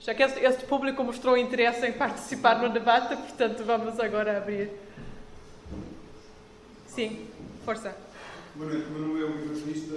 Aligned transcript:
Já 0.00 0.14
que 0.14 0.22
este, 0.22 0.64
público 0.64 1.04
mostrou 1.04 1.36
interesse 1.36 1.86
em 1.86 1.92
participar 1.92 2.62
no 2.62 2.70
debate, 2.70 3.14
portanto 3.16 3.62
vamos 3.64 4.00
agora 4.00 4.38
abrir. 4.38 4.70
Sim, 6.86 7.28
força. 7.66 7.94
Boa 8.54 8.70
noite, 8.70 8.88
meu 8.88 9.02
nome 9.02 9.20
é 9.20 9.24
o 9.24 9.44
evangelista, 9.44 9.96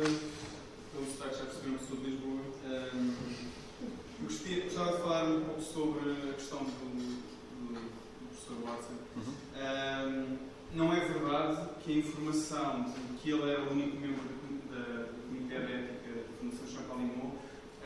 pelo 0.92 1.06
sotaque 1.10 1.38
já 1.38 1.46
perceberam 1.46 1.78
que 1.78 1.86
sou 1.86 1.98
de 1.98 2.12
Lisboa. 2.12 2.42
Um, 2.66 3.14
eu 4.20 4.64
gostava 4.64 4.92
de 4.92 5.04
falar 5.04 5.24
um 5.24 5.46
pouco 5.46 5.62
sobre 5.62 6.12
a 6.30 6.34
questão 6.34 6.60
do, 6.60 6.70
do, 6.70 7.74
do 7.74 8.28
professor 8.28 8.58
Watson. 8.62 8.94
Uhum. 9.16 9.34
Um, 9.56 10.38
não 10.74 10.94
é 10.94 11.00
verdade 11.00 11.70
que 11.82 11.94
a 11.94 11.98
informação 12.00 12.84
de 12.84 13.20
que 13.22 13.32
ele 13.32 13.50
era 13.50 13.62
o 13.62 13.72
único 13.72 13.96
membro 13.96 14.22
do 14.22 15.28
Comitê 15.28 15.60
de 15.60 15.74
Ética 15.74 16.12
da 16.14 16.38
Fundação 16.40 16.68
Champalimau 16.68 17.43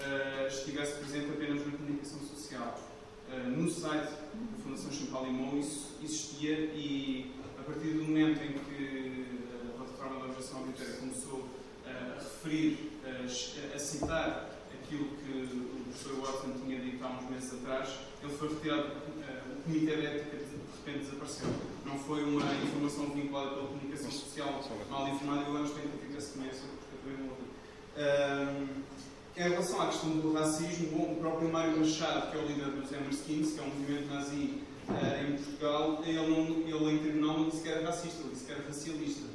uh, 0.08 0.48
estivesse 0.48 1.00
presente 1.00 1.32
apenas 1.32 1.66
na 1.66 1.71
comunicação 1.71 2.20
social. 2.20 2.80
Uh, 3.30 3.50
no 3.50 3.70
site 3.70 4.11
da 4.11 4.64
Fundação 4.64 4.92
Champalimau 4.92 5.57
isso 5.57 5.98
existia 6.02 6.57
e 6.74 7.34
a 7.60 7.64
partir 7.64 7.89
do 7.89 8.04
momento 8.04 8.42
em 8.42 8.54
que 8.54 9.28
Organização 10.38 10.60
Auditória 10.60 10.93
começou 10.93 11.50
a 11.86 12.15
referir, 12.15 13.00
a, 13.04 13.25
a 13.75 13.79
citar 13.79 14.50
aquilo 14.74 15.06
que 15.18 15.32
o 15.32 15.84
professor 15.86 16.15
Watson 16.21 16.51
tinha 16.64 16.79
dito 16.79 17.04
há 17.04 17.07
uns 17.07 17.29
meses 17.29 17.54
atrás, 17.54 17.89
ele 18.21 18.34
foi 18.34 18.50
retirado, 18.50 18.87
o 18.87 19.62
Comitê 19.64 19.96
de 19.96 20.06
Ética 20.06 20.37
de 20.37 20.46
repente 20.86 21.06
desapareceu. 21.06 21.48
Não 21.86 21.98
foi 22.00 22.24
uma 22.24 22.43
informação 22.64 23.10
vinculada 23.10 23.50
pela 23.51 23.68
comunicação 23.68 24.12
social 24.12 24.64
mal 24.89 25.07
informada, 25.10 25.50
eu 25.50 25.57
acho 25.57 25.74
que 25.74 25.82
tem 25.82 26.12
que 26.12 26.21
se 26.21 26.37
conhece, 26.37 26.62
porque 26.62 27.10
eu 27.10 27.15
também 27.15 27.28
não 27.28 27.48
em 29.37 29.50
relação 29.50 29.82
à 29.82 29.87
questão 29.87 30.09
do 30.09 30.33
racismo, 30.33 31.11
o 31.11 31.15
próprio 31.18 31.50
Mário 31.50 31.78
Machado, 31.78 32.31
que 32.31 32.38
é 32.38 32.41
o 32.41 32.45
líder 32.47 32.72
dos 32.72 32.91
Hammerskins, 32.91 33.53
que 33.53 33.59
é 33.59 33.64
um 33.64 33.67
movimento 33.67 34.11
nazi 34.11 34.64
uh, 34.89 35.28
em 35.28 35.38
Portugal, 35.38 36.02
ele, 36.03 36.28
não, 36.28 36.67
ele 36.67 36.95
em 36.95 36.98
tribunal 36.98 37.38
não 37.38 37.50
disse 37.50 37.62
que 37.62 37.70
era 37.70 37.86
racista, 37.86 38.22
ele 38.22 38.31
disse 38.34 38.45
que 38.45 38.52
era 38.52 38.64
racialista. 38.64 39.28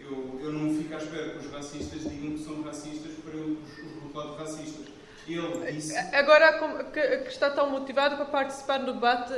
Eu, 0.00 0.40
eu 0.42 0.52
não 0.52 0.74
fico 0.74 0.92
à 0.92 0.98
espera 0.98 1.30
que 1.30 1.46
os 1.46 1.52
racistas 1.52 2.00
digam 2.00 2.32
que 2.32 2.44
são 2.44 2.62
racistas 2.62 3.12
para 3.24 3.38
eu 3.38 3.56
os 3.56 4.02
rotular 4.02 4.34
de 4.34 4.42
racistas. 4.42 4.86
Ele 5.26 5.72
disse... 5.72 5.96
Agora, 5.96 6.90
que, 6.92 7.00
está 7.28 7.48
tão 7.48 7.70
motivado 7.70 8.16
para 8.16 8.26
participar 8.26 8.80
no 8.80 8.92
debate, 8.92 9.32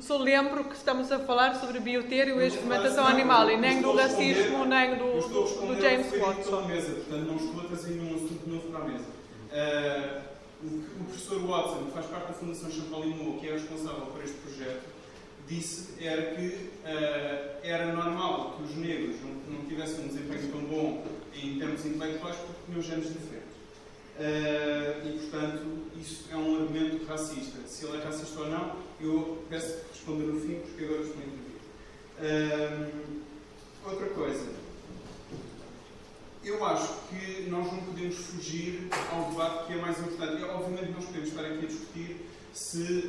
só 0.00 0.18
lembro 0.18 0.64
que 0.64 0.74
estamos 0.74 1.10
a 1.10 1.20
falar 1.20 1.54
sobre 1.54 1.78
biotério 1.78 2.42
e 2.42 2.48
experimentação 2.48 3.06
animal, 3.06 3.48
e 3.48 3.56
nem 3.56 3.80
do 3.80 3.94
racismo, 3.94 4.66
nem 4.66 4.96
do, 4.96 5.20
do, 5.28 5.66
do 5.66 5.80
James 5.80 6.10
Watson. 6.18 6.66
Mesa, 6.66 6.92
portanto, 6.94 7.26
não 7.26 7.36
estou 7.36 7.60
a 7.60 7.64
trazer 7.64 7.90
nenhum 7.92 8.16
assunto 8.16 8.50
novo 8.50 8.68
para 8.68 8.80
a 8.80 8.84
mesa. 8.88 9.11
Uh, 9.52 10.22
o, 10.64 11.04
professor 11.04 11.40
Watson, 11.40 11.86
que 11.86 11.92
faz 11.92 12.06
parte 12.06 12.28
da 12.28 12.32
Fundação 12.32 12.70
Champalimau, 12.70 13.38
que 13.38 13.48
é 13.48 13.52
responsável 13.52 14.06
por 14.06 14.24
este 14.24 14.36
projeto, 14.38 14.82
disse 15.46 16.02
era 16.02 16.34
que 16.34 16.46
uh, 16.46 17.58
era 17.62 17.92
normal 17.92 18.56
que 18.56 18.62
os 18.62 18.76
negros 18.76 19.16
não, 19.20 19.58
não, 19.58 19.66
tivessem 19.66 20.04
um 20.04 20.08
desempenho 20.08 20.52
tão 20.52 20.60
bom 20.64 21.04
em 21.34 21.58
termos 21.58 21.84
intelectuais 21.84 22.36
porque 22.36 22.60
tinham 22.66 22.82
genes 22.82 23.08
diferentes. 23.08 23.52
Uh, 24.18 25.06
e, 25.06 25.18
portanto, 25.18 25.66
isso 26.00 26.28
é 26.30 26.36
um 26.36 26.62
argumento 26.62 27.04
racista. 27.06 27.66
Se 27.66 27.84
ele 27.84 27.98
é 27.98 28.04
racista 28.04 28.40
ou 28.40 28.48
não, 28.48 28.76
eu 29.00 29.44
peço 29.50 29.80
que 29.80 29.88
responda 29.92 30.24
no 30.24 30.40
fim, 30.40 30.60
porque 30.60 30.84
agora 30.84 31.02
estou 31.02 31.22
a 31.22 31.26
intervir. 31.26 31.52
Uh, 32.20 33.90
outra 33.90 34.06
coisa. 34.10 34.61
Eu 36.44 36.64
acho 36.64 36.94
que 37.08 37.48
nós 37.48 37.72
não 37.72 37.82
podemos 37.84 38.16
fugir 38.16 38.88
ao 39.12 39.30
debate 39.30 39.66
que 39.66 39.72
é 39.74 39.76
mais 39.76 39.98
importante. 40.00 40.42
obviamente, 40.42 40.90
nós 40.90 41.04
podemos 41.04 41.28
estar 41.28 41.44
aqui 41.44 41.64
a 41.64 41.68
discutir 41.68 42.26
se 42.52 43.08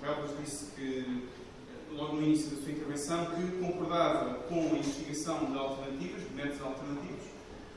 Carlos 0.00 0.30
disse 0.42 0.72
que, 0.74 0.98
eh, 0.98 1.94
logo 1.94 2.16
no 2.16 2.22
início 2.22 2.56
da 2.56 2.62
sua 2.62 2.72
intervenção, 2.72 3.26
que 3.26 3.58
concordava 3.58 4.34
com 4.48 4.60
a 4.60 4.78
investigação 4.78 5.52
de 5.52 5.58
alternativas, 5.58 6.22
de 6.22 6.34
métodos 6.34 6.62
alternativos, 6.62 7.24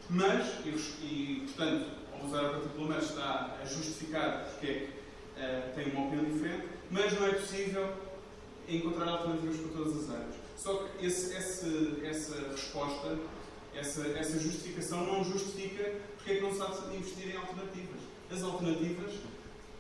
mas, 0.09 0.65
e, 0.65 0.69
e 1.03 1.43
portanto, 1.45 1.85
ao 2.13 2.25
usar 2.25 2.45
a 2.45 2.49
partícula 2.49 2.87
mas 2.87 3.03
está 3.09 3.57
a 3.61 3.65
justificar 3.65 4.45
porque 4.45 4.67
é 4.67 4.73
que 4.73 4.85
uh, 4.85 5.75
tem 5.75 5.93
uma 5.93 6.07
opinião 6.07 6.25
diferente, 6.25 6.67
mas 6.89 7.13
não 7.13 7.27
é 7.27 7.33
possível 7.33 7.93
encontrar 8.67 9.09
alternativas 9.09 9.57
para 9.57 9.71
todas 9.71 10.03
as 10.03 10.15
áreas. 10.15 10.42
Só 10.63 10.75
que 10.75 11.05
esse, 11.05 11.35
esse, 11.35 11.97
essa 12.05 12.35
resposta, 12.49 13.19
essa, 13.75 14.07
essa 14.07 14.39
justificação 14.39 15.05
não 15.05 15.21
justifica 15.21 15.91
porque 16.15 16.31
é 16.31 16.35
que 16.35 16.41
não 16.41 16.53
se 16.53 16.89
de 16.89 16.95
investir 16.95 17.35
em 17.35 17.37
alternativas. 17.37 17.99
As 18.31 18.41
alternativas 18.41 19.11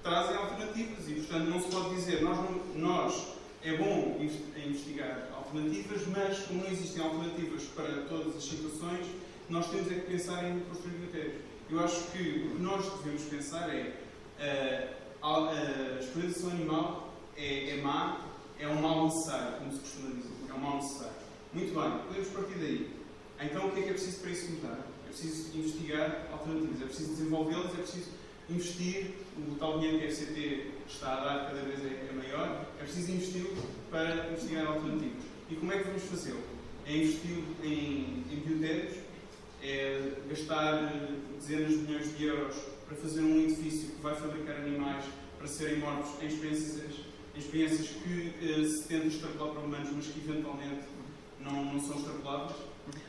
trazem 0.03 0.35
alternativas 0.35 1.07
e, 1.07 1.13
portanto, 1.13 1.49
não 1.49 1.61
se 1.61 1.69
pode 1.69 1.95
dizer 1.95 2.21
nós, 2.21 2.37
nós 2.75 3.27
é 3.63 3.77
bom 3.77 4.19
investigar 4.57 5.29
alternativas, 5.33 6.05
mas 6.07 6.39
como 6.39 6.63
não 6.63 6.69
existem 6.69 7.01
alternativas 7.01 7.63
para 7.73 8.01
todas 8.09 8.35
as 8.35 8.43
situações, 8.43 9.07
nós 9.49 9.69
temos 9.69 9.89
é 9.89 9.95
que 9.95 10.01
pensar 10.01 10.43
em 10.43 10.59
construir 10.61 10.95
critérios. 10.95 11.41
Eu 11.69 11.79
acho 11.79 12.11
que 12.11 12.19
o 12.19 12.55
que 12.55 12.61
nós 12.61 12.85
devemos 12.97 13.23
pensar 13.23 13.73
é 13.73 13.93
uh, 14.37 15.25
a, 15.25 15.49
a 15.49 15.99
exploração 16.01 16.49
animal 16.49 17.13
é, 17.37 17.69
é 17.69 17.81
má, 17.81 18.25
é 18.59 18.67
um 18.67 18.81
mal 18.81 19.05
necessário, 19.05 19.59
como 19.59 19.71
se 19.71 19.79
costuma 19.79 20.09
dizer, 20.09 20.32
é 20.53 20.57
um 20.57 20.59
mal 20.59 20.75
necessário. 20.77 21.13
Muito 21.53 21.73
bem, 21.73 21.99
podemos 22.07 22.29
partir 22.29 22.55
daí. 22.59 22.91
Então 23.41 23.67
o 23.67 23.71
que 23.71 23.79
é 23.79 23.83
que 23.83 23.89
é 23.89 23.93
preciso 23.93 24.19
para 24.19 24.31
isso 24.31 24.51
mudar? 24.51 24.79
É 25.05 25.09
preciso 25.09 25.57
investigar 25.57 26.27
alternativas, 26.31 26.81
é 26.81 26.85
preciso 26.85 27.09
desenvolvê-las, 27.09 27.73
é 27.73 27.81
preciso 27.81 28.09
investir, 28.49 29.11
o 29.37 29.55
tal 29.55 29.79
dinheiro 29.79 29.99
que 29.99 30.05
a 30.05 30.09
FCT 30.09 30.71
está 30.87 31.13
a 31.13 31.23
dar 31.23 31.45
cada 31.47 31.61
vez 31.61 31.79
é, 31.79 32.07
é 32.09 32.13
maior, 32.13 32.65
é 32.79 32.83
preciso 32.83 33.11
investir 33.11 33.47
para 33.89 34.29
investigar 34.31 34.67
alternativas. 34.67 35.23
E 35.49 35.55
como 35.55 35.71
é 35.71 35.77
que 35.77 35.83
vamos 35.85 36.03
fazê-lo? 36.03 36.43
É 36.85 36.97
investir 36.97 37.43
em, 37.63 38.23
em 38.31 38.43
biotecos, 38.45 38.97
é 39.61 40.11
gastar 40.29 40.83
eh, 40.83 41.13
dezenas 41.39 41.69
de 41.69 41.77
milhões 41.77 42.17
de 42.17 42.25
euros 42.25 42.55
para 42.85 42.97
fazer 42.97 43.21
um 43.21 43.39
edifício 43.39 43.91
que 43.91 44.01
vai 44.01 44.15
fabricar 44.15 44.57
animais 44.57 45.05
para 45.37 45.47
serem 45.47 45.79
mortos 45.79 46.21
em 46.21 46.27
experiências, 46.27 46.91
experiências 47.35 47.87
que 47.87 48.33
eh, 48.41 48.67
se 48.67 48.87
tentam 48.87 49.07
extrapolar 49.07 49.53
para 49.53 49.61
humanos, 49.61 49.89
mas 49.95 50.05
que 50.07 50.19
eventualmente 50.19 50.83
não, 51.39 51.65
não 51.65 51.79
são 51.79 51.97
extrapoláveis 51.97 52.55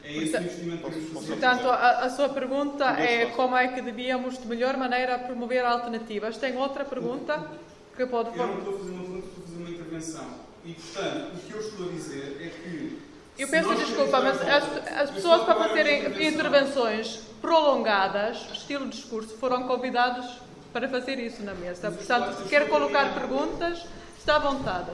é 0.03 0.17
esse 0.17 0.37
investimento 0.37 0.89
que 0.89 1.01
fazer. 1.01 1.27
Portanto, 1.27 1.69
a, 1.69 2.05
a, 2.05 2.11
sua 2.11 2.29
pergunta 2.29 2.85
é 2.85 3.27
como 3.27 3.57
é 3.57 3.69
que 3.69 3.81
devíamos, 3.81 4.39
de 4.39 4.47
melhor 4.47 4.77
maneira, 4.77 5.19
promover 5.19 5.65
alternativas. 5.65 6.37
Tem 6.37 6.57
outra 6.57 6.85
pergunta 6.85 7.51
que 7.97 8.07
pode... 8.07 8.37
Eu 8.39 8.47
não 8.47 8.59
estou 8.59 8.75
a 8.75 8.79
fazer 8.79 8.91
uma 8.93 9.03
pergunta, 9.03 9.27
estou 9.27 9.43
a 9.43 9.47
fazer 9.47 9.57
uma 9.57 9.71
intervenção. 9.71 10.27
E, 10.65 10.75
portanto, 10.75 11.33
o 11.35 11.39
que 11.39 11.53
eu 11.53 11.61
estou 11.61 11.89
a 11.89 11.91
dizer 11.91 12.37
é 12.41 12.49
que... 12.49 12.99
Eu 13.37 13.49
peço 13.49 13.75
desculpa, 13.75 14.21
mas 14.21 14.41
as, 14.43 15.01
as 15.01 15.11
pessoas 15.11 15.43
para 15.43 15.57
fazerem 15.57 16.07
intervenções 16.29 17.23
prolongadas, 17.41 18.47
estilo 18.53 18.89
discurso, 18.89 19.37
foram 19.39 19.65
convidados 19.65 20.39
para 20.73 20.89
fazer 20.89 21.19
isso 21.19 21.43
na 21.43 21.53
mesa. 21.55 21.91
Portanto, 21.91 22.43
se 22.43 22.49
quer 22.49 22.69
colocar 22.69 23.13
perguntas, 23.13 23.85
está 24.25 24.37
à 24.37 24.39
vontade. 24.39 24.91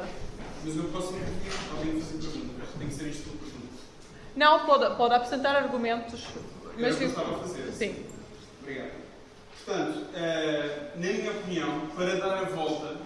Mas 0.65 0.77
eu 0.77 0.85
posso 0.85 1.15
alguém 1.77 2.01
fazer 2.01 2.29
perguntas. 2.29 2.69
Tem 2.79 2.89
que 2.89 2.95
ser 2.95 3.07
isto 3.09 3.41
não, 4.37 4.65
pode, 4.65 4.97
pode 4.97 5.15
apresentar 5.15 5.57
argumentos. 5.57 6.25
Mas 6.79 6.97
que 6.97 7.05
eu 7.05 7.09
estava 7.09 7.37
a 7.37 7.39
fazer. 7.41 7.71
Sim. 7.73 8.07
Obrigado. 8.63 8.93
Portanto, 9.65 9.99
uh, 9.99 10.99
na 10.99 11.13
minha 11.13 11.31
opinião, 11.33 11.87
para 11.95 12.17
dar 12.17 12.39
a 12.39 12.45
volta, 12.45 12.97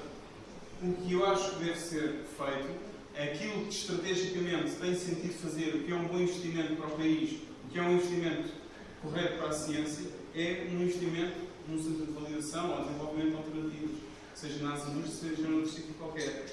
o 0.82 0.92
que 0.92 1.12
eu 1.12 1.26
acho 1.26 1.50
que 1.50 1.64
deve 1.64 1.78
ser 1.78 2.24
feito, 2.36 2.70
aquilo 3.16 3.64
que 3.64 3.70
estrategicamente 3.70 4.72
tem 4.72 4.94
sentido 4.94 5.34
fazer, 5.34 5.74
o 5.74 5.82
que 5.82 5.92
é 5.92 5.94
um 5.96 6.04
bom 6.04 6.18
investimento 6.18 6.76
para 6.76 6.86
o 6.86 6.90
país, 6.92 7.40
o 7.64 7.72
que 7.72 7.78
é 7.78 7.82
um 7.82 7.92
investimento 7.94 8.50
correto 9.02 9.38
para 9.38 9.48
a 9.48 9.52
ciência, 9.52 10.06
é 10.34 10.68
um 10.70 10.82
investimento 10.82 11.34
num 11.68 11.82
centro 11.82 12.06
de 12.06 12.12
validação 12.12 12.70
ou 12.70 12.84
desenvolvimento 12.84 13.30
de 13.30 13.36
alternativas, 13.36 13.96
seja 14.44 14.64
nas 14.64 14.86
indústrias, 14.88 15.36
seja 15.36 15.48
num 15.48 15.66
sítio 15.66 15.94
qualquer. 15.94 16.46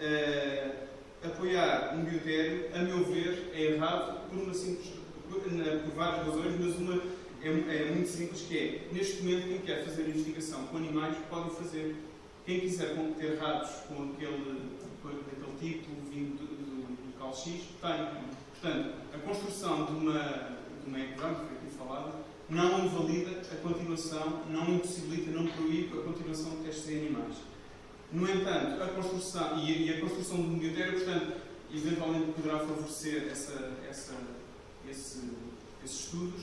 Uh, 0.00 0.90
apoiar 1.26 1.94
um 1.94 2.04
biotério, 2.04 2.68
a 2.74 2.78
meu 2.78 3.04
ver, 3.04 3.50
é 3.54 3.74
errado 3.74 4.28
por, 4.28 4.38
uma 4.38 4.54
simples, 4.54 4.88
por, 5.28 5.40
por 5.40 5.90
várias 5.94 6.26
razões, 6.26 6.60
mas 6.60 6.76
uma 6.76 7.00
é, 7.42 7.48
é, 7.48 7.90
muito 7.94 8.08
simples, 8.08 8.42
que 8.42 8.58
é, 8.58 8.88
neste 8.92 9.22
momento, 9.22 9.48
quem 9.48 9.58
quer 9.60 9.84
fazer 9.84 10.02
investigação 10.08 10.66
com 10.66 10.76
animais 10.76 11.16
pode 11.30 11.56
fazer. 11.56 11.96
Quem 12.44 12.60
quiser 12.60 12.94
ter 13.18 13.38
ratos 13.38 13.70
com 13.86 14.12
aquele, 14.12 14.70
com 15.02 15.08
aquele 15.08 15.58
tipo 15.58 15.88
vindo 16.10 16.36
do, 16.38 16.46
do 16.46 17.06
local 17.12 17.34
X, 17.34 17.62
tem. 17.80 18.30
Portanto, 18.60 18.94
a 19.14 19.18
construção 19.18 19.86
de 19.86 19.92
uma, 19.92 20.58
de 20.82 20.88
uma 20.88 21.00
ecrã, 21.00 21.34
que 21.34 21.46
foi 21.46 21.56
aqui 21.56 21.76
falada, 21.78 22.12
não 22.50 22.84
invalida 22.84 23.42
a 23.52 23.56
continuação, 23.56 24.42
não 24.50 24.74
impossibilita, 24.74 25.30
não 25.30 25.46
proíbe 25.46 25.98
a 25.98 26.02
continuação 26.02 26.50
de 26.56 26.64
testes 26.64 26.88
em 26.88 26.98
animais. 26.98 27.36
No 28.12 28.28
entanto, 28.28 28.82
a 28.82 28.88
construção, 28.88 29.58
e, 29.60 29.88
a 29.88 30.00
construção 30.00 30.36
de 30.36 30.42
um 30.42 30.58
biotério, 30.58 30.94
portanto, 30.94 31.32
eventualmente 31.72 32.32
poderá 32.32 32.58
favorecer 32.58 33.28
essa, 33.30 33.72
essa, 33.88 34.14
esse, 34.88 35.30
esses 35.84 36.00
estudos, 36.00 36.42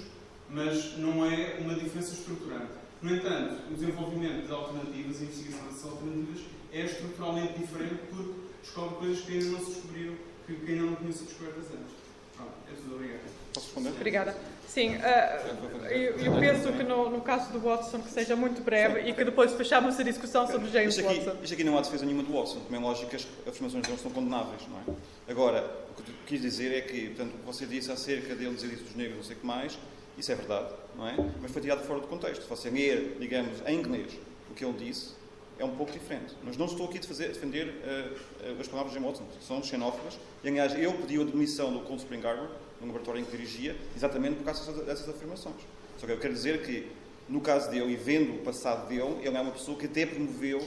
mas 0.50 0.98
não 0.98 1.26
é 1.26 1.58
uma 1.60 1.76
diferença 1.76 2.14
estruturante. 2.14 2.72
No 3.02 3.14
entanto, 3.14 3.64
o 3.70 3.76
desenvolvimento 3.76 4.48
de 4.48 4.52
alternativas, 4.52 5.20
a 5.20 5.24
investigação 5.24 5.66
dessas 5.68 5.86
alternativas, 5.86 6.42
é 6.72 6.86
estruturalmente 6.86 7.60
diferente 7.60 8.00
porque 8.10 8.34
descobre 8.64 8.96
coisas 8.96 9.26
que 9.26 9.34
ainda 9.34 9.46
não 9.46 9.60
se 9.60 9.72
descobriram, 9.72 10.16
que, 10.46 10.56
que 10.56 10.72
ainda 10.72 10.84
não 10.84 10.96
tinham 10.96 11.12
sido 11.12 11.28
descobertas 11.28 11.66
antes. 11.66 11.96
Pronto, 12.36 12.54
é 12.72 12.76
tudo. 12.76 12.96
Obrigado. 12.96 13.22
Posso 13.54 13.66
responder? 13.66 13.90
Obrigada. 13.90 14.38
Sim, 14.68 14.98
uh, 14.98 15.86
eu, 15.86 16.20
eu, 16.20 16.40
penso 16.40 16.72
que 16.74 16.84
no, 16.84 17.10
no, 17.10 17.22
caso 17.22 17.52
do 17.54 17.60
Watson 17.60 18.00
que 18.00 18.12
seja 18.12 18.36
muito 18.36 18.62
breve 18.62 19.02
Sim. 19.02 19.10
e 19.10 19.14
que 19.14 19.24
depois 19.24 19.54
fechamos 19.54 19.98
a 19.98 20.04
discussão 20.04 20.46
sobre 20.46 20.70
James 20.70 20.96
isto 20.96 21.08
aqui, 21.08 21.20
Watson. 21.20 21.38
Isto 21.42 21.54
aqui 21.54 21.64
não 21.64 21.78
há 21.78 21.82
defesa 21.82 22.06
nenhuma 22.06 22.24
do 22.24 22.34
Watson, 22.34 22.60
como 22.60 22.76
é 22.76 22.80
lógico 22.80 23.10
que 23.10 23.16
as 23.16 23.28
afirmações 23.48 23.88
dele 23.88 23.98
são 23.98 24.12
condenáveis, 24.12 24.62
não 24.68 24.78
é? 24.80 24.98
Agora, 25.32 25.64
o 25.90 26.04
que 26.04 26.12
eu 26.12 26.16
quis 26.26 26.42
dizer 26.42 26.76
é 26.76 26.82
que, 26.82 27.08
portanto, 27.08 27.34
o 27.34 27.38
que 27.40 27.46
você 27.46 27.66
disse 27.66 27.92
acerca 27.92 28.36
dele 28.36 28.56
dizer 28.56 28.68
isso 28.68 28.84
dos 28.84 28.96
negros, 28.96 29.16
não 29.18 29.24
sei 29.24 29.38
o 29.38 29.40
que 29.40 29.46
mais, 29.46 29.80
isso 30.18 30.32
é 30.32 30.36
verdade, 30.36 30.74
não 30.96 31.08
é? 31.08 31.16
Mas 31.42 31.52
foi 31.52 31.62
tirado 31.62 31.84
fora 31.86 32.02
do 32.02 32.08
contexto. 32.08 32.42
Se 32.42 32.50
você 32.50 32.70
ler, 32.70 33.18
digamos, 33.20 33.62
em 33.66 33.80
inglês, 33.80 34.14
o 34.52 34.54
que 34.54 34.66
ele 34.66 34.74
disse, 34.74 35.12
é 35.60 35.66
um 35.66 35.76
pouco 35.76 35.92
diferente. 35.92 36.36
Mas 36.44 36.58
não 36.58 36.66
estou 36.66 36.88
aqui 36.88 36.98
a 36.98 37.04
fazer, 37.04 37.30
defender 37.30 37.68
uh, 37.68 38.52
uh, 38.52 38.62
as 38.62 38.68
palavras 38.68 38.94
de 38.94 39.00
Watson, 39.00 39.26
são 39.42 39.64
xenófobas. 39.64 40.20
E, 40.44 40.50
aliás, 40.50 40.78
eu 40.78 40.94
pedi 40.94 41.20
a 41.20 41.24
demissão 41.24 41.72
do 41.72 41.80
Cold 41.82 42.02
Spring 42.02 42.26
Harbor, 42.26 42.50
no 42.80 42.88
laboratório 42.88 43.22
em 43.22 43.26
que 43.26 43.32
dirigia, 43.32 43.76
exatamente 43.96 44.36
por 44.36 44.46
causa 44.46 44.72
dessas 44.84 45.10
afirmações. 45.10 45.56
Só 45.98 46.06
que 46.06 46.12
eu 46.12 46.20
quero 46.20 46.34
dizer 46.34 46.64
que, 46.64 46.92
no 47.28 47.42
caso 47.42 47.70
dele, 47.70 47.92
e 47.92 47.96
vendo 47.96 48.36
o 48.36 48.44
passado 48.44 48.88
dele, 48.88 49.20
ele 49.22 49.36
é 49.36 49.42
uma 49.42 49.52
pessoa 49.52 49.78
que 49.78 49.86
até 49.86 50.06
promoveu 50.06 50.62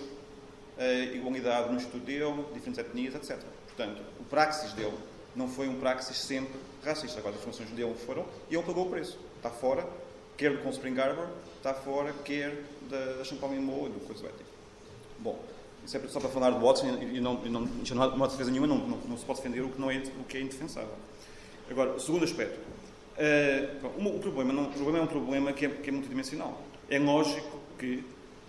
a 0.78 1.14
igualdade 1.14 1.72
no 1.72 1.78
estudo 1.78 2.04
dele, 2.04 2.44
diferentes 2.54 2.78
etnias, 2.78 3.14
etc. 3.14 3.38
Portanto, 3.66 4.02
o 4.18 4.24
praxis 4.24 4.72
dele 4.72 4.96
não 5.36 5.48
foi 5.48 5.68
um 5.68 5.78
praxis 5.78 6.16
sempre 6.16 6.58
racista. 6.82 7.18
Agora, 7.20 7.34
as 7.34 7.40
afirmações 7.40 7.70
dele 7.70 7.94
foram 8.06 8.24
e 8.50 8.54
ele 8.54 8.62
pagou 8.62 8.86
o 8.86 8.90
preço. 8.90 9.18
Está 9.36 9.50
fora, 9.50 9.86
quer 10.36 10.56
do 10.56 10.70
Spring 10.70 10.98
Harbor, 10.98 11.28
está 11.58 11.74
fora, 11.74 12.12
quer 12.24 12.64
da, 12.88 13.12
da 13.14 13.24
Champagne 13.24 13.58
Mo 13.58 13.86
e 13.86 13.90
do 13.90 14.00
Coisa 14.06 14.26
Ético. 14.26 14.50
Bom, 15.18 15.38
isso 15.84 15.96
é 15.96 16.08
só 16.08 16.18
para 16.20 16.28
falar 16.30 16.50
de 16.50 16.58
Watson 16.58 16.86
e 16.86 17.20
não, 17.20 17.40
e 17.44 17.48
não, 17.48 17.60
não, 17.60 18.16
não 18.16 18.24
há 18.24 18.26
defesa 18.26 18.50
nenhuma, 18.50 18.66
não, 18.66 18.78
não, 18.78 18.98
não, 18.98 19.16
se 19.16 19.24
pode 19.24 19.40
defender 19.40 19.60
o 19.62 19.68
que, 19.68 19.80
não 19.80 19.90
é, 19.90 19.98
o 19.98 20.24
que 20.24 20.36
é 20.36 20.40
indefensável. 20.40 20.94
Agora, 21.70 21.98
segundo 22.00 22.24
aspecto. 22.24 22.58
Uh, 23.16 23.86
o, 23.86 24.18
problema 24.18 24.52
não, 24.52 24.64
o 24.64 24.72
problema 24.72 24.98
é 24.98 25.02
um 25.02 25.06
problema 25.06 25.52
que 25.52 25.66
é, 25.66 25.68
que 25.68 25.88
é 25.88 25.92
multidimensional. 25.92 26.60
É 26.88 26.98
lógico 26.98 27.60
que 27.78 28.04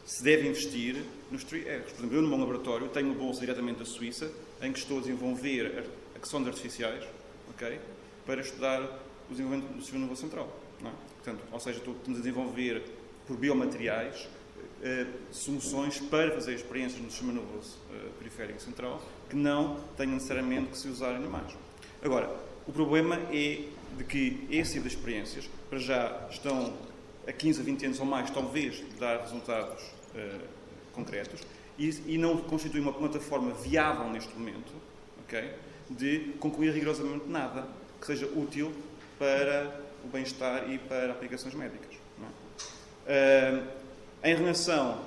se 0.05 0.23
deve 0.23 0.47
investir 0.47 1.03
nos 1.29 1.43
tree 1.43 1.61
R's. 1.61 1.91
Por 1.91 1.99
exemplo, 1.99 2.17
eu 2.17 2.21
no 2.23 2.29
meu 2.29 2.39
laboratório 2.39 2.87
tenho 2.89 3.13
bolsa 3.13 3.41
diretamente 3.41 3.79
da 3.79 3.85
Suíça 3.85 4.31
em 4.61 4.71
que 4.71 4.79
estou 4.79 4.97
a 4.97 5.01
desenvolver 5.01 5.85
axões 6.15 6.47
artificiais 6.47 7.03
okay, 7.51 7.79
para 8.25 8.41
estudar 8.41 8.81
o 9.29 9.31
desenvolvimento 9.31 9.71
do 9.71 9.81
sistema 9.81 9.99
nervoso 9.99 10.21
central. 10.21 10.59
É? 10.83 10.89
Portanto, 11.23 11.43
ou 11.51 11.59
seja, 11.59 11.77
estamos 11.77 12.19
a 12.19 12.21
desenvolver 12.21 12.83
por 13.27 13.37
biomateriais 13.37 14.25
uh, 14.25 15.11
soluções 15.31 15.99
para 15.99 16.31
fazer 16.31 16.55
experiências 16.55 16.99
no 17.01 17.11
sistema 17.11 17.33
nervoso 17.33 17.77
uh, 17.91 18.09
periférico 18.17 18.59
central 18.59 18.99
que 19.29 19.35
não 19.35 19.79
tenham 19.95 20.13
necessariamente 20.13 20.71
que 20.71 20.77
se 20.77 20.87
usar 20.87 21.15
animais. 21.15 21.53
Agora, 22.01 22.50
o 22.71 22.73
problema 22.73 23.17
é 23.33 23.65
de 23.97 24.03
que 24.05 24.47
esse 24.49 24.75
tipo 24.75 24.87
de 24.87 24.95
experiências, 24.95 25.49
para 25.69 25.77
já, 25.77 26.25
estão 26.31 26.73
a 27.27 27.33
15 27.33 27.59
a 27.59 27.63
20 27.65 27.85
anos 27.87 27.99
ou 27.99 28.05
mais, 28.05 28.29
talvez, 28.29 28.75
de 28.75 28.95
dar 28.97 29.19
resultados 29.19 29.83
uh, 30.15 30.47
concretos 30.93 31.41
e, 31.77 31.89
e, 32.07 32.17
não 32.17 32.37
constitui 32.37 32.79
uma 32.79 32.93
plataforma 32.93 33.51
viável 33.55 34.09
neste 34.09 34.33
momento 34.33 34.71
okay, 35.25 35.51
de 35.89 36.31
concluir 36.39 36.71
rigorosamente 36.71 37.27
nada 37.27 37.67
que 37.99 38.07
seja 38.07 38.25
útil 38.27 38.71
para 39.19 39.77
o 40.05 40.07
bem-estar 40.07 40.71
e 40.71 40.77
para 40.77 41.11
aplicações 41.11 41.53
médicas. 41.53 41.97
É? 43.05 43.59
Uh, 43.59 43.67
em 44.23 44.33
relação, 44.33 44.97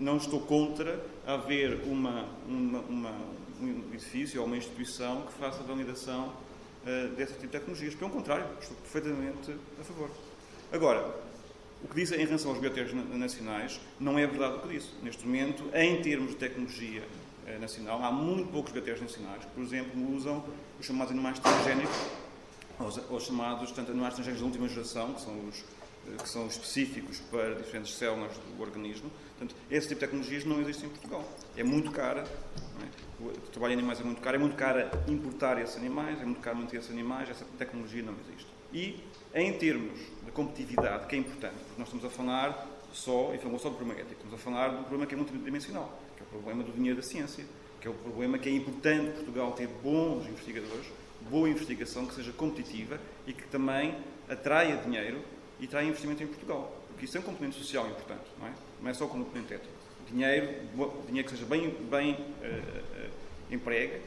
não 0.00 0.16
estou 0.16 0.40
contra 0.40 1.00
haver 1.24 1.82
uma, 1.84 2.26
uma, 2.48 2.80
uma, 2.80 3.14
um 3.60 3.84
edifício 3.92 4.40
ou 4.40 4.46
uma 4.48 4.56
instituição 4.56 5.22
que 5.22 5.34
faça 5.34 5.62
validação 5.62 6.42
uh, 6.84 7.14
desse 7.14 7.32
tipo 7.32 7.46
de 7.46 7.52
tecnologias. 7.52 7.94
Pelo 7.94 8.10
contrário, 8.10 8.46
estou 8.60 8.76
perfeitamente 8.76 9.54
a 9.80 9.84
favor. 9.84 10.10
Agora, 10.72 11.14
o 11.82 11.88
que 11.88 11.94
diz 11.94 12.12
em 12.12 12.24
relação 12.24 12.50
aos 12.50 12.60
biotecos 12.60 12.92
nacionais 12.92 13.80
não 13.98 14.18
é 14.18 14.26
verdade 14.26 14.56
o 14.56 14.60
que 14.60 14.68
disse. 14.68 14.90
Neste 15.02 15.26
momento, 15.26 15.64
em 15.74 16.00
termos 16.02 16.30
de 16.30 16.36
tecnologia 16.36 17.02
uh, 17.46 17.60
nacional, 17.60 18.02
há 18.02 18.10
muito 18.10 18.50
poucos 18.50 18.72
biotecos 18.72 19.02
nacionais 19.02 19.44
que, 19.44 19.50
por 19.50 19.62
exemplo, 19.62 20.16
usam 20.16 20.44
os 20.78 20.86
chamados 20.86 21.12
animais 21.12 21.38
transgénicos, 21.38 21.96
ou 22.78 23.16
os 23.16 23.24
chamados 23.24 23.70
tanto 23.72 23.92
animais 23.92 24.14
transgénicos 24.14 24.40
de 24.40 24.44
última 24.46 24.68
geração, 24.68 25.14
que 25.14 25.20
são 25.20 25.48
os 25.48 25.64
eh, 26.06 26.22
que 26.22 26.28
são 26.28 26.46
específicos 26.46 27.20
para 27.30 27.54
diferentes 27.54 27.94
células 27.94 28.32
do 28.36 28.62
organismo. 28.62 29.10
Portanto, 29.38 29.56
esse 29.70 29.88
tipo 29.88 30.00
de 30.00 30.06
tecnologias 30.06 30.44
não 30.44 30.60
existe 30.60 30.84
em 30.84 30.88
Portugal. 30.88 31.24
É 31.56 31.64
muito 31.64 31.90
cara 31.90 32.24
o 33.28 33.50
trabalho 33.50 33.72
em 33.72 33.78
animais 33.78 34.00
é 34.00 34.04
muito 34.04 34.20
caro, 34.20 34.36
é 34.36 34.38
muito 34.38 34.56
caro 34.56 34.90
importar 35.08 35.60
esses 35.60 35.76
animais, 35.76 36.20
é 36.20 36.24
muito 36.24 36.40
caro 36.40 36.56
manter 36.56 36.78
esses 36.78 36.90
animais, 36.90 37.30
essa 37.30 37.44
tecnologia 37.58 38.02
não 38.02 38.14
existe. 38.26 38.48
E, 38.72 39.00
em 39.34 39.52
termos 39.56 39.98
de 40.24 40.30
competitividade, 40.32 41.06
que 41.06 41.16
é 41.16 41.18
importante, 41.18 41.54
porque 41.54 41.78
nós 41.78 41.88
estamos 41.88 42.04
a 42.04 42.10
falar 42.10 42.68
só, 42.92 43.32
e 43.34 43.38
falamos 43.38 43.62
só 43.62 43.68
do 43.68 43.76
problema 43.76 44.00
ético, 44.00 44.14
estamos 44.14 44.34
a 44.34 44.38
falar 44.38 44.68
do 44.68 44.78
problema 44.82 45.06
que 45.06 45.14
é 45.14 45.16
multidimensional, 45.16 45.98
que 46.16 46.22
é 46.22 46.26
o 46.26 46.28
problema 46.28 46.62
do 46.62 46.72
dinheiro 46.72 46.96
da 46.96 47.02
ciência, 47.02 47.44
que 47.80 47.88
é 47.88 47.90
o 47.90 47.94
problema 47.94 48.38
que 48.38 48.48
é 48.48 48.52
importante 48.52 49.12
Portugal 49.12 49.52
ter 49.52 49.68
bons 49.68 50.26
investigadores, 50.26 50.86
boa 51.30 51.48
investigação 51.48 52.06
que 52.06 52.14
seja 52.14 52.32
competitiva 52.32 52.98
e 53.26 53.32
que 53.32 53.46
também 53.48 53.94
atraia 54.28 54.76
dinheiro 54.76 55.22
e 55.60 55.66
traia 55.66 55.86
investimento 55.86 56.22
em 56.22 56.26
Portugal. 56.26 56.82
Porque 56.88 57.04
isso 57.04 57.16
é 57.16 57.20
um 57.20 57.24
componente 57.24 57.56
social 57.56 57.86
importante, 57.88 58.24
não 58.38 58.46
é? 58.46 58.52
Não 58.80 58.90
é 58.90 58.94
só 58.94 59.04
o 59.04 59.08
componente 59.08 59.54
ético. 59.54 59.83
Dinheiro, 60.10 60.48
dinheiro 61.06 61.28
que 61.28 61.34
seja 61.34 61.46
bem, 61.46 61.70
bem 61.90 62.12
uh, 62.12 63.10
emprega, 63.50 64.00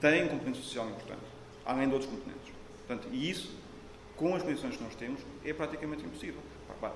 tem 0.00 0.24
um 0.24 0.28
componente 0.28 0.58
social 0.58 0.88
importante, 0.88 1.24
além 1.64 1.88
de 1.88 1.94
outros 1.94 2.10
componentes. 2.10 2.52
Portanto, 2.86 3.08
e 3.12 3.30
isso, 3.30 3.54
com 4.16 4.34
as 4.34 4.42
condições 4.42 4.76
que 4.76 4.82
nós 4.82 4.94
temos, 4.94 5.20
é 5.44 5.52
praticamente 5.52 6.04
impossível. 6.04 6.40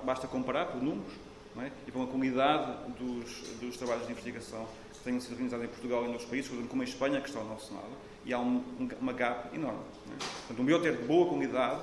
Basta 0.03 0.27
comparar 0.27 0.65
por 0.65 0.81
números 0.81 1.13
é? 1.59 1.71
e 1.87 1.91
pela 1.91 2.07
qualidade 2.07 2.93
dos, 2.97 3.41
dos 3.59 3.77
trabalhos 3.77 4.05
de 4.05 4.11
investigação 4.11 4.67
que 4.93 4.99
tenham 5.03 5.19
sido 5.19 5.35
realizados 5.35 5.65
em 5.65 5.69
Portugal 5.69 6.03
e 6.03 6.05
em 6.05 6.11
outros 6.11 6.29
países, 6.29 6.47
por 6.47 6.55
exemplo, 6.55 6.69
como 6.69 6.81
a 6.81 6.85
Espanha, 6.85 7.21
que 7.21 7.27
está 7.27 7.39
ao 7.39 7.45
nosso 7.45 7.73
lado, 7.73 7.89
e 8.23 8.33
há 8.33 8.39
um, 8.39 8.63
uma 8.99 9.13
gap 9.13 9.53
enorme. 9.55 9.79
É? 10.07 10.23
Portanto, 10.47 10.61
um 10.61 10.65
bioter 10.65 10.97
de 10.97 11.03
boa 11.03 11.27
qualidade, 11.27 11.81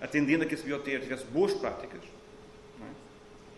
atendendo 0.00 0.44
a 0.44 0.46
que 0.46 0.54
esse 0.54 0.64
bioter 0.64 1.00
tivesse 1.00 1.24
boas 1.26 1.54
práticas 1.54 2.02
é? 2.82 2.84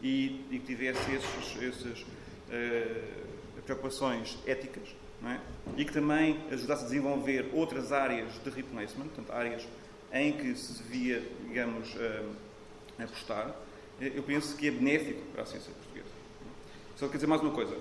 e, 0.03 0.47
e, 0.51 0.59
que 0.59 0.67
tivesse 0.67 1.13
esses, 1.13 1.63
esses 1.63 2.07
uh, 2.53 3.63
preocupações 3.63 4.39
éticas, 4.47 4.89
é? 5.25 5.39
e 5.77 5.85
que 5.85 5.93
também 5.93 6.39
ajudasse 6.51 6.83
a 6.85 6.87
desenvolver 6.87 7.49
outras 7.53 7.93
áreas 7.93 8.33
de 8.43 8.51
replacement, 8.51 9.07
portanto, 9.07 9.33
áreas 9.33 9.67
em 10.13 10.33
que 10.33 10.55
se 10.55 10.83
devia, 10.83 11.23
digamos, 11.47 11.95
uh, 11.95 12.35
apostar, 12.99 13.55
eh, 14.01 14.13
eu 14.15 14.23
penso 14.23 14.57
que 14.57 14.69
é 14.69 14.71
benéfico 14.71 15.23
para 15.33 15.43
a 15.43 15.47
ciência 15.47 15.73
portuguesa. 15.73 16.13
Só 16.97 17.09
quer 17.09 17.15
dizer 17.15 17.27
mais 17.27 17.41
uma 17.41 17.53
coisa. 17.53 17.77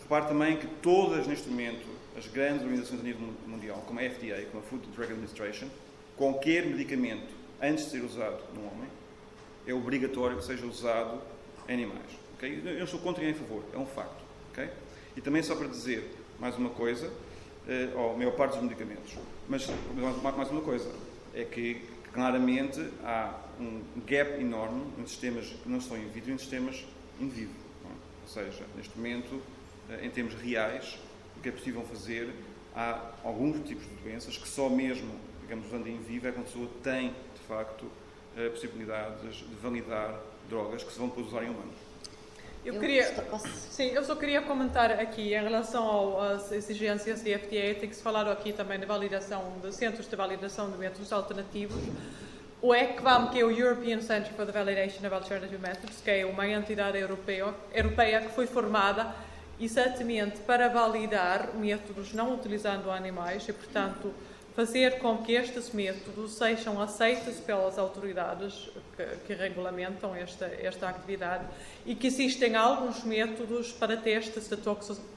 Repare 0.00 0.26
também 0.26 0.56
que 0.56 0.66
todas, 0.66 1.26
neste 1.26 1.48
momento, 1.48 1.86
as 2.16 2.26
grandes 2.26 2.62
organizações 2.62 3.00
a 3.00 3.02
nível 3.02 3.28
mundial, 3.46 3.82
como 3.86 4.00
a 4.00 4.02
FDA, 4.02 4.46
como 4.50 4.62
a 4.62 4.66
Food 4.66 4.86
and 4.86 4.92
Drug 4.92 5.12
Administration, 5.12 5.68
qualquer 6.16 6.66
medicamento, 6.66 7.34
antes 7.60 7.84
de 7.84 7.90
ser 7.90 8.04
usado 8.04 8.42
no 8.54 8.66
homem, 8.66 8.88
é 9.66 9.74
obrigatório 9.74 10.36
que 10.36 10.44
seja 10.44 10.66
usado 10.66 11.20
em 11.68 11.74
animais. 11.74 12.23
Okay? 12.44 12.78
Eu 12.78 12.84
estou 12.84 13.00
contra 13.00 13.24
e 13.24 13.30
em 13.30 13.34
favor, 13.34 13.64
é 13.72 13.78
um 13.78 13.86
facto. 13.86 14.22
Okay? 14.52 14.68
E 15.16 15.20
também 15.20 15.42
só 15.42 15.56
para 15.56 15.66
dizer, 15.66 16.14
mais 16.38 16.56
uma 16.56 16.70
coisa, 16.70 17.08
uh, 17.08 17.98
ou 17.98 18.14
a 18.14 18.16
maior 18.16 18.32
parte 18.32 18.54
dos 18.54 18.62
medicamentos. 18.62 19.14
Mas 19.48 19.66
mais 20.22 20.50
uma 20.50 20.60
coisa, 20.60 20.90
é 21.34 21.44
que 21.44 21.82
claramente 22.12 22.86
há 23.02 23.40
um 23.58 23.82
gap 24.06 24.40
enorme 24.40 24.84
em 24.98 25.06
sistemas 25.06 25.46
que 25.46 25.68
não 25.68 25.78
estão 25.78 25.96
in 25.96 26.08
vitro 26.08 26.30
e 26.30 26.34
em 26.34 26.38
sistemas 26.38 26.84
in 27.18 27.28
vivo. 27.28 27.54
É? 27.84 27.88
Ou 27.88 28.28
seja, 28.28 28.64
neste 28.76 28.96
momento, 28.96 29.34
uh, 29.34 30.04
em 30.04 30.10
termos 30.10 30.34
reais, 30.34 30.98
o 31.38 31.40
que 31.40 31.48
é 31.48 31.52
possível 31.52 31.82
fazer, 31.84 32.28
há 32.76 33.12
alguns 33.24 33.66
tipos 33.66 33.84
de 33.84 33.94
doenças 34.02 34.36
que 34.36 34.48
só 34.48 34.68
mesmo, 34.68 35.14
digamos, 35.40 35.66
usando 35.66 35.86
em 35.86 35.98
vivo, 36.02 36.28
é 36.28 36.32
quando 36.32 36.44
a 36.44 36.46
pessoa 36.46 36.68
tem, 36.82 37.08
de 37.08 37.40
facto, 37.48 37.84
uh, 37.84 38.50
possibilidades 38.50 39.36
de 39.36 39.54
validar 39.62 40.20
drogas 40.50 40.84
que 40.84 40.92
se 40.92 40.98
vão 40.98 41.08
depois 41.08 41.28
usar 41.28 41.42
em 41.42 41.48
humanos. 41.48 41.93
Eu, 42.64 42.80
queria, 42.80 43.12
sim, 43.70 43.90
eu 43.90 44.02
só 44.04 44.16
queria 44.16 44.40
comentar 44.40 44.90
aqui 44.92 45.34
em 45.34 45.42
relação 45.42 46.18
às 46.18 46.50
exigências 46.50 47.22
de 47.22 47.36
FDA, 47.36 47.78
tem 47.78 47.88
que 47.90 47.94
se 47.94 48.02
falar 48.02 48.26
aqui 48.26 48.54
também 48.54 48.80
de 48.80 48.86
validação 48.86 49.52
de 49.62 49.70
centros 49.74 50.08
de 50.08 50.16
validação 50.16 50.70
de 50.70 50.78
métodos 50.78 51.12
alternativos. 51.12 51.82
O 52.62 52.74
ECVAM, 52.74 53.28
que 53.28 53.40
é 53.40 53.44
o 53.44 53.50
European 53.50 54.00
Center 54.00 54.32
for 54.32 54.46
the 54.46 54.52
Validation 54.52 55.06
of 55.06 55.14
Alternative 55.14 55.58
Methods, 55.58 56.00
que 56.02 56.10
é 56.10 56.24
uma 56.24 56.48
entidade 56.48 56.96
europeia, 56.96 57.52
europeia 57.70 58.22
que 58.22 58.32
foi 58.32 58.46
formada 58.46 59.14
exatamente 59.60 60.38
para 60.40 60.68
validar 60.68 61.54
métodos 61.54 62.14
não 62.14 62.32
utilizando 62.32 62.90
animais 62.90 63.46
e, 63.46 63.52
portanto, 63.52 64.14
fazer 64.54 64.98
com 64.98 65.18
que 65.18 65.32
estes 65.32 65.70
métodos 65.72 66.34
sejam 66.34 66.80
aceitos 66.80 67.40
pelas 67.40 67.76
autoridades 67.76 68.70
que, 68.96 69.04
que 69.26 69.34
regulamentam 69.34 70.14
esta, 70.14 70.46
esta 70.46 70.88
atividade 70.88 71.44
e 71.84 71.94
que 71.94 72.06
existem 72.06 72.54
alguns 72.54 73.02
métodos 73.02 73.72
para 73.72 73.96
testes 73.96 74.48
de 74.48 74.56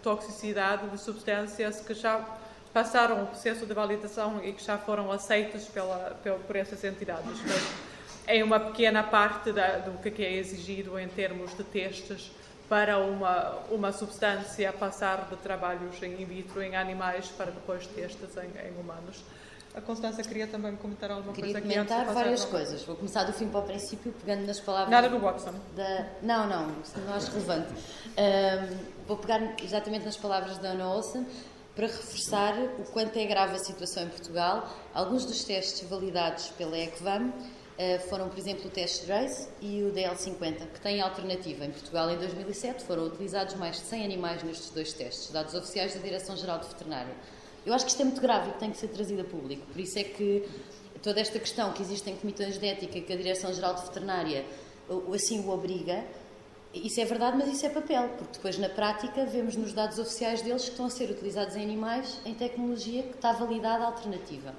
toxicidade 0.01 0.89
de 0.89 0.99
substâncias 0.99 1.81
que 1.81 1.93
já 1.93 2.25
passaram 2.73 3.23
o 3.23 3.27
processo 3.27 3.65
de 3.65 3.73
validação 3.73 4.43
e 4.43 4.53
que 4.53 4.63
já 4.63 4.77
foram 4.77 5.11
aceitos 5.11 5.65
pela, 5.65 6.17
pela, 6.23 6.39
por 6.39 6.55
essas 6.55 6.83
entidades. 6.83 7.39
Mas 7.43 7.87
é 8.25 8.43
uma 8.43 8.59
pequena 8.59 9.03
parte 9.03 9.51
da, 9.51 9.77
do 9.77 9.97
que 9.99 10.23
é 10.23 10.33
exigido 10.33 10.99
em 10.99 11.07
termos 11.07 11.55
de 11.55 11.63
testes 11.63 12.31
para 12.69 12.99
uma, 12.99 13.59
uma 13.69 13.91
substância 13.91 14.73
passar 14.73 15.27
de 15.29 15.35
trabalhos 15.37 16.01
in 16.03 16.25
vitro 16.25 16.61
em 16.61 16.75
animais 16.75 17.27
para 17.29 17.51
depois 17.51 17.87
testes 17.87 18.35
em, 18.37 18.67
em 18.67 18.79
humanos. 18.79 19.23
A 19.73 19.81
Constança 19.81 20.23
queria 20.23 20.47
também 20.47 20.75
comentar 20.75 21.11
alguma 21.11 21.33
queria 21.33 21.53
coisa 21.53 21.67
aqui 21.67 21.75
comentar 21.75 22.05
várias 22.11 22.43
coisas. 22.45 22.83
Vou 22.83 22.95
começar 22.95 23.25
do 23.25 23.31
fim 23.31 23.47
para 23.47 23.59
o 23.59 23.63
princípio, 23.63 24.11
pegando 24.11 24.45
nas 24.47 24.59
palavras. 24.59 24.89
Nada 24.89 25.07
do 25.07 25.19
Watson. 25.19 25.53
Da... 25.75 26.07
Não, 26.23 26.47
não, 26.47 26.67
não 27.05 27.13
acho 27.13 27.31
relevante. 27.31 27.73
Um, 27.73 29.05
vou 29.05 29.17
pegar 29.17 29.39
exatamente 29.63 30.03
nas 30.03 30.17
palavras 30.17 30.57
da 30.57 30.69
Ana 30.69 30.89
Olsen 30.89 31.27
para 31.75 31.85
reforçar 31.85 32.55
o 32.79 32.85
quanto 32.91 33.19
é 33.19 33.25
grave 33.25 33.55
a 33.55 33.59
situação 33.59 34.01
em 34.01 34.09
Portugal. 34.09 34.67
Alguns 34.95 35.25
dos 35.25 35.43
testes 35.43 35.87
validados 35.87 36.47
pela 36.57 36.75
ECVAM 36.75 37.31
foram, 38.09 38.27
por 38.29 38.37
exemplo, 38.39 38.67
o 38.67 38.69
teste 38.69 39.05
RACE 39.05 39.47
e 39.61 39.83
o 39.83 39.91
DL50, 39.93 40.67
que 40.73 40.81
têm 40.81 40.99
alternativa. 40.99 41.65
Em 41.65 41.71
Portugal, 41.71 42.09
em 42.09 42.17
2007, 42.17 42.83
foram 42.83 43.05
utilizados 43.05 43.55
mais 43.55 43.77
de 43.77 43.83
100 43.83 44.03
animais 44.03 44.43
nestes 44.43 44.69
dois 44.71 44.93
testes, 44.93 45.31
dados 45.31 45.53
oficiais 45.53 45.93
da 45.93 45.99
Direção-Geral 45.99 46.59
de 46.59 46.67
Veterinária. 46.67 47.13
Eu 47.65 47.73
acho 47.73 47.85
que 47.85 47.91
isto 47.91 48.01
é 48.01 48.05
muito 48.05 48.21
grave 48.21 48.49
e 48.49 48.53
que 48.53 48.59
tem 48.59 48.71
que 48.71 48.77
ser 48.77 48.87
trazido 48.87 49.21
a 49.21 49.25
público. 49.25 49.65
Por 49.67 49.79
isso 49.79 49.99
é 49.99 50.03
que 50.03 50.47
toda 51.03 51.19
esta 51.19 51.37
questão 51.37 51.71
que 51.73 51.81
existem 51.81 52.15
comitês 52.15 52.57
de 52.57 52.65
ética 52.65 52.99
que 52.99 53.13
a 53.13 53.15
Direção-Geral 53.15 53.75
de 53.75 53.81
Veterinária 53.81 54.45
assim 55.13 55.41
o 55.41 55.49
obriga, 55.49 56.03
isso 56.73 56.99
é 56.99 57.05
verdade, 57.05 57.37
mas 57.37 57.47
isso 57.47 57.65
é 57.65 57.69
papel, 57.69 58.09
porque 58.17 58.33
depois 58.33 58.57
na 58.57 58.69
prática 58.69 59.25
vemos 59.25 59.55
nos 59.55 59.73
dados 59.73 59.99
oficiais 59.99 60.41
deles 60.41 60.63
que 60.63 60.71
estão 60.71 60.85
a 60.85 60.89
ser 60.89 61.09
utilizados 61.09 61.55
em 61.55 61.63
animais 61.63 62.19
em 62.25 62.33
tecnologia 62.33 63.03
que 63.03 63.15
está 63.15 63.31
validada 63.31 63.85
alternativa. 63.85 64.53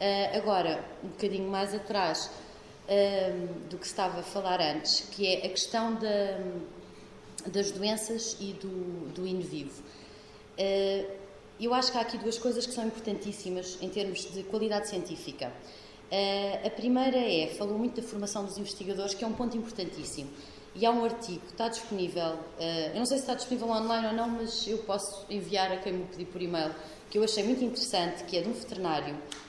Uh, 0.00 0.36
agora, 0.36 0.84
um 1.02 1.08
bocadinho 1.08 1.50
mais 1.50 1.74
atrás 1.74 2.30
uh, 2.84 3.68
do 3.68 3.76
que 3.76 3.86
estava 3.86 4.20
a 4.20 4.22
falar 4.22 4.60
antes, 4.60 5.00
que 5.10 5.26
é 5.26 5.38
a 5.44 5.48
questão 5.48 5.94
da, 5.96 6.38
das 7.50 7.72
doenças 7.72 8.36
e 8.38 8.52
do, 8.52 9.12
do 9.12 9.26
in 9.26 9.40
vivo. 9.40 9.82
Uh, 10.56 11.10
eu 11.58 11.74
acho 11.74 11.90
que 11.90 11.98
há 11.98 12.02
aqui 12.02 12.16
duas 12.16 12.38
coisas 12.38 12.64
que 12.64 12.72
são 12.72 12.86
importantíssimas 12.86 13.76
em 13.82 13.88
termos 13.88 14.32
de 14.32 14.44
qualidade 14.44 14.88
científica. 14.88 15.52
a 16.64 16.70
primeira 16.70 17.18
é, 17.18 17.48
falou 17.48 17.76
muito 17.76 18.00
da 18.00 18.06
formação 18.06 18.44
dos 18.44 18.56
investigadores, 18.56 19.12
que 19.12 19.24
é 19.24 19.26
um 19.26 19.32
ponto 19.32 19.56
importantíssimo. 19.56 20.30
E 20.76 20.86
há 20.86 20.92
um 20.92 21.04
artigo, 21.04 21.42
está 21.50 21.66
disponível, 21.66 22.38
eu 22.60 22.94
não 22.94 23.04
sei 23.04 23.16
se 23.16 23.24
está 23.24 23.34
disponível 23.34 23.68
online 23.70 24.06
ou 24.06 24.12
não, 24.12 24.28
mas 24.28 24.68
eu 24.68 24.78
posso 24.78 25.26
enviar 25.28 25.72
a 25.72 25.78
quem 25.78 25.94
me 25.94 26.04
pedir 26.04 26.26
por 26.26 26.40
e-mail, 26.40 26.72
que 27.10 27.18
eu 27.18 27.24
achei 27.24 27.42
muito 27.42 27.64
interessante, 27.64 28.22
que 28.22 28.36
é 28.36 28.42
de 28.42 28.48
um 28.48 28.52
veterinário 28.52 29.16
uh, 29.16 29.47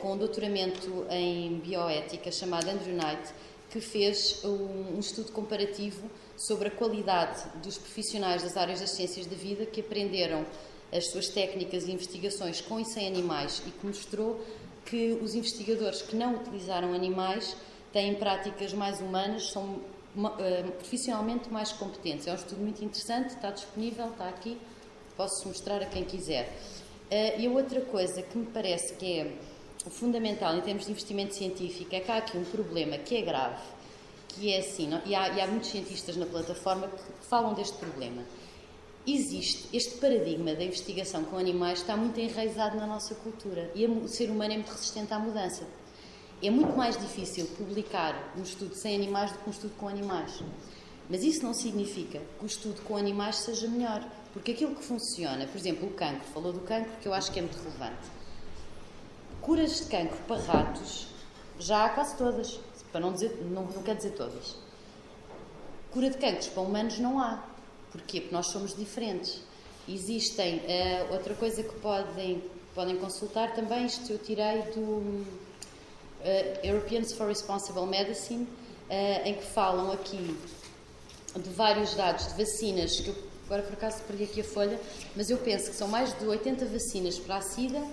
com 0.00 0.14
um 0.14 0.16
doutoramento 0.16 1.06
em 1.10 1.58
bioética 1.58 2.32
chamado 2.32 2.68
Andrew 2.68 2.94
Knight, 2.94 3.32
que 3.70 3.80
fez 3.80 4.42
um, 4.44 4.98
estudo 4.98 5.30
comparativo 5.32 6.10
sobre 6.36 6.68
a 6.68 6.70
qualidade 6.70 7.44
dos 7.62 7.78
profissionais 7.78 8.42
das 8.42 8.56
áreas 8.56 8.80
das 8.80 8.90
ciências 8.90 9.26
da 9.26 9.36
vida 9.36 9.64
que 9.64 9.80
aprenderam 9.80 10.44
as 10.92 11.06
suas 11.06 11.28
técnicas 11.28 11.86
e 11.86 11.92
investigações 11.92 12.60
com 12.60 12.80
e 12.80 12.84
sem 12.84 13.06
animais 13.06 13.62
e 13.66 13.70
que 13.70 13.86
mostrou 13.86 14.44
que 14.84 15.12
os 15.22 15.34
investigadores 15.34 16.02
que 16.02 16.16
não 16.16 16.34
utilizaram 16.34 16.92
animais 16.92 17.56
têm 17.92 18.14
práticas 18.14 18.72
mais 18.72 19.00
humanas, 19.00 19.50
são 19.50 19.80
uh, 20.16 20.72
profissionalmente 20.78 21.48
mais 21.48 21.70
competentes. 21.72 22.26
É 22.26 22.32
um 22.32 22.36
estudo 22.36 22.60
muito 22.60 22.84
interessante, 22.84 23.30
está 23.30 23.50
disponível, 23.50 24.08
está 24.08 24.28
aqui, 24.28 24.58
posso 25.16 25.46
mostrar 25.46 25.80
a 25.80 25.86
quem 25.86 26.04
quiser. 26.04 26.52
Uh, 27.10 27.40
e 27.40 27.46
a 27.46 27.50
outra 27.50 27.80
coisa 27.82 28.22
que 28.22 28.36
me 28.36 28.46
parece 28.46 28.94
que 28.94 29.20
é 29.20 29.32
fundamental 29.88 30.56
em 30.56 30.60
termos 30.60 30.84
de 30.84 30.90
investimento 30.90 31.34
científico 31.34 31.94
é 31.94 32.00
que 32.00 32.10
há 32.10 32.18
aqui 32.18 32.36
um 32.36 32.44
problema 32.44 32.98
que 32.98 33.16
é 33.16 33.22
grave, 33.22 33.62
que 34.28 34.52
é 34.52 34.58
assim, 34.58 34.88
não? 34.88 35.00
E, 35.06 35.14
há, 35.14 35.28
e 35.30 35.40
há 35.40 35.46
muitos 35.46 35.70
cientistas 35.70 36.16
na 36.16 36.26
plataforma 36.26 36.88
que 36.88 37.26
falam 37.26 37.54
deste 37.54 37.76
problema. 37.78 38.22
Existe 39.06 39.66
este 39.72 39.96
paradigma 39.98 40.54
da 40.54 40.62
investigação 40.62 41.24
com 41.24 41.38
animais 41.38 41.80
está 41.80 41.96
muito 41.96 42.20
enraizado 42.20 42.76
na 42.76 42.86
nossa 42.86 43.14
cultura 43.14 43.70
e 43.74 43.86
o 43.86 44.06
ser 44.06 44.28
humano 44.28 44.52
é 44.52 44.56
muito 44.56 44.70
resistente 44.70 45.14
à 45.14 45.18
mudança. 45.18 45.66
É 46.42 46.50
muito 46.50 46.76
mais 46.76 46.98
difícil 46.98 47.46
publicar 47.56 48.34
um 48.36 48.42
estudo 48.42 48.74
sem 48.74 48.94
animais 48.94 49.32
do 49.32 49.38
que 49.38 49.48
um 49.48 49.52
estudo 49.52 49.74
com 49.76 49.88
animais. 49.88 50.42
Mas 51.08 51.24
isso 51.24 51.42
não 51.42 51.52
significa 51.52 52.20
que 52.38 52.44
o 52.44 52.46
estudo 52.46 52.82
com 52.82 52.96
animais 52.96 53.36
seja 53.36 53.66
melhor. 53.66 54.06
Porque 54.32 54.52
aquilo 54.52 54.74
que 54.74 54.84
funciona, 54.84 55.46
por 55.46 55.58
exemplo, 55.58 55.88
o 55.88 55.92
cancro, 55.92 56.24
falou 56.32 56.52
do 56.52 56.60
cancro, 56.60 56.92
que 57.00 57.08
eu 57.08 57.12
acho 57.12 57.32
que 57.32 57.40
é 57.40 57.42
muito 57.42 57.58
relevante. 57.58 58.19
Curas 59.42 59.78
de 59.78 59.84
cancro 59.86 60.18
para 60.28 60.40
ratos, 60.40 61.06
já 61.58 61.84
há 61.84 61.88
quase 61.90 62.16
todas, 62.16 62.60
para 62.92 63.00
não 63.00 63.12
dizer, 63.12 63.36
não, 63.42 63.64
não 63.64 63.82
quer 63.82 63.96
dizer 63.96 64.10
todas. 64.10 64.56
Cura 65.90 66.10
de 66.10 66.18
cancros 66.18 66.48
para 66.48 66.62
humanos 66.62 66.98
não 66.98 67.18
há. 67.18 67.42
Porquê? 67.90 68.20
Porque 68.20 68.34
nós 68.34 68.46
somos 68.46 68.74
diferentes. 68.76 69.42
Existem, 69.88 70.58
uh, 70.58 71.12
outra 71.12 71.34
coisa 71.34 71.62
que 71.62 71.74
podem, 71.80 72.42
podem 72.74 72.96
consultar 72.96 73.54
também, 73.54 73.86
isto 73.86 74.12
eu 74.12 74.18
tirei 74.18 74.62
do 74.74 74.80
uh, 74.80 75.24
Europeans 76.62 77.12
for 77.12 77.26
Responsible 77.26 77.86
Medicine, 77.86 78.44
uh, 78.44 79.26
em 79.26 79.34
que 79.34 79.44
falam 79.44 79.90
aqui 79.90 80.38
de 81.34 81.50
vários 81.50 81.94
dados 81.94 82.28
de 82.28 82.44
vacinas 82.44 83.00
que 83.00 83.08
eu 83.08 83.30
agora 83.50 83.64
por 83.64 83.72
acaso 83.72 84.04
perdi 84.04 84.22
aqui 84.22 84.40
a 84.42 84.44
folha, 84.44 84.80
mas 85.16 85.28
eu 85.28 85.36
penso 85.38 85.70
que 85.70 85.76
são 85.76 85.88
mais 85.88 86.16
de 86.16 86.24
80 86.24 86.66
vacinas 86.66 87.18
para 87.18 87.38
a 87.38 87.40
SIDA 87.40 87.84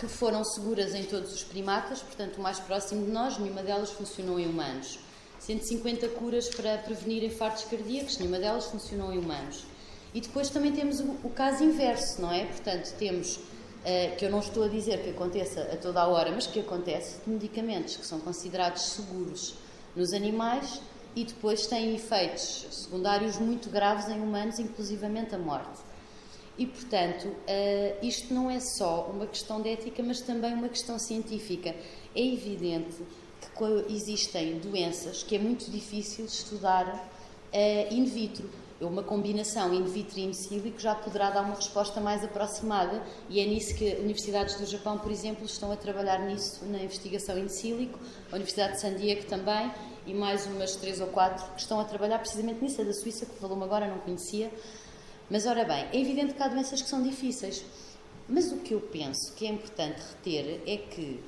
que 0.00 0.08
foram 0.08 0.42
seguras 0.42 0.94
em 0.94 1.04
todos 1.04 1.30
os 1.34 1.44
primatas, 1.44 2.00
portanto, 2.00 2.38
o 2.38 2.40
mais 2.40 2.58
próximo 2.58 3.04
de 3.04 3.12
nós, 3.12 3.36
nenhuma 3.38 3.62
delas 3.62 3.90
funcionou 3.90 4.40
em 4.40 4.48
humanos. 4.48 4.98
150 5.38 6.08
curas 6.08 6.48
para 6.48 6.78
prevenir 6.78 7.22
infartos 7.22 7.64
cardíacos, 7.64 8.16
nenhuma 8.16 8.38
delas 8.38 8.64
funcionou 8.64 9.12
em 9.12 9.18
humanos. 9.18 9.66
E 10.14 10.22
depois 10.22 10.48
também 10.48 10.72
temos 10.72 11.00
o, 11.00 11.16
o 11.22 11.28
caso 11.28 11.62
inverso, 11.62 12.22
não 12.22 12.32
é? 12.32 12.46
Portanto, 12.46 12.94
temos, 12.98 13.36
uh, 13.36 14.16
que 14.16 14.24
eu 14.24 14.30
não 14.30 14.38
estou 14.38 14.64
a 14.64 14.68
dizer 14.68 15.02
que 15.02 15.10
aconteça 15.10 15.60
a 15.70 15.76
toda 15.76 16.00
a 16.00 16.08
hora, 16.08 16.32
mas 16.32 16.46
que 16.46 16.60
acontece, 16.60 17.18
de 17.22 17.30
medicamentos 17.30 17.96
que 17.96 18.06
são 18.06 18.20
considerados 18.20 18.82
seguros 18.82 19.56
nos 19.94 20.14
animais 20.14 20.80
e 21.14 21.24
depois 21.24 21.66
têm 21.66 21.94
efeitos 21.94 22.66
secundários 22.70 23.38
muito 23.38 23.68
graves 23.68 24.08
em 24.08 24.18
humanos, 24.18 24.58
inclusivamente 24.58 25.34
a 25.34 25.38
morte. 25.38 25.89
E, 26.58 26.66
portanto, 26.66 27.26
uh, 27.26 28.06
isto 28.06 28.34
não 28.34 28.50
é 28.50 28.60
só 28.60 29.10
uma 29.12 29.26
questão 29.26 29.62
de 29.62 29.70
ética, 29.70 30.02
mas 30.02 30.20
também 30.20 30.52
uma 30.52 30.68
questão 30.68 30.98
científica. 30.98 31.74
É 32.14 32.22
evidente 32.22 33.02
que 33.56 33.94
existem 33.94 34.58
doenças 34.58 35.22
que 35.22 35.36
é 35.36 35.38
muito 35.38 35.70
difícil 35.70 36.24
estudar 36.26 36.86
uh, 37.52 37.94
in 37.94 38.04
vitro. 38.04 38.48
É 38.80 38.84
uma 38.84 39.02
combinação 39.02 39.74
in 39.74 39.84
vitro 39.84 40.18
e 40.18 40.24
in 40.24 40.32
silico 40.32 40.80
já 40.80 40.94
poderá 40.94 41.30
dar 41.30 41.42
uma 41.42 41.54
resposta 41.54 42.00
mais 42.00 42.24
aproximada 42.24 43.02
e 43.28 43.38
é 43.38 43.44
nisso 43.44 43.74
que 43.74 43.96
universidades 43.96 44.54
do 44.54 44.64
Japão, 44.64 44.98
por 44.98 45.12
exemplo, 45.12 45.44
estão 45.44 45.70
a 45.70 45.76
trabalhar 45.76 46.20
nisso 46.20 46.64
na 46.64 46.82
investigação 46.82 47.38
in 47.38 47.48
silico, 47.48 47.98
a 48.32 48.36
Universidade 48.36 48.74
de 48.74 48.80
San 48.80 48.94
Diego 48.94 49.26
também 49.26 49.70
e 50.06 50.14
mais 50.14 50.46
umas 50.46 50.76
três 50.76 50.98
ou 50.98 51.08
quatro 51.08 51.44
que 51.52 51.60
estão 51.60 51.78
a 51.78 51.84
trabalhar 51.84 52.18
precisamente 52.20 52.62
nisso. 52.62 52.80
A 52.80 52.84
da 52.84 52.94
Suíça, 52.94 53.26
que 53.26 53.38
falou-me 53.38 53.64
agora, 53.64 53.86
não 53.86 53.98
conhecia. 53.98 54.50
Mas, 55.30 55.46
ora 55.46 55.64
bem, 55.64 55.86
é 55.92 56.00
evidente 56.00 56.34
que 56.34 56.42
há 56.42 56.48
doenças 56.48 56.82
que 56.82 56.88
são 56.88 57.02
difíceis. 57.02 57.64
Mas 58.28 58.50
o 58.52 58.58
que 58.58 58.74
eu 58.74 58.80
penso 58.80 59.32
que 59.34 59.46
é 59.46 59.50
importante 59.50 60.00
reter 60.00 60.60
é 60.66 60.76
que 60.76 61.20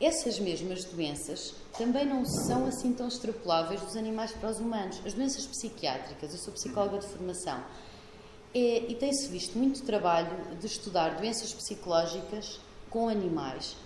essas 0.00 0.40
mesmas 0.40 0.84
doenças 0.84 1.54
também 1.78 2.04
não 2.04 2.24
são 2.24 2.66
assim 2.66 2.92
tão 2.92 3.06
extrapoláveis 3.06 3.80
dos 3.80 3.96
animais 3.96 4.32
para 4.32 4.50
os 4.50 4.58
humanos. 4.58 5.00
As 5.06 5.14
doenças 5.14 5.46
psiquiátricas, 5.46 6.32
eu 6.32 6.38
sou 6.38 6.52
psicóloga 6.52 6.98
de 6.98 7.06
formação, 7.06 7.62
é, 8.54 8.84
e 8.88 8.94
tem-se 8.96 9.28
visto 9.28 9.56
muito 9.56 9.82
trabalho 9.82 10.56
de 10.58 10.66
estudar 10.66 11.16
doenças 11.16 11.54
psicológicas 11.54 12.60
com 12.90 13.08
animais, 13.08 13.76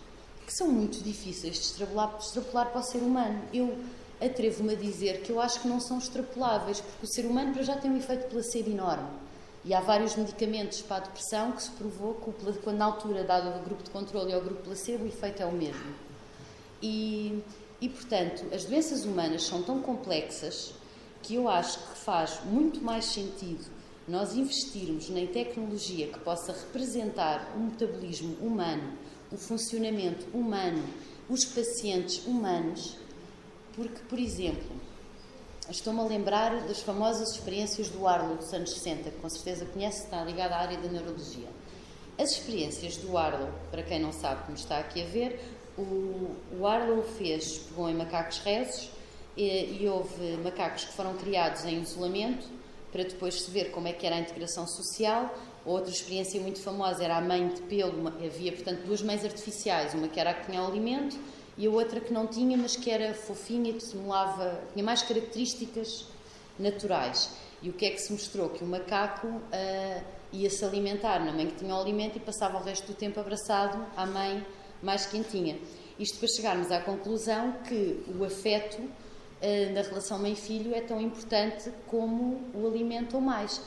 que 0.47 0.53
são 0.53 0.69
muito 0.69 1.03
difíceis 1.05 1.55
de 1.55 1.61
extrapolar, 1.61 2.17
de 2.17 2.25
extrapolar 2.25 2.71
para 2.71 2.81
o 2.81 2.85
ser 2.85 2.99
humano. 2.99 3.43
Eu 3.53 3.77
atrevo-me 4.21 4.73
a 4.73 4.77
dizer 4.77 5.21
que 5.21 5.31
eu 5.31 5.41
acho 5.41 5.61
que 5.61 5.69
não 5.69 5.79
são 5.79 5.99
extrapoláveis, 5.99 6.81
porque 6.81 7.05
o 7.05 7.09
ser 7.09 7.27
humano 7.27 7.63
já 7.63 7.77
tem 7.77 7.91
um 7.91 7.97
efeito 7.97 8.29
placebo 8.29 8.71
enorme. 8.71 9.26
E 9.67 9.75
há 9.75 9.81
vários 9.81 10.17
medicamentos 10.17 10.81
para 10.81 10.97
a 10.97 11.01
depressão 11.01 11.53
que 11.53 11.63
se 11.63 11.71
provou 11.73 12.15
que, 12.15 12.59
quando 12.61 12.79
na 12.79 12.85
altura 12.87 13.25
dado 13.25 13.49
ao 13.49 13.63
grupo 13.65 13.83
de 13.83 13.91
controle 13.91 14.31
e 14.31 14.35
ao 14.35 14.41
grupo 14.41 14.63
placebo, 14.63 15.05
o 15.05 15.09
efeito 15.09 15.43
é 15.43 15.47
o 15.47 15.53
mesmo. 15.53 15.93
E, 16.81 17.43
e, 17.81 17.89
portanto, 17.89 18.45
as 18.55 18.65
doenças 18.65 19.05
humanas 19.05 19.43
são 19.43 19.63
tão 19.63 19.83
complexas 19.83 20.73
que 21.23 21.35
eu 21.35 21.49
acho 21.49 21.81
que 21.81 21.99
faz 21.99 22.41
muito 22.45 22.81
mais 22.81 23.07
sentido 23.07 23.65
nós 24.07 24.37
investirmos 24.37 25.11
em 25.11 25.27
tecnologia 25.27 26.07
que 26.07 26.19
possa 26.21 26.53
representar 26.53 27.53
o 27.57 27.59
metabolismo 27.59 28.37
humano 28.41 28.97
o 29.31 29.37
funcionamento 29.37 30.27
humano, 30.33 30.83
os 31.29 31.45
pacientes 31.45 32.25
humanos, 32.27 32.97
porque, 33.75 34.01
por 34.09 34.19
exemplo, 34.19 34.76
estou-me 35.71 36.01
a 36.01 36.05
lembrar 36.05 36.63
das 36.63 36.81
famosas 36.81 37.33
experiências 37.33 37.89
do 37.89 38.07
Arlo 38.07 38.37
dos 38.37 38.53
anos 38.53 38.71
60, 38.71 39.11
que 39.11 39.17
com 39.19 39.29
certeza 39.29 39.65
conhece, 39.67 40.05
está 40.05 40.23
ligada 40.25 40.55
à 40.55 40.61
área 40.61 40.79
da 40.79 40.89
neurologia. 40.89 41.49
As 42.19 42.31
experiências 42.31 42.97
do 42.97 43.19
Arlo, 43.19 43.53
para 43.71 43.83
quem 43.83 44.01
não 44.01 44.13
sabe 44.13 44.45
como 44.45 44.57
está 44.57 44.79
aqui 44.79 45.03
a 45.03 45.07
ver, 45.07 45.41
o, 45.77 46.35
o 46.59 46.67
Arlo 46.67 47.03
fez, 47.03 47.59
pegou 47.59 47.89
em 47.91 47.95
macacos 47.95 48.39
rezos 48.39 48.91
e, 49.37 49.83
e 49.83 49.89
houve 49.89 50.37
macacos 50.43 50.85
que 50.85 50.93
foram 50.93 51.15
criados 51.15 51.65
em 51.65 51.83
isolamento 51.83 52.47
para 52.93 53.03
depois 53.03 53.43
se 53.43 53.51
ver 53.51 53.71
como 53.73 53.89
é 53.89 53.93
que 53.93 54.07
era 54.07 54.17
a 54.17 54.21
integração 54.21 54.67
social. 54.67 55.37
Outra 55.65 55.91
experiência 55.91 56.41
muito 56.41 56.61
famosa 56.61 57.05
era 57.05 57.17
a 57.17 57.21
mãe 57.21 57.49
de 57.49 57.61
pelo, 57.63 58.09
havia 58.09 58.53
portanto 58.53 58.87
duas 58.87 59.03
mães 59.03 59.25
artificiais, 59.25 59.93
uma 59.93 60.09
que 60.09 60.19
era 60.19 60.31
a 60.31 60.35
que 60.35 60.47
tinha 60.47 60.63
o 60.63 60.67
alimento 60.67 61.19
e 61.59 61.67
a 61.67 61.71
outra 61.71 62.01
que 62.01 62.13
não 62.13 62.27
tinha, 62.27 62.57
mas 62.57 62.77
que 62.77 62.91
era 62.91 63.15
fofinha 63.15 63.71
e 63.71 63.81
simulava, 63.81 64.61
tinha 64.73 64.85
mais 64.85 65.03
características 65.03 66.07
naturais. 66.59 67.31
E 67.63 67.71
o 67.71 67.73
que 67.73 67.87
é 67.87 67.91
que 67.91 67.99
se 67.99 68.13
mostrou? 68.13 68.51
Que 68.51 68.63
o 68.63 68.67
macaco 68.67 69.27
uh, 69.27 70.05
ia 70.33 70.51
se 70.51 70.65
alimentar 70.65 71.25
na 71.25 71.33
mãe 71.33 71.47
que 71.47 71.57
tinha 71.57 71.75
o 71.75 71.81
alimento 71.81 72.17
e 72.17 72.21
passava 72.21 72.59
o 72.59 72.63
resto 72.63 72.87
do 72.89 72.95
tempo 72.95 73.19
abraçado 73.19 73.85
à 73.97 74.05
mãe 74.05 74.45
mais 74.83 75.07
quentinha. 75.07 75.59
Isto 75.99 76.19
para 76.19 76.29
chegarmos 76.29 76.71
à 76.71 76.81
conclusão 76.81 77.53
que 77.67 78.05
o 78.19 78.23
afeto 78.23 78.79
uh, 78.83 79.73
na 79.73 79.81
relação 79.81 80.19
mãe-filho 80.19 80.75
é 80.75 80.83
tão 80.83 81.01
importante 81.01 81.73
como 81.87 82.43
o 82.55 82.67
alimento 82.67 83.15
ou 83.15 83.23
mais. 83.23 83.63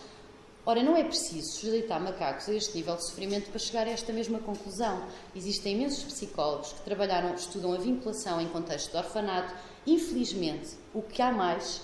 Ora, 0.70 0.84
não 0.84 0.96
é 0.96 1.04
preciso 1.04 1.62
sujeitar 1.62 2.00
macacos 2.00 2.48
a 2.48 2.54
este 2.54 2.78
nível 2.78 2.96
de 2.96 3.04
sofrimento 3.04 3.50
para 3.50 3.58
chegar 3.58 3.88
a 3.88 3.90
esta 3.90 4.14
mesma 4.14 4.38
conclusão. 4.38 5.04
Existem 5.36 5.74
imensos 5.74 6.04
psicólogos 6.04 6.74
que 6.74 6.82
trabalharam, 6.82 7.34
estudam 7.34 7.74
a 7.74 7.78
vinculação 7.80 8.40
em 8.40 8.48
contexto 8.50 8.92
de 8.92 8.98
orfanato. 8.98 9.52
Infelizmente, 9.88 10.76
o 10.94 11.02
que 11.02 11.24
há 11.24 11.32
mais 11.32 11.82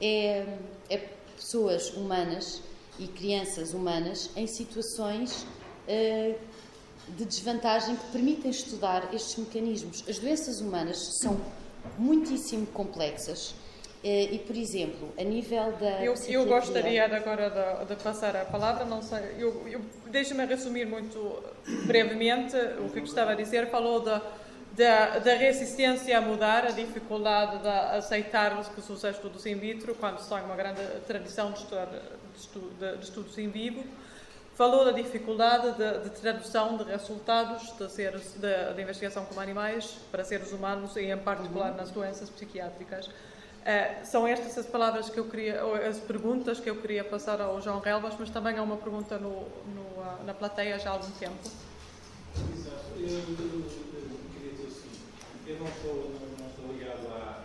é, 0.00 0.46
é 0.88 0.98
pessoas 1.34 1.90
humanas 1.96 2.62
e 3.00 3.08
crianças 3.08 3.74
humanas 3.74 4.30
em 4.36 4.46
situações 4.46 5.44
uh, 5.88 6.38
de 7.08 7.24
desvantagem 7.24 7.96
que 7.96 8.12
permitem 8.12 8.52
estudar 8.52 9.12
estes 9.12 9.38
mecanismos. 9.38 10.04
As 10.08 10.20
doenças 10.20 10.60
humanas 10.60 10.98
são 11.20 11.36
muitíssimo 11.98 12.64
complexas 12.68 13.56
e, 14.02 14.38
por 14.38 14.56
exemplo, 14.56 15.12
a 15.18 15.22
nível 15.22 15.72
da. 15.72 16.02
Eu, 16.02 16.14
eu 16.26 16.46
gostaria 16.46 17.04
agora 17.04 17.50
de, 17.50 17.94
de, 17.94 18.02
passar 18.02 18.34
a 18.34 18.46
palavra, 18.46 18.86
não 18.86 19.02
sei, 19.02 19.36
eu, 19.38 19.68
eu 19.68 19.80
deixe-me 20.06 20.44
resumir 20.46 20.86
muito 20.86 21.42
brevemente 21.86 22.56
o 22.78 22.88
que 22.88 23.00
estava 23.00 23.32
a 23.32 23.34
dizer. 23.34 23.68
Falou 23.68 24.00
da, 24.00 24.22
da, 24.72 25.18
da, 25.18 25.34
resistência 25.34 26.16
a 26.16 26.20
mudar, 26.22 26.64
a 26.64 26.70
dificuldade 26.70 27.58
de 27.58 27.68
aceitar 27.68 28.64
que 28.72 28.80
os 28.80 29.04
estudos 29.04 29.44
in 29.44 29.56
vitro, 29.56 29.94
quando 29.94 30.18
se 30.18 30.30
tem 30.30 30.42
uma 30.44 30.56
grande 30.56 30.80
tradição 31.06 31.52
de, 31.52 31.58
estudar, 31.58 31.86
de, 31.86 32.96
de 32.96 33.04
estudos 33.04 33.36
in 33.36 33.50
vivo. 33.50 33.84
Falou 34.54 34.84
da 34.84 34.92
dificuldade 34.92 35.72
de, 35.72 36.04
de 36.04 36.20
tradução 36.20 36.76
de 36.76 36.84
resultados 36.84 37.72
de, 37.78 37.90
seres, 37.90 38.34
de, 38.34 38.74
de, 38.74 38.82
investigação 38.82 39.24
com 39.24 39.40
animais 39.40 39.98
para 40.10 40.22
seres 40.24 40.52
humanos 40.52 40.96
e, 40.96 41.10
em 41.10 41.16
particular, 41.16 41.74
nas 41.74 41.90
doenças 41.90 42.28
psiquiátricas. 42.28 43.08
Uh, 43.60 44.06
são 44.06 44.26
estas 44.26 44.56
as 44.56 44.66
palavras 44.66 45.10
que 45.10 45.20
eu 45.20 45.28
queria, 45.28 45.62
as 45.86 45.98
perguntas 45.98 46.58
que 46.58 46.70
eu 46.70 46.76
queria 46.76 47.04
passar 47.04 47.42
ao 47.42 47.60
João 47.60 47.78
Relvas, 47.78 48.14
mas 48.18 48.30
também 48.30 48.56
há 48.56 48.62
uma 48.62 48.78
pergunta 48.78 49.18
no, 49.18 49.30
no, 49.30 49.82
uh, 50.00 50.24
na 50.24 50.32
plateia 50.32 50.78
já 50.78 50.88
há 50.88 50.92
algum 50.94 51.10
tempo. 51.10 51.36
Exato. 52.56 52.84
Eu, 52.96 53.06
eu, 53.06 53.18
eu, 53.18 53.70
queria 54.32 54.52
dizer 54.52 54.66
o 54.66 54.70
seguinte: 54.70 55.02
eu 55.46 55.58
não 55.58 55.66
estou, 55.66 55.94
não, 55.94 56.38
não 56.38 56.48
estou 56.48 56.72
ligado 56.72 57.06
à, 57.12 57.36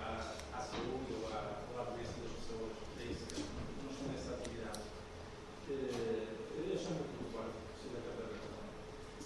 à, 0.53 0.57
à 0.57 0.62
saúde 0.62 1.12
ou 1.22 1.27
à, 1.34 1.81
à 1.81 1.84
doença 1.84 2.13
das 2.24 2.31
pessoas, 2.31 2.72
é 3.01 3.12
isso, 3.12 3.43
não 3.84 3.91
estou 3.91 4.07
nessa 4.07 4.36
atividade. 4.36 4.79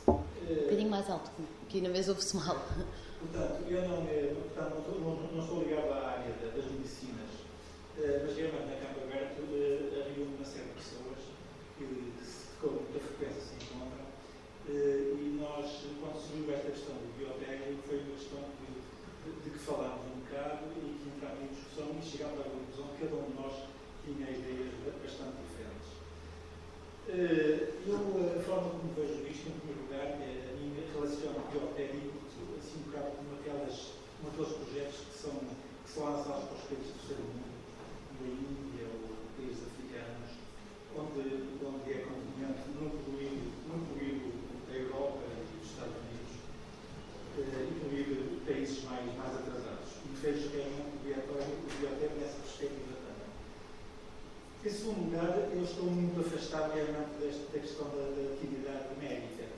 Uh, 0.07 0.49
um 0.49 0.63
bocadinho 0.63 0.89
mais 0.89 1.07
alto, 1.07 1.29
que 1.69 1.81
na 1.81 1.89
vez 1.89 2.09
ouve-se 2.09 2.35
mal. 2.35 2.65
Portanto, 3.19 3.65
eu 3.67 3.87
não, 3.87 4.05
portanto, 4.05 4.99
não, 5.01 5.15
não, 5.33 5.43
estou 5.43 5.61
ligado 5.61 5.91
à 5.91 6.08
eh, 6.89 8.25
mas 8.25 8.35
realmente 8.35 8.65
na 8.65 8.81
Campo 8.81 9.05
Aberto 9.05 9.45
eh, 9.53 10.01
havia 10.01 10.25
uma 10.25 10.45
série 10.45 10.73
de 10.73 10.81
pessoas 10.81 11.21
que 11.77 11.85
com 12.59 12.81
muita 12.81 12.99
frequência 12.99 13.41
se 13.41 13.55
encontram 13.61 14.09
eh, 14.67 15.13
e 15.21 15.37
nós, 15.37 15.85
quando 16.01 16.17
surgiu 16.17 16.53
esta 16.53 16.71
questão 16.71 16.95
do 16.95 17.13
biotec, 17.17 17.77
foi 17.85 17.97
uma 17.99 18.17
questão 18.17 18.41
de, 18.57 18.69
de, 19.43 19.49
que 19.49 19.59
falámos 19.59 20.05
um 20.09 20.19
bocado 20.25 20.65
e 20.77 20.97
que 20.97 21.09
entramos 21.13 21.41
em 21.43 21.53
discussão 21.53 21.93
e 21.93 22.01
chegámos 22.01 22.39
à 22.41 22.43
conclusão 22.49 22.87
que 22.95 23.05
cada 23.05 23.15
um 23.21 23.29
de 23.29 23.35
nós 23.37 23.55
tinha 24.03 24.27
ideias 24.31 24.73
bastante 25.03 25.37
diferentes. 25.45 25.89
Eu, 27.85 27.97
a 27.97 28.41
forma 28.41 28.69
como 28.69 28.93
vejo 28.93 29.25
isto, 29.29 29.49
em 29.49 29.59
primeiro 29.61 29.81
lugar, 29.85 30.17
é 30.21 30.49
relaciona 30.99 31.39
o 31.39 31.51
biotécnico 31.51 32.19
assim 32.57 32.79
um 32.79 32.91
bocado 32.91 33.11
como 33.15 33.35
aquelas, 33.39 33.93
como 34.19 34.31
aqueles 34.33 34.53
projetos 34.57 34.99
que 34.99 35.17
são, 35.17 35.33
que 35.89 35.95
são 35.95 36.05
para 36.05 36.53
os 36.53 36.63
países 36.69 36.93
do 36.93 37.01
terceiro 37.01 37.23
mundo, 37.33 37.49
a 38.13 38.27
Índia 38.29 38.85
ou 38.93 39.09
países 39.33 39.65
africanos, 39.65 40.37
onde, 40.93 41.49
onde 41.65 41.89
é 41.89 42.05
continente 42.05 42.61
não 42.77 42.93
incluído, 42.93 43.49
não 43.65 43.81
incluído 43.81 44.29
a 44.69 44.73
Europa 44.77 45.25
e 45.25 45.57
os 45.57 45.65
Estados 45.65 45.97
Unidos, 45.97 46.33
eh, 47.41 47.73
incluído 47.73 48.45
países 48.45 48.83
mais, 48.83 49.17
mais 49.17 49.33
atrasados. 49.33 49.89
E 50.05 50.15
fez 50.17 50.51
realmente 50.53 50.93
o 50.93 51.01
biotécnico 51.01 52.21
nessa 52.21 52.37
perspectiva 52.37 52.93
também. 53.01 53.29
Em 54.61 54.69
segundo 54.69 55.09
lugar, 55.09 55.49
eu 55.49 55.63
estou 55.63 55.89
muito 55.89 56.21
afastado 56.21 56.69
realmente 56.69 57.17
desta, 57.17 57.49
da 57.49 57.59
questão 57.59 57.89
da, 57.89 58.13
da 58.13 58.33
atividade 58.37 58.93
médica 59.01 59.49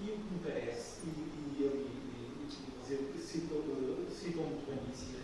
e 0.00 0.04
o 0.08 0.16
que 0.16 0.32
me 0.32 0.40
parece, 0.40 1.04
e, 1.04 1.60
e 1.60 1.62
ele, 1.62 1.98
dizer, 2.88 3.12
citou, 3.20 3.60
citou 4.08 4.44
muito 4.44 4.64
bem 4.64 4.80
isso, 4.94 5.17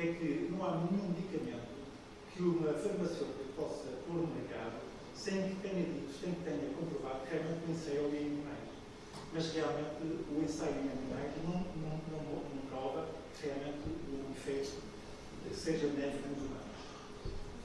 é 0.00 0.14
que 0.14 0.48
não 0.50 0.64
há 0.64 0.76
nenhum 0.76 1.08
medicamento 1.10 1.74
que 2.32 2.42
uma 2.42 2.72
farmacêutica 2.72 3.44
possa 3.56 3.88
pôr 4.06 4.14
no 4.14 4.28
mercado 4.28 4.78
sem 5.14 5.42
que 5.48 5.56
tenha 5.56 5.82
dito, 5.82 6.14
sem 6.20 6.32
que 6.34 6.44
tenha 6.44 6.70
comprovado 6.78 7.26
que 7.26 7.34
realmente 7.34 7.66
o 7.66 7.72
ensaio 7.72 8.14
é 8.14 8.18
em 8.22 8.26
animais. 8.26 8.68
Mas 9.34 9.52
realmente 9.52 10.22
o 10.30 10.42
ensaio 10.42 10.74
em 10.74 10.90
animais 10.94 11.32
não, 11.42 11.58
não, 11.82 11.98
não, 12.14 12.22
não 12.54 12.62
prova 12.70 13.08
que 13.34 13.46
realmente 13.46 13.82
o 13.86 14.30
efeito 14.30 14.78
seja 15.52 15.88
benéfico 15.88 16.28
nos 16.28 16.46
humanos. 16.46 16.78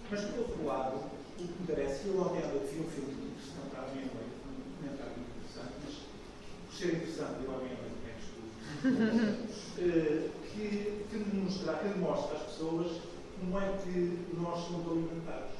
Mas, 0.10 0.22
por 0.26 0.40
outro 0.40 0.66
lado, 0.66 0.98
o 0.98 1.38
que 1.38 1.44
me 1.44 1.68
parece, 1.68 2.08
eu 2.08 2.20
ontem 2.20 2.42
vi 2.42 2.80
um 2.80 2.90
filme 2.90 3.14
interessante 3.30 3.78
à 3.78 3.82
meia-noite, 3.94 4.42
comentário 4.82 5.14
muito 5.14 5.38
interessante, 5.38 5.74
mas 5.86 5.96
por 6.66 6.74
ser 6.74 6.96
interessante, 6.96 7.44
eu 7.44 7.52
obviamente 7.52 7.94
como 8.82 9.04
é 9.04 10.30
que 10.54 11.04
que, 11.10 11.18
que, 11.18 12.00
mostra, 12.00 12.38
às 12.38 12.44
pessoas 12.44 13.02
como 13.40 13.60
é 13.60 13.78
que 13.84 14.38
nós 14.38 14.60
somos 14.66 14.88
alimentados, 14.88 15.58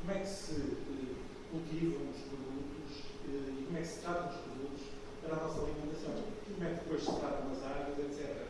como 0.00 0.12
é 0.12 0.20
que 0.20 0.26
se 0.26 0.52
uh, 0.54 1.16
cultivam 1.50 2.08
os 2.08 2.20
produtos 2.22 3.04
uh, 3.26 3.50
e 3.50 3.64
como 3.66 3.78
é 3.78 3.80
que 3.80 3.86
se 3.86 4.00
tratam 4.00 4.28
os 4.28 4.36
produtos 4.36 4.82
para 5.22 5.36
a 5.36 5.40
nossa 5.42 5.60
alimentação, 5.60 6.14
como 6.54 6.64
é 6.64 6.72
que 6.72 6.80
depois 6.84 7.00
se 7.02 7.20
tratam 7.20 7.52
as 7.52 7.62
águas, 7.64 7.98
etc. 7.98 8.46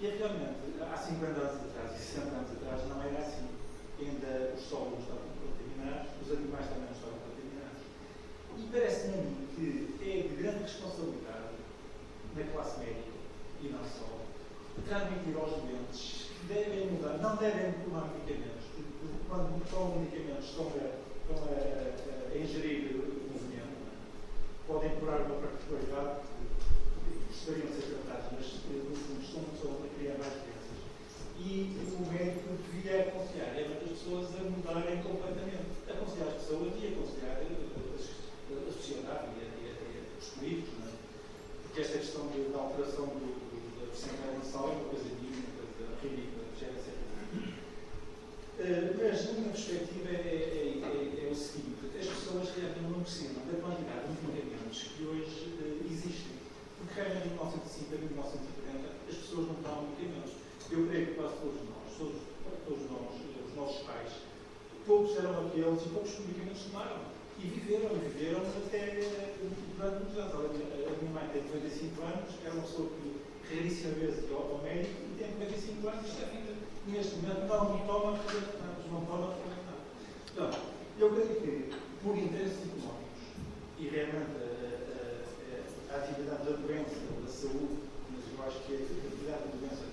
E 0.00 0.06
realmente, 0.06 0.80
há 0.80 0.96
50 0.96 1.26
anos 1.26 1.70
atrás 1.70 1.92
e 1.92 2.02
60 2.02 2.28
anos 2.36 2.50
atrás 2.52 2.88
não 2.88 3.02
era 3.02 3.18
assim. 3.18 3.48
Ainda 3.98 4.52
os 4.54 4.60
solos 4.60 5.00
estavam 5.00 5.24
contaminados, 5.40 6.12
os 6.20 6.32
animais 6.32 6.66
também 6.68 6.92
estavam 6.92 7.16
contaminados. 7.24 7.82
E 8.58 8.68
parece-me 8.70 9.46
que 9.56 9.96
é 10.04 10.28
de 10.28 10.36
grande 10.36 10.62
responsabilidade 10.64 11.56
na 12.36 12.44
classe 12.52 12.78
médica 12.80 13.16
e 13.62 13.68
não 13.68 13.80
só 13.84 14.25
transmitir 14.82 15.36
aos 15.36 15.50
doentes 15.62 16.26
que 16.28 16.46
devem 16.46 16.86
mudar, 16.92 17.18
não 17.18 17.36
devem 17.36 17.72
tomar 17.84 18.12
medicamentos, 18.12 18.64
porque 18.74 19.16
quando 19.28 19.70
tomam 19.70 20.00
medicamentos 20.00 20.50
estão 20.50 20.66
a, 20.66 21.06
estão 21.24 21.36
a, 21.44 21.56
a, 21.56 22.32
a 22.32 22.38
ingerir 22.38 22.96
o 22.96 23.32
movimento, 23.32 23.76
podem 24.66 24.90
curar 25.00 25.20
uma 25.22 25.40
particularidade 25.40 26.26
que 26.28 27.16
gostariam 27.30 27.66
de 27.66 27.74
ser 27.74 27.98
tratados, 28.04 28.32
mas 28.32 28.46
no 28.66 29.20
fundo 29.22 29.54
estão, 29.54 29.72
a 29.72 29.88
criar 29.98 30.18
mais 30.18 30.34
doenças. 30.44 30.78
E 31.38 31.72
o 31.94 32.12
médico 32.12 32.48
devia 32.72 33.08
aconselhar 33.08 33.54
é 33.56 33.62
as 33.64 33.90
pessoas 33.90 34.34
a 34.34 34.42
mudarem 34.42 35.02
completamente. 35.02 35.66
Aconselhar 35.88 36.28
as 36.28 36.42
pessoas 36.42 36.72
e 36.82 36.86
aconselhar 36.94 37.36
a 37.38 38.72
sociedade 38.72 39.26
e, 39.34 39.40
a, 39.40 39.46
e, 39.46 39.66
a, 39.66 39.74
e 39.76 40.18
os 40.18 40.28
políticos, 40.28 40.84
é? 40.84 40.92
porque 41.62 41.80
esta 41.80 41.98
questão 41.98 42.26
da 42.52 42.58
alteração 42.58 43.06
do, 43.06 43.45
mas, 49.16 49.26
na 49.26 49.32
minha 49.32 49.50
perspectiva, 49.50 50.08
é, 50.10 50.18
é, 50.18 50.80
é, 50.82 51.28
é 51.28 51.30
o 51.30 51.34
seguinte: 51.34 51.86
as 51.98 52.06
pessoas 52.06 52.50
realmente 52.56 52.90
não 52.90 53.00
precisam 53.00 53.40
da 53.46 53.56
quantidade 53.62 54.08
de 54.08 54.16
fundamentos 54.18 54.82
que 54.92 55.04
hoje 55.04 55.56
eh, 55.62 55.86
existem. 55.86 56.36
Porque 56.76 57.00
realmente, 57.00 57.28
em 57.28 57.38
1950, 57.38 57.96
1980, 58.12 59.08
as 59.08 59.16
pessoas 59.16 59.46
não 59.46 59.56
estavam 59.56 59.88
medicamentos. 59.88 60.32
Eu 60.70 60.86
creio 60.88 61.06
que 61.06 61.14
quase 61.14 61.34
todos 61.38 61.60
nós, 61.70 61.88
todos, 61.96 62.82
nós, 62.90 63.12
eh, 63.24 63.40
os 63.46 63.54
nossos 63.54 63.80
pais, 63.86 64.12
poucos 64.84 65.16
eram 65.16 65.46
aqueles 65.46 65.80
e 65.80 65.88
poucos 65.88 66.18
medicamentos 66.20 66.62
tomaram. 66.68 67.00
E 67.38 67.46
viveram, 67.46 67.94
viveram 68.00 68.42
até 68.42 69.00
eh, 69.00 69.36
durante 69.76 69.96
muitos 70.02 70.18
anos. 70.18 70.34
A 70.34 70.92
minha 71.00 71.12
mãe 71.14 71.28
tem 71.32 71.44
95 71.44 72.02
anos, 72.02 72.34
era 72.44 72.52
uma 72.52 72.62
pessoa 72.62 72.88
que 73.00 73.25
raríssima 73.50 73.94
vez 73.94 74.28
ia 74.28 74.36
ao 74.36 74.60
médico 74.62 74.94
e 75.06 75.18
tem 75.18 75.30
95 75.38 75.88
anos 75.88 76.06
e 76.06 76.22
a 76.22 76.26
vida, 76.26 76.52
neste 76.86 77.16
momento, 77.16 77.40
não 77.40 77.78
toma 77.86 78.18
40 78.18 78.36
anos, 78.58 78.90
não 78.90 79.00
toma 79.06 79.34
40 79.34 79.70
anos. 79.70 79.86
Então, 80.32 80.50
eu 80.98 81.10
creio 81.10 81.40
que, 81.40 81.76
por 82.02 82.16
interesses 82.16 82.58
económicos 82.62 83.22
e 83.78 83.88
realmente 83.88 84.36
a, 84.40 85.94
a, 85.94 85.96
a 85.96 86.02
atividade 86.02 86.44
da 86.44 86.56
doença, 86.56 86.96
da 87.22 87.30
saúde, 87.30 87.76
mas 88.10 88.22
eu 88.32 88.44
acho 88.46 88.58
que 88.64 88.72
é 88.72 88.76
a 88.76 88.80
atividade 88.82 89.42
da 89.44 89.56
doença 89.58 89.84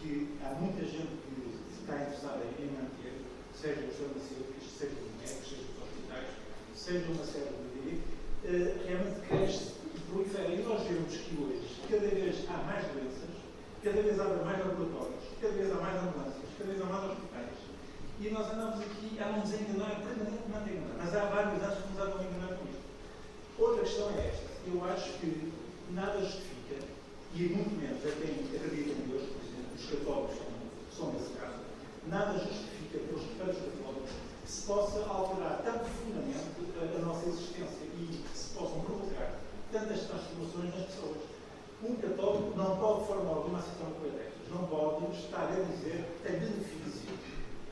que 0.00 0.28
há 0.44 0.54
muita 0.60 0.84
gente 0.84 1.12
que 1.24 1.80
está 1.80 1.96
interessada 1.96 2.44
em 2.58 2.66
manter, 2.66 3.24
seja 3.54 3.80
os 3.88 3.96
farmacêuticos, 3.96 4.68
seja 4.78 4.92
os 4.92 5.12
médicos, 5.16 5.48
seja 5.48 5.64
os 5.64 5.82
hospitais, 5.82 6.28
seja 6.74 7.06
uma 7.12 7.24
série 7.24 7.56
de 7.72 8.14
uh, 8.44 8.86
realmente 8.86 9.20
cresce 9.26 9.72
e 9.94 10.00
prolifera. 10.00 10.48
E 10.48 10.62
nós 10.62 10.82
vemos 10.82 11.16
que 11.16 11.34
hoje 11.40 11.74
cada 11.88 12.08
vez 12.08 12.44
há 12.48 12.56
mais 12.64 12.84
doenças, 12.92 13.34
cada 13.82 14.02
vez 14.02 14.20
há 14.20 14.24
mais 14.44 14.58
laboratórios, 14.58 15.24
cada 15.40 15.52
vez 15.54 15.72
há 15.72 15.74
mais 15.76 16.02
ambulâncias, 16.02 16.48
cada 16.58 16.70
vez 16.70 16.82
há 16.82 16.86
mais 16.86 17.10
hospitais. 17.10 17.56
E 18.20 18.30
nós 18.30 18.52
andamos 18.52 18.80
aqui 18.80 19.18
a 19.20 19.32
nos 19.32 19.52
enganar, 19.52 20.00
permanentemente 20.04 20.68
a 20.68 20.72
enganar. 20.72 20.96
Mas 20.98 21.14
há 21.16 21.24
vários 21.26 21.62
anos 21.62 21.78
que 21.78 21.88
nos 21.88 22.00
andam 22.00 22.20
a 22.20 22.24
enganar 22.24 22.58
com 22.58 22.64
isto. 22.68 22.84
Outra 23.58 23.82
questão 23.82 24.10
é 24.10 24.28
esta. 24.28 24.50
Eu 24.66 24.84
acho 24.84 25.12
que 25.18 25.52
nada 25.90 26.20
justifica, 26.20 26.86
e 27.34 27.42
muito 27.42 27.74
menos 27.76 28.04
é 28.04 28.10
quem 28.20 28.56
acredita 28.56 28.90
em 28.90 29.08
Deus, 29.08 29.28
por 29.28 29.42
exemplo, 29.42 29.74
os 29.76 29.90
católicos 29.90 30.36
são, 30.36 30.50
são 30.96 31.10
desse 31.12 31.32
caso, 31.34 31.64
nada 32.06 32.38
justifica 32.38 32.98
pelos 32.98 33.22
refeitos 33.22 33.60
católicos 33.60 34.10
que 34.44 34.50
se 34.50 34.66
possa 34.66 34.98
alterar 35.06 35.62
tão 35.64 35.78
profundamente 35.78 36.44
a, 36.80 36.96
a 36.96 37.04
nossa 37.04 37.28
existência 37.28 37.84
e 37.98 38.22
que 38.22 38.38
se 38.38 38.54
possam 38.54 38.80
provocar 38.80 39.40
tantas 39.72 40.02
transformações 40.02 40.74
nas 40.74 40.86
pessoas. 40.86 41.16
Um 41.82 41.96
católico 41.96 42.56
não 42.56 42.76
pode, 42.78 43.00
de 43.00 43.06
forma 43.06 43.30
alguma, 43.30 43.58
aceitar 43.58 43.84
uma 43.84 44.00
coisa 44.00 44.16
destas. 44.16 44.48
Não 44.50 44.66
pode 44.68 45.18
estar 45.18 45.44
a 45.44 45.60
dizer 45.72 46.04
que 46.04 46.28
tem 46.28 46.40
benefício 46.40 47.18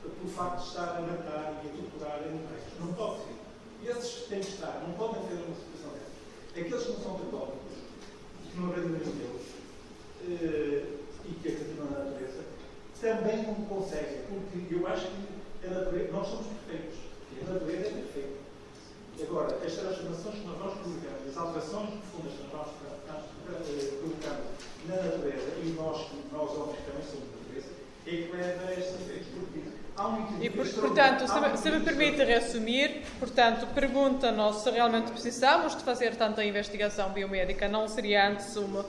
pelo 0.01 0.29
facto 0.29 0.61
de 0.61 0.67
estar 0.67 0.97
a 0.97 1.01
matar 1.01 1.63
e 1.63 1.67
a 1.67 1.71
torturar 1.71 2.19
animais. 2.19 2.63
Não 2.79 2.93
pode 2.93 3.19
ser. 3.23 3.89
Esses 3.89 4.27
têm 4.27 4.39
que 4.39 4.47
estar, 4.47 4.83
não 4.85 4.93
podem 4.93 5.21
ter 5.23 5.33
uma 5.33 5.55
situação 5.55 5.91
dessas. 5.93 6.13
Aqueles 6.51 6.83
que 6.83 6.91
não 6.91 6.99
são 6.99 7.19
católicos, 7.19 7.73
que 8.51 8.59
não 8.59 8.69
acreditam 8.69 9.11
em 9.11 9.15
Deus 9.17 9.41
eh, 10.27 10.85
e 11.25 11.33
que 11.41 11.47
acreditam 11.49 11.85
na 11.85 12.03
natureza, 12.03 12.43
também 13.01 13.43
não 13.43 13.55
conseguem, 13.65 14.23
porque 14.29 14.75
eu 14.75 14.87
acho 14.87 15.07
que 15.07 15.67
a 15.67 15.69
natureza, 15.71 16.11
nós 16.11 16.27
somos 16.27 16.47
perfeitos. 16.47 16.99
E 17.35 17.43
a 17.43 17.53
natureza 17.53 17.87
é 17.87 17.91
perfeita. 17.91 18.43
Agora, 19.21 19.55
as 19.55 19.73
transformações 19.73 20.35
que 20.35 20.47
nós 20.47 20.57
vamos 20.57 20.73
provocando, 20.73 21.29
as 21.29 21.37
alterações 21.37 21.89
profundas 21.89 22.33
que 22.33 22.55
nós 22.55 22.67
vamos 22.67 23.33
provocando 23.99 24.43
na 24.87 24.95
natureza, 24.95 25.53
e 25.61 25.75
nós, 25.77 26.07
nós 26.31 26.51
homens 26.51 26.79
também 26.85 27.03
somos 27.03 27.27
natureza, 27.43 27.71
é 28.07 28.09
que 28.09 28.31
leva 28.31 28.67
a 28.67 28.73
estes 28.73 28.95
efeitos. 29.01 29.27
Porque 29.35 29.61
há 29.97 30.07
um 30.07 30.17
e, 30.17 30.25
por, 30.25 30.42
portanto, 30.79 31.25
se, 31.57 31.71
me 31.71 31.79
permite 31.79 32.23
resumir, 32.23 33.01
portanto, 33.19 33.67
pergunta-nos 33.73 34.57
se 34.57 34.69
realmente 34.69 35.11
precisamos 35.11 35.75
de 35.75 35.83
fazer 35.83 36.15
tanta 36.15 36.43
investigação 36.43 37.09
biomédica, 37.09 37.67
não 37.67 37.87
seria 37.87 38.29
antes 38.29 38.55
uma, 38.55 38.85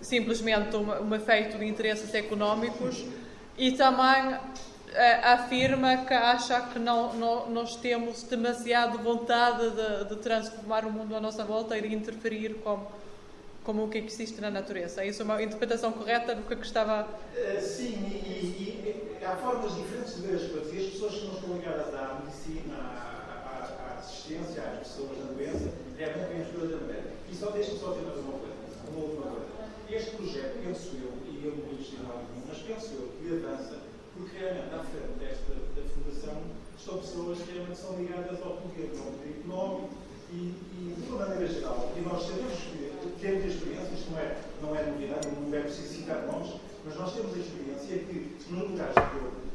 simplesmente 0.00 0.76
um, 0.76 1.08
um 1.08 1.14
efeito 1.14 1.58
de 1.58 1.64
interesses 1.66 2.14
económicos 2.14 3.04
e 3.56 3.72
também 3.72 4.34
uh, 4.34 4.40
afirma 5.22 6.04
que 6.04 6.14
acha 6.14 6.60
que 6.60 6.78
não, 6.78 7.12
não, 7.14 7.50
nós 7.50 7.76
temos 7.76 8.22
demasiado 8.22 8.98
vontade 8.98 9.70
de, 9.70 10.08
de, 10.08 10.16
transformar 10.16 10.84
o 10.84 10.92
mundo 10.92 11.14
à 11.16 11.20
nossa 11.20 11.44
volta 11.44 11.76
e 11.76 11.82
de 11.82 11.94
interferir 11.94 12.56
como 13.64 13.84
o 13.84 13.88
que 13.88 13.98
existe 13.98 14.40
na 14.40 14.50
natureza. 14.50 15.04
Isso 15.04 15.20
é 15.20 15.24
uma 15.24 15.42
interpretação 15.42 15.92
correta 15.92 16.34
do 16.34 16.42
que 16.42 16.54
estava... 16.64 17.02
Uh, 17.02 17.60
sim, 17.60 17.98
e, 18.24 19.18
e, 19.20 19.24
há 19.24 19.36
formas 19.36 19.74
diferentes 19.74 20.16
de 20.16 20.22
ver 20.22 20.36
as 20.36 20.50
coisas. 20.50 20.67
As 21.68 21.84
pessoas 21.84 21.92
que 21.92 21.92
não 21.92 21.92
estão 21.92 21.92
ligadas 21.92 21.94
à 21.94 22.20
medicina, 22.24 22.76
à, 22.76 23.98
assistência, 23.98 24.62
às 24.62 24.78
pessoas 24.78 25.18
na 25.18 25.32
doença, 25.32 25.72
realmente 25.96 26.28
veem 26.28 26.42
as 26.42 26.48
coisas 26.48 26.70
da 26.70 26.76
maneira. 26.78 27.12
E 27.30 27.34
só 27.34 27.50
deixe-me 27.50 27.78
só 27.78 27.92
ter 27.92 28.02
mais 28.02 28.18
uma 28.18 28.38
coisa, 28.38 28.54
uma 28.88 29.04
última 29.04 29.26
coisa. 29.30 29.46
Este 29.90 30.10
projeto, 30.16 30.62
penso 30.64 30.96
eu, 30.96 31.12
e 31.28 31.44
eu 31.44 31.56
não 31.56 31.64
vou 31.64 31.74
investigar 31.74 32.16
nenhum, 32.16 32.44
mas 32.48 32.58
penso 32.58 32.94
eu 32.94 33.12
que 33.18 33.44
avança 33.44 33.76
porque 34.16 34.36
realmente 34.36 34.74
à 34.74 34.82
frente 34.82 35.14
desta 35.20 35.54
da 35.76 35.82
fundação 35.94 36.42
estão 36.76 36.98
pessoas 36.98 37.38
que 37.38 37.52
realmente 37.52 37.78
são 37.78 37.96
ligadas 37.96 38.42
ao 38.42 38.56
poder, 38.58 38.90
ao 38.98 39.12
poder 39.12 39.38
económico 39.38 39.94
e, 40.32 40.34
e, 40.34 40.94
de 40.98 41.08
uma 41.08 41.26
maneira 41.26 41.46
geral. 41.46 41.92
E 41.96 42.00
nós 42.00 42.22
sabemos 42.22 42.58
que 42.58 43.20
temos 43.20 43.44
a 43.44 43.46
experiência, 43.46 43.94
isto 43.94 44.10
não 44.10 44.18
é, 44.18 44.36
não 44.60 44.76
é 44.76 44.82
novidade, 44.84 45.28
não 45.28 45.56
é 45.56 45.60
preciso 45.60 45.94
citar 45.94 46.26
nomes, 46.26 46.54
mas 46.84 46.96
nós 46.96 47.14
temos 47.14 47.34
a 47.34 47.38
experiência 47.38 47.98
que, 47.98 48.36
no 48.50 48.66
lugar 48.66 48.92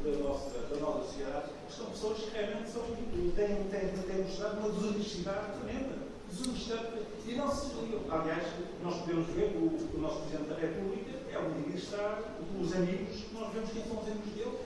da 0.04 0.18
nossa, 0.18 0.50
da 0.70 0.76
nossa 0.76 1.04
sociedade, 1.04 1.46
são 1.74 1.86
pessoas 1.86 2.18
que 2.18 2.30
realmente 2.36 2.70
são, 2.70 2.82
têm, 2.82 3.64
têm, 3.70 4.02
têm 4.02 4.22
mostrado 4.22 4.60
uma 4.60 4.68
desonestidade 4.68 5.58
tremenda. 5.58 5.94
Desonestidade. 6.30 6.88
E 7.26 7.34
não 7.34 7.50
se 7.50 7.74
Aliás, 8.10 8.44
nós 8.82 8.96
podemos 9.00 9.26
ver 9.28 9.50
que 9.50 9.56
o, 9.56 9.96
o 9.96 10.00
nosso 10.00 10.20
Presidente 10.20 10.48
da 10.50 10.56
República 10.56 11.10
é 11.32 11.38
um 11.38 11.48
ministro, 11.60 11.98
os 12.60 12.72
amigos, 12.74 13.24
nós 13.32 13.52
vemos 13.52 13.70
quem 13.70 13.82
são 13.82 13.98
os 13.98 14.06
amigos 14.06 14.32
dele. 14.34 14.58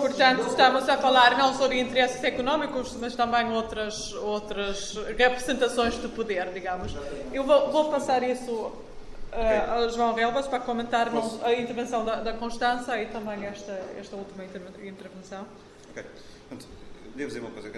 Portanto, 0.00 0.48
estamos 0.48 0.88
a 0.88 0.96
falar 0.96 1.38
não 1.38 1.54
só 1.54 1.68
de 1.68 1.78
interesses 1.78 2.22
económicos, 2.24 2.96
mas 3.00 3.14
também 3.14 3.52
outras, 3.52 4.12
outras 4.14 4.96
representações 5.16 6.00
de 6.00 6.08
poder, 6.08 6.50
digamos. 6.52 6.94
Eu 7.32 7.44
vou, 7.44 7.70
vou 7.70 7.90
passar 7.90 8.22
isso 8.22 8.72
uh, 9.34 9.84
a 9.84 9.88
João 9.88 10.14
Relvas 10.14 10.46
para 10.46 10.60
comentar 10.60 11.08
a 11.42 11.52
intervenção 11.54 12.04
da, 12.04 12.16
da 12.22 12.32
Constança 12.34 13.00
e 13.00 13.06
também 13.06 13.44
esta, 13.44 13.72
esta 13.98 14.16
última 14.16 14.44
intervenção. 14.44 15.46
Ok. 15.90 16.04
Portanto, 16.48 16.68
devo 17.14 17.28
dizer 17.28 17.40
uma 17.40 17.50
coisa. 17.50 17.68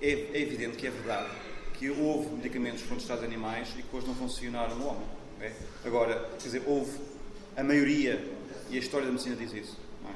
É, 0.00 0.10
é 0.10 0.40
evidente 0.40 0.76
que 0.76 0.86
é 0.86 0.90
verdade 0.90 1.28
que 1.78 1.90
houve 1.90 2.28
medicamentos 2.30 2.82
que 2.82 2.88
foram 2.88 2.98
testados 2.98 3.22
em 3.22 3.26
animais 3.26 3.68
e 3.70 3.76
que 3.76 3.82
depois 3.82 4.04
não 4.04 4.14
funcionaram 4.14 4.76
no 4.76 4.88
homem. 4.88 5.06
Okay? 5.36 5.52
Agora, 5.84 6.28
quer 6.30 6.44
dizer, 6.44 6.62
houve 6.66 6.92
a 7.56 7.62
maioria, 7.62 8.24
e 8.68 8.76
a 8.76 8.80
história 8.80 9.06
da 9.06 9.12
medicina 9.12 9.36
diz 9.36 9.52
isso, 9.52 9.76
é? 10.04 10.12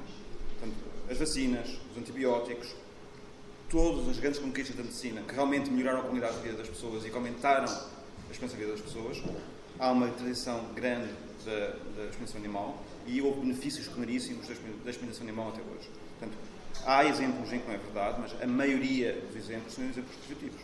Portanto, 0.58 0.76
as 1.08 1.18
vacinas, 1.18 1.68
os 1.90 1.98
antibióticos, 1.98 2.74
todas 3.70 4.08
as 4.08 4.18
grandes 4.18 4.40
conquistas 4.40 4.76
da 4.76 4.82
medicina 4.82 5.22
que 5.22 5.34
realmente 5.34 5.70
melhoraram 5.70 6.00
a 6.00 6.02
qualidade 6.02 6.36
de 6.36 6.42
vida 6.42 6.56
das 6.56 6.68
pessoas 6.68 7.04
e 7.04 7.10
que 7.10 7.16
aumentaram 7.16 7.64
a 7.64 8.30
esperança 8.30 8.56
de 8.56 8.64
vida 8.64 8.72
das 8.72 8.80
pessoas, 8.80 9.22
há 9.82 9.90
uma 9.90 10.08
tradição 10.08 10.64
grande 10.74 11.08
da, 11.44 11.70
da 11.96 12.04
experimentação 12.04 12.40
animal 12.40 12.84
e 13.04 13.20
houve 13.20 13.40
benefícios 13.40 13.88
claríssimos 13.88 14.46
da 14.46 14.90
experimentação 14.90 15.26
animal 15.26 15.48
até 15.48 15.60
hoje. 15.60 15.90
Portanto, 16.18 16.38
há 16.86 17.04
exemplos 17.04 17.52
em 17.52 17.58
que 17.58 17.66
não 17.66 17.74
é 17.74 17.78
verdade, 17.78 18.18
mas 18.20 18.40
a 18.40 18.46
maioria 18.46 19.12
dos 19.12 19.34
exemplos 19.34 19.74
são 19.74 19.84
exemplos 19.84 20.14
positivos. 20.16 20.60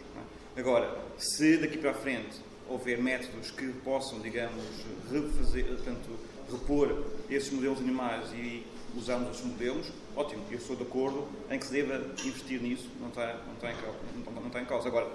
É? 0.57 0.61
Agora, 0.61 0.97
se 1.19 1.57
daqui 1.57 1.79
para 1.79 1.91
a 1.91 1.95
frente 1.95 2.39
houver 2.69 3.03
métodos 3.03 3.51
que 3.51 3.67
possam, 3.85 4.21
digamos, 4.21 4.63
refazer, 5.11 5.67
portanto, 5.67 6.11
repor 6.53 7.07
esses 7.29 7.51
modelos 7.53 7.81
animais 7.81 8.31
e 8.35 8.65
usarmos 8.97 9.31
esses 9.31 9.45
modelos, 9.45 9.91
ótimo, 10.15 10.45
eu 10.49 10.61
sou 10.61 10.77
de 10.77 10.85
acordo 10.85 11.27
em 11.51 11.59
que 11.59 11.67
se 11.67 11.73
deva 11.73 11.97
investir 12.25 12.63
nisso, 12.63 12.89
não 13.01 13.09
está, 13.09 13.35
não 13.47 13.55
está, 13.55 13.73
em, 13.73 13.77
causa, 13.77 13.99
não, 14.33 14.47
está 14.47 14.61
em 14.61 14.65
causa. 14.65 14.89
Agora, 14.89 15.09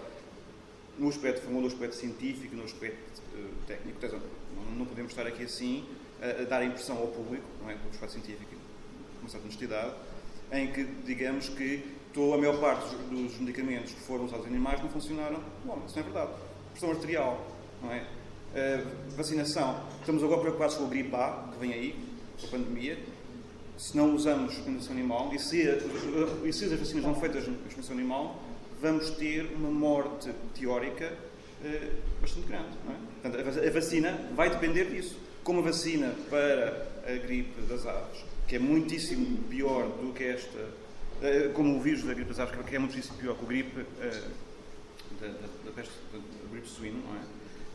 no 0.98 1.10
aspecto, 1.10 1.50
no 1.50 1.66
aspecto 1.66 1.96
científico, 1.96 2.56
no 2.56 2.64
aspecto 2.64 3.22
uh, 3.36 3.50
técnico, 3.68 4.00
não, 4.78 4.86
podemos 4.86 5.12
estar 5.12 5.26
aqui 5.28 5.44
assim 5.44 5.86
a, 6.22 6.42
a, 6.42 6.46
dar 6.46 6.62
a 6.62 6.66
impressão 6.66 6.98
ao 6.98 7.08
público, 7.08 7.46
não 7.62 7.70
é, 7.70 7.76
no 7.76 7.90
aspecto 7.90 8.14
científico, 8.14 8.56
com 9.22 9.28
certa 9.28 9.46
honestidade, 9.46 9.94
em 10.52 10.72
que 10.72 10.84
digamos 11.06 11.50
que 11.50 11.84
a 12.16 12.38
maior 12.38 12.60
parte 12.60 12.96
dos, 13.10 13.40
medicamentos 13.40 13.92
que 13.92 14.02
foram 14.02 14.26
usados 14.26 14.46
em 14.46 14.50
animais 14.50 14.80
não 14.82 14.90
funcionaram 14.90 15.42
Bom, 15.66 15.82
Isso 15.88 15.96
não 15.96 16.02
é 16.02 16.04
verdade 16.04 16.32
pressão 16.74 16.92
arterial, 16.92 17.48
não 17.82 17.92
é? 17.92 18.06
Uh, 18.54 19.16
vacinação. 19.16 19.84
Estamos 20.00 20.24
agora 20.24 20.42
preocupados 20.42 20.76
com 20.76 20.84
o 20.84 20.88
gripe 20.88 21.16
A, 21.16 21.50
que 21.52 21.60
vem 21.60 21.74
aí, 21.74 22.06
com 22.40 22.48
a 22.48 22.50
pandemia. 22.50 23.00
Se 23.78 23.98
não 23.98 24.14
usamos 24.14 24.54
experimentação 24.54 24.94
animal, 24.94 25.34
e 25.34 25.40
se, 25.40 25.62
e 26.44 26.54
se 26.54 26.66
as 26.66 26.80
vacinas 26.80 27.04
não 27.04 27.16
feitas 27.16 27.48
em 27.48 27.52
experimentação 27.52 27.96
animal, 27.96 28.44
vamos 28.84 29.12
ter 29.12 29.46
uma 29.56 29.72
morte 29.72 30.30
teórica 30.54 31.14
uh, 31.64 32.22
bastante 32.22 32.48
grande. 32.48 32.68
É? 32.68 33.30
Portanto, 33.30 33.66
a 33.66 33.72
vacina 33.72 34.30
vai 34.36 34.50
depender 34.50 34.92
disso. 34.92 35.18
Como 35.42 35.60
a 35.60 35.64
vacina 35.64 36.14
para 36.30 36.86
a 37.08 37.14
gripe 37.18 37.62
das 37.62 37.86
aves, 37.88 38.26
que 38.46 38.58
é 38.58 38.60
muitíssimo 38.60 39.38
pior 39.50 39.88
do 39.88 40.14
que 40.14 40.26
esta, 40.26 40.60
uh, 40.60 41.54
como 41.54 41.78
o 41.78 41.82
vírus 41.82 42.04
da 42.04 42.14
gripe 42.14 42.28
das 42.28 42.40
aves, 42.42 42.60
que 42.66 42.76
é 42.76 42.80
muitíssimo 42.80 43.18
pior 43.18 43.38
que 43.38 43.44
o 43.46 43.48
gripe 43.48 43.86
da, 45.22 45.28
da, 45.28 45.48
da 45.66 45.72
peste 45.74 45.94
da, 46.12 46.18
da 46.18 46.50
gripe 46.52 46.68
suína, 46.68 47.00
não 47.08 47.16
é? 47.16 47.22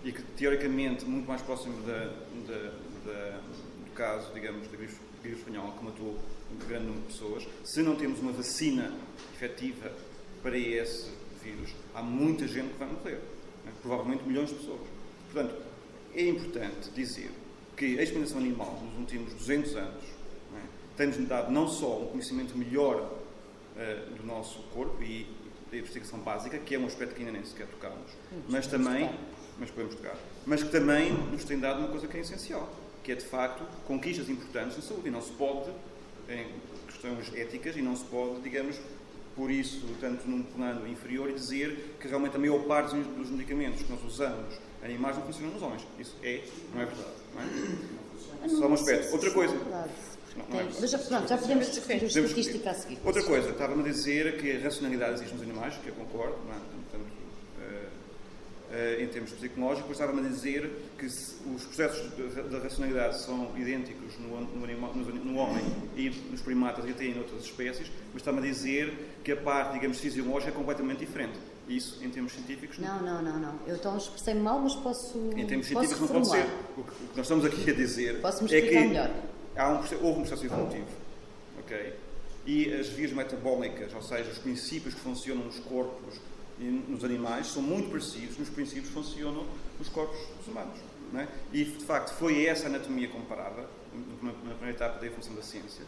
E 0.04 0.12
que, 0.12 0.22
teoricamente, 0.36 1.06
muito 1.06 1.26
mais 1.26 1.40
próximo 1.40 1.74
da, 1.86 2.04
da, 2.46 2.72
da, 3.04 3.40
do 3.40 3.90
caso, 3.94 4.32
digamos, 4.34 4.68
da 4.68 4.76
gripe 4.76 4.94
gripe 5.22 5.38
espanhola 5.38 5.72
que 5.72 5.84
matou 5.84 6.18
um 6.52 6.68
grande 6.68 6.86
número 6.86 7.02
de 7.02 7.12
pessoas, 7.12 7.48
se 7.64 7.82
não 7.82 7.96
temos 7.96 8.20
uma 8.20 8.32
vacina 8.32 8.92
efetiva 9.34 9.90
para 10.42 10.56
esse 10.56 11.10
vírus, 11.42 11.70
há 11.94 12.02
muita 12.02 12.46
gente 12.46 12.72
que 12.72 12.78
vai 12.78 12.88
morrer. 12.88 13.20
Né? 13.64 13.72
Provavelmente 13.82 14.24
milhões 14.24 14.48
de 14.50 14.56
pessoas. 14.56 14.80
Portanto, 15.32 15.54
é 16.14 16.28
importante 16.28 16.90
dizer 16.94 17.30
que 17.76 17.98
a 17.98 18.02
experimentação 18.02 18.38
animal 18.38 18.82
nos 18.82 18.98
últimos 18.98 19.32
200 19.34 19.76
anos 19.76 20.04
né, 20.52 20.62
tem-nos 20.96 21.16
dado 21.28 21.52
não 21.52 21.68
só 21.68 22.00
um 22.00 22.06
conhecimento 22.08 22.56
melhor 22.56 22.96
uh, 23.76 24.14
do 24.16 24.26
nosso 24.26 24.62
corpo 24.74 25.02
e 25.02 25.26
da 25.70 25.76
investigação 25.76 26.18
básica, 26.20 26.58
que 26.58 26.74
é 26.74 26.78
um 26.78 26.86
aspecto 26.86 27.14
que 27.14 27.20
ainda 27.20 27.32
nem 27.32 27.44
sequer 27.44 27.66
tocámos, 27.66 28.10
mas 28.48 28.66
também, 28.66 29.10
mas 29.58 29.70
podemos 29.70 29.94
tocar, 29.94 30.16
mas 30.46 30.62
que 30.62 30.70
também 30.70 31.12
nos 31.12 31.44
tem 31.44 31.58
dado 31.58 31.80
uma 31.80 31.88
coisa 31.88 32.08
que 32.08 32.16
é 32.16 32.20
essencial, 32.20 32.72
que 33.04 33.12
é 33.12 33.14
de 33.14 33.24
facto 33.24 33.64
conquistas 33.86 34.28
importantes 34.30 34.76
na 34.76 34.82
saúde 34.82 35.08
e 35.08 35.10
não 35.10 35.20
se 35.20 35.32
pode, 35.32 35.70
em 36.28 36.46
questões 36.86 37.34
éticas, 37.34 37.76
e 37.76 37.82
não 37.82 37.94
se 37.94 38.04
pode, 38.04 38.40
digamos, 38.40 38.76
por 39.38 39.52
isso, 39.52 39.86
tanto 40.00 40.28
num 40.28 40.42
plano 40.42 40.86
inferior, 40.88 41.30
e 41.30 41.34
dizer 41.34 41.94
que 42.00 42.08
realmente 42.08 42.34
a 42.34 42.40
maior 42.40 42.58
parte 42.64 42.96
dos 42.96 43.30
medicamentos 43.30 43.82
que 43.82 43.90
nós 43.90 44.02
usamos 44.04 44.58
animais 44.82 45.16
não 45.16 45.22
funcionam 45.24 45.54
nos 45.54 45.62
homens. 45.62 45.86
Isso 45.96 46.16
é, 46.24 46.42
não 46.74 46.82
é 46.82 46.86
verdade. 46.86 47.16
Não 47.34 48.44
é? 48.44 48.48
Só 48.48 48.66
um 48.66 48.74
aspecto. 48.74 49.12
Outra 49.12 49.30
coisa. 49.30 49.54
Não, 49.54 50.44
não 50.50 50.60
é 50.60 50.64
Mas 50.80 50.90
já, 50.90 50.98
pronto, 50.98 51.28
já 51.28 51.38
podemos 51.38 51.66
discutir 51.70 52.04
a 52.04 52.06
estatística 52.06 52.70
a 52.70 52.74
seguir. 52.74 52.98
Outra 53.04 53.22
coisa, 53.22 53.50
estava-me 53.50 53.80
a 53.80 53.84
dizer 53.92 54.38
que 54.38 54.56
a 54.56 54.60
racionalidade 54.60 55.14
existe 55.14 55.34
nos 55.34 55.42
animais, 55.42 55.74
que 55.76 55.88
eu 55.88 55.94
concordo, 55.94 56.36
não 56.44 56.54
é? 56.54 56.77
Uh, 58.68 59.02
em 59.02 59.06
termos 59.06 59.32
psicológicos, 59.32 59.92
estava-me 59.92 60.20
a 60.20 60.28
dizer 60.28 60.70
que 60.98 61.08
se, 61.08 61.36
os 61.54 61.64
processos 61.64 62.12
da 62.50 62.58
racionalidade 62.58 63.18
são 63.18 63.50
idênticos 63.56 64.18
no, 64.18 64.42
no, 64.42 64.62
animal, 64.62 64.92
no, 64.94 65.36
homem 65.36 65.64
e 65.96 66.10
nos 66.30 66.42
primatas 66.42 66.84
e 66.84 66.90
até 66.90 67.06
em 67.06 67.16
outras 67.16 67.44
espécies, 67.44 67.90
mas 68.12 68.16
estava-me 68.16 68.46
a 68.46 68.50
dizer 68.52 68.92
que 69.24 69.32
a 69.32 69.36
parte, 69.36 69.72
digamos, 69.72 69.98
fisiológica 69.98 70.50
é 70.50 70.54
completamente 70.54 70.98
diferente. 70.98 71.38
Isso, 71.66 71.98
em 72.04 72.10
termos 72.10 72.32
científicos, 72.32 72.78
não. 72.78 73.00
Não, 73.02 73.22
não, 73.22 73.38
não. 73.38 73.58
Eu 73.66 73.76
então 73.76 73.96
expressei 73.96 74.34
mal, 74.34 74.58
mas 74.60 74.74
posso. 74.74 75.18
Em 75.34 75.46
termos 75.46 75.66
científicos, 75.66 76.00
não 76.00 76.08
pode 76.08 76.28
ser. 76.28 76.46
O 76.76 76.82
que, 76.82 76.92
nós 77.16 77.24
estamos 77.24 77.44
aqui 77.46 77.70
a 77.70 77.74
dizer 77.74 78.20
é 78.50 78.60
que 78.60 78.80
melhor. 78.80 79.10
Há 79.56 79.70
um, 79.70 79.76
houve 79.76 80.20
um 80.20 80.22
processo 80.22 80.44
evolutivo. 80.44 80.86
Ok? 81.58 81.94
E 82.46 82.72
as 82.72 82.88
vias 82.88 83.12
metabólicas, 83.12 83.92
ou 83.94 84.02
seja, 84.02 84.30
os 84.30 84.38
princípios 84.38 84.94
que 84.94 85.00
funcionam 85.00 85.44
nos 85.44 85.58
corpos 85.60 86.18
e 86.60 86.64
nos 86.64 87.04
animais, 87.04 87.46
são 87.48 87.62
muito 87.62 87.90
parecidos 87.90 88.36
nos 88.38 88.48
princípios 88.48 88.88
que 88.88 88.94
funcionam 88.94 89.46
nos 89.78 89.88
corpos 89.88 90.18
humanos. 90.46 90.78
É? 91.14 91.26
E, 91.52 91.64
de 91.64 91.84
facto, 91.84 92.14
foi 92.14 92.44
essa 92.44 92.66
anatomia 92.66 93.08
comparada, 93.08 93.66
na 94.22 94.32
primeira 94.32 94.70
etapa 94.70 94.98
da 94.98 95.06
evolução 95.06 95.34
da 95.34 95.42
ciência, 95.42 95.84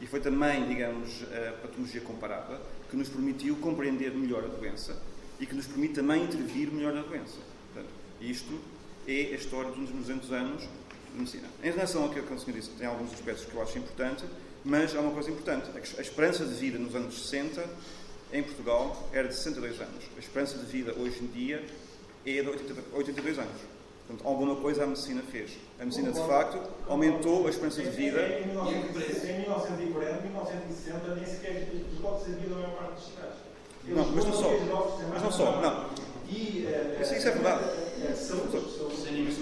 e 0.00 0.06
foi 0.06 0.20
também, 0.20 0.66
digamos, 0.68 1.24
a 1.24 1.52
patologia 1.60 2.00
comparada, 2.00 2.60
que 2.88 2.96
nos 2.96 3.08
permitiu 3.08 3.56
compreender 3.56 4.12
melhor 4.12 4.44
a 4.44 4.48
doença 4.48 4.96
e 5.38 5.46
que 5.46 5.54
nos 5.54 5.66
permite 5.66 5.94
também 5.94 6.24
intervir 6.24 6.70
melhor 6.70 6.92
na 6.92 7.02
doença. 7.02 7.38
Portanto, 7.72 7.92
isto 8.20 8.58
é 9.06 9.32
a 9.32 9.36
história 9.36 9.70
dos 9.72 9.90
200 9.90 10.32
anos 10.32 10.62
de 10.62 11.18
medicina. 11.18 11.48
Em 11.62 11.70
relação 11.70 12.04
ao 12.04 12.10
que 12.10 12.20
o 12.20 12.38
senhor 12.38 12.56
disse, 12.56 12.70
tem 12.70 12.86
alguns 12.86 13.12
aspectos 13.12 13.44
que 13.44 13.54
eu 13.54 13.62
acho 13.62 13.78
importante, 13.78 14.24
mas 14.64 14.94
há 14.94 15.00
uma 15.00 15.12
coisa 15.12 15.30
importante. 15.30 15.70
A 15.76 16.00
esperança 16.00 16.44
de 16.44 16.54
vida 16.54 16.78
nos 16.78 16.94
anos 16.94 17.28
60 17.28 17.68
em 18.32 18.42
Portugal 18.42 19.08
era 19.12 19.28
de 19.28 19.34
62 19.34 19.80
anos. 19.80 20.04
A 20.16 20.20
esperança 20.20 20.58
de 20.58 20.66
vida 20.66 20.94
hoje 20.98 21.22
em 21.22 21.26
dia 21.26 21.64
é 22.26 22.42
de 22.42 22.48
82 22.92 23.38
anos. 23.38 23.60
Portanto, 24.06 24.26
alguma 24.26 24.56
coisa 24.56 24.82
a 24.84 24.86
medicina 24.86 25.22
fez. 25.30 25.52
A 25.78 25.84
medicina, 25.84 26.10
de 26.10 26.18
facto, 26.26 26.60
aumentou 26.88 27.46
a 27.46 27.50
esperança 27.50 27.82
de 27.82 27.90
vida. 27.90 28.20
Em 28.40 28.46
1940, 28.48 30.22
1960, 30.22 31.14
nem 31.14 31.24
sequer 31.24 31.68
os 31.92 31.98
golpes 32.00 32.26
de 32.26 32.40
vida 32.40 32.54
na 32.54 32.60
maior 32.60 32.76
parte 32.76 32.94
dos 32.94 33.04
cidades. 33.06 33.38
Não, 33.84 34.06
mas 34.10 34.24
não 34.24 34.32
só. 34.32 34.50
Mas 35.12 35.22
não 35.22 35.32
só, 35.32 35.60
não. 35.60 35.90
E, 36.28 36.66
isso, 37.00 37.14
isso 37.14 37.28
é 37.28 37.30
verdade. 37.30 37.64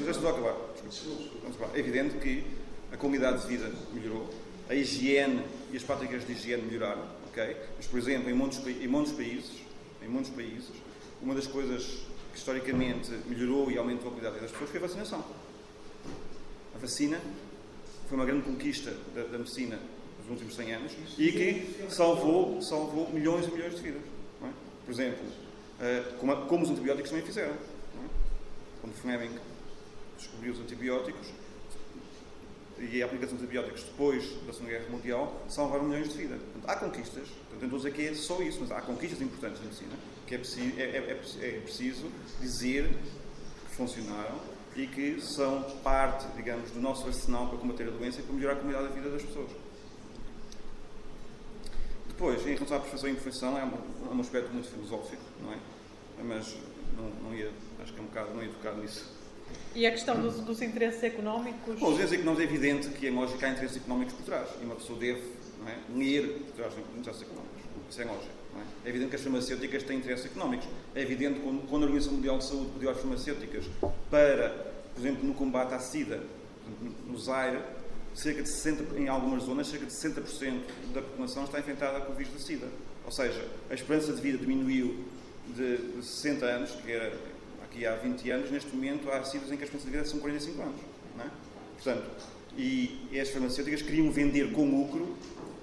Deixa-me 0.05 0.29
acabar. 0.29 0.57
É 1.75 1.79
evidente 1.79 2.17
que 2.19 2.45
a 2.93 2.97
qualidade 2.97 3.43
de 3.43 3.49
vida 3.49 3.71
melhorou, 3.93 4.29
a 4.69 4.75
higiene 4.75 5.43
e 5.73 5.77
as 5.77 5.83
práticas 5.83 6.27
de 6.27 6.33
higiene 6.33 6.63
melhoraram, 6.63 7.03
Mas, 7.77 7.87
por 7.87 7.99
exemplo, 7.99 8.31
em 8.31 8.35
muitos, 8.35 8.67
em 8.67 8.89
muitos 8.89 9.13
países, 9.13 9.51
em 10.03 10.09
muitos 10.09 10.31
países, 10.31 10.71
uma 11.23 11.35
das 11.35 11.47
coisas 11.47 12.03
que 12.33 12.39
historicamente 12.39 13.11
melhorou 13.27 13.71
e 13.71 13.79
aumentou 13.79 14.09
a 14.09 14.13
qualidade 14.13 14.41
das 14.41 14.51
pessoas 14.51 14.71
foi 14.71 14.79
a 14.79 14.83
vacinação. 14.83 15.25
A 16.75 16.79
vacina 16.79 17.21
foi 18.09 18.17
uma 18.17 18.25
grande 18.25 18.43
conquista 18.43 18.95
da, 19.15 19.25
da 19.25 19.39
medicina 19.39 19.79
nos 20.21 20.31
últimos 20.31 20.55
100 20.55 20.75
anos 20.75 20.93
e 21.19 21.33
que 21.33 21.91
salvou, 21.91 22.61
salvou 22.63 23.11
milhões 23.13 23.47
e 23.47 23.51
milhões 23.51 23.75
de 23.75 23.83
vidas. 23.83 24.03
Por 24.85 24.93
exemplo, 24.93 25.27
uh, 25.27 26.17
como, 26.19 26.37
como, 26.47 26.65
os 26.65 26.71
antibióticos 26.71 27.11
também 27.11 27.27
fizeram. 27.27 27.53
É? 27.53 27.59
Quando 28.81 28.95
Fleming 28.95 29.39
descobriu 30.17 30.55
os 30.55 30.61
antibióticos 30.61 31.29
e 32.79 33.03
a 33.03 33.07
aplicação 33.07 33.37
de 33.37 33.43
antibióticos 33.43 33.83
depois 33.83 34.25
da 34.47 34.53
Segunda 34.53 34.71
Guerra 34.71 34.89
Mundial 34.89 35.45
salvaram 35.49 35.85
milhões 35.85 36.09
de 36.09 36.19
vidas. 36.19 36.41
Há 36.69 36.77
conquistas, 36.77 37.27
portanto, 37.29 37.71
não 37.71 37.79
estou 37.79 37.79
a 37.79 37.79
dizer 37.79 37.93
que 37.95 38.09
é 38.09 38.15
só 38.15 38.43
isso, 38.43 38.59
mas 38.61 38.71
há 38.71 38.83
conquistas 38.83 39.23
importantes 39.23 39.59
na 39.59 39.65
medicina 39.65 39.95
que 40.27 40.35
é 40.35 40.39
preciso, 40.39 40.79
é, 40.79 40.83
é, 40.83 41.19
é, 41.41 41.49
é 41.57 41.61
preciso 41.61 42.13
dizer 42.43 42.91
que 43.71 43.75
funcionaram 43.75 44.39
e 44.77 44.87
que 44.87 45.19
são 45.19 45.63
parte, 45.83 46.27
digamos, 46.37 46.71
do 46.71 46.79
nosso 46.79 47.07
arsenal 47.07 47.49
para 47.49 47.57
combater 47.57 47.89
a 47.89 47.91
doença 47.91 48.21
e 48.21 48.23
para 48.23 48.35
melhorar 48.35 48.53
a 48.53 48.57
qualidade 48.57 48.89
da 48.89 48.95
vida 48.95 49.09
das 49.09 49.23
pessoas. 49.23 49.51
Depois, 52.07 52.47
em 52.47 52.55
relação 52.55 52.77
à 52.77 52.81
perfeição 52.81 53.09
e 53.09 53.13
imperfeição, 53.13 53.59
é 53.59 53.65
um, 53.65 54.11
é 54.11 54.15
um 54.15 54.21
aspecto 54.21 54.53
muito 54.53 54.69
filosófico, 54.69 55.23
não 55.43 55.55
é? 55.55 55.59
Mas 56.23 56.55
não, 56.95 57.31
não 57.31 57.35
ia, 57.35 57.51
acho 57.83 57.95
que 57.95 57.99
é 57.99 58.03
um 58.03 58.07
bocado, 58.07 58.35
não 58.35 58.43
ia 58.43 58.51
tocar 58.51 58.75
nisso. 58.75 59.11
E 59.75 59.87
a 59.87 59.91
questão 59.91 60.21
dos, 60.21 60.41
dos 60.41 60.61
interesses 60.61 61.03
económicos? 61.03 61.79
Bom, 61.79 61.87
os 61.87 61.95
interesses 61.95 62.19
económicos 62.19 62.45
é 62.45 62.55
evidente 62.55 62.89
que, 62.91 63.07
em 63.07 63.15
lógica, 63.15 63.47
há 63.47 63.51
interesses 63.51 63.79
económicos 63.79 64.13
por 64.13 64.25
trás. 64.25 64.51
E 64.61 64.65
uma 64.65 64.75
pessoa 64.75 64.99
deve 64.99 65.38
não 65.61 65.69
é, 65.69 66.21
por 66.23 66.53
trás 66.53 66.75
dos 66.75 66.97
interesses 66.97 67.23
económicos. 67.23 67.63
Isso 67.91 68.03
é 68.03 68.05
lógico. 68.05 68.39
É? 68.57 68.87
é? 68.87 68.89
evidente 68.89 69.11
que 69.11 69.17
as 69.17 69.23
farmacêuticas 69.23 69.83
têm 69.83 69.99
interesses 69.99 70.27
económicos. 70.27 70.69
É 70.95 71.03
evidente 71.03 71.41
que, 71.41 71.67
quando, 71.69 71.83
a 71.83 71.87
Organização 71.87 72.15
Mundial 72.15 72.39
de 72.39 72.45
Saúde 72.45 72.71
pediu 72.73 72.91
às 72.91 72.99
farmacêuticas 72.99 73.65
para, 74.11 74.73
por 74.95 75.01
exemplo, 75.01 75.27
no 75.27 75.35
combate 75.35 75.75
à 75.75 75.79
SIDA, 75.79 76.23
no 77.07 77.19
Zaire, 77.19 77.61
cerca 78.15 78.43
de 78.43 78.49
60, 78.49 78.99
em 78.99 79.09
algumas 79.09 79.45
zonas, 79.45 79.69
cerca 79.69 79.87
de 79.87 79.93
60% 79.93 80.61
da 80.93 81.03
população 81.03 81.45
está 81.45 81.59
infectada 81.59 82.01
com 82.01 82.13
o 82.13 82.15
vírus 82.15 82.33
da 82.33 82.39
SIDA. 82.39 82.67
Ou 83.05 83.13
seja, 83.13 83.47
a 83.71 83.75
esperança 83.75 84.13
de 84.13 84.21
vida 84.21 84.39
diminuiu 84.39 85.05
de 85.55 86.03
60 86.03 86.45
anos, 86.45 86.71
que 86.73 86.93
era 86.93 87.19
aqui 87.63 87.87
há 87.87 87.95
20 87.95 88.31
anos, 88.31 88.51
neste 88.51 88.75
momento 88.75 89.11
há 89.11 89.25
SIDAs 89.25 89.51
em 89.51 89.57
que 89.57 89.63
a 89.63 89.67
esperança 89.67 89.87
de 89.87 89.97
vida 89.97 90.05
são 90.05 90.19
45 90.19 90.63
anos. 90.63 90.81
É? 91.21 91.27
Portanto, 91.75 92.11
e 92.57 93.19
as 93.21 93.31
farmacêuticas 93.31 93.83
queriam 93.83 94.11
vender 94.11 94.53
com 94.53 94.69
lucro 94.69 95.17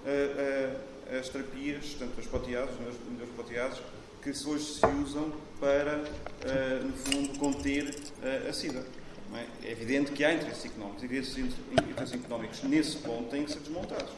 uh, 0.06 1.16
uh, 1.16 1.20
as 1.20 1.30
terapias, 1.30 1.96
tanto 2.00 2.20
as 2.20 2.28
proteases, 2.28 2.76
as 3.22 3.30
proteases, 3.30 3.82
que 4.22 4.30
hoje 4.30 4.66
se 4.66 4.86
usam 5.04 5.32
para, 5.60 5.98
uh, 5.98 6.86
no 6.86 6.94
fundo, 6.94 7.40
conter 7.40 7.96
a 8.48 8.54
SIDA. 8.54 8.84
É? 9.34 9.68
é? 9.68 9.72
evidente 9.72 10.12
que 10.12 10.24
há 10.24 10.34
interesses 10.34 10.66
económicos. 10.66 11.04
Interesses, 11.04 11.38
interesses 11.72 12.14
económicos 12.14 12.64
nesse 12.64 12.98
ponto 12.98 13.30
têm 13.30 13.44
que 13.44 13.52
ser 13.52 13.60
desmontados. 13.60 14.12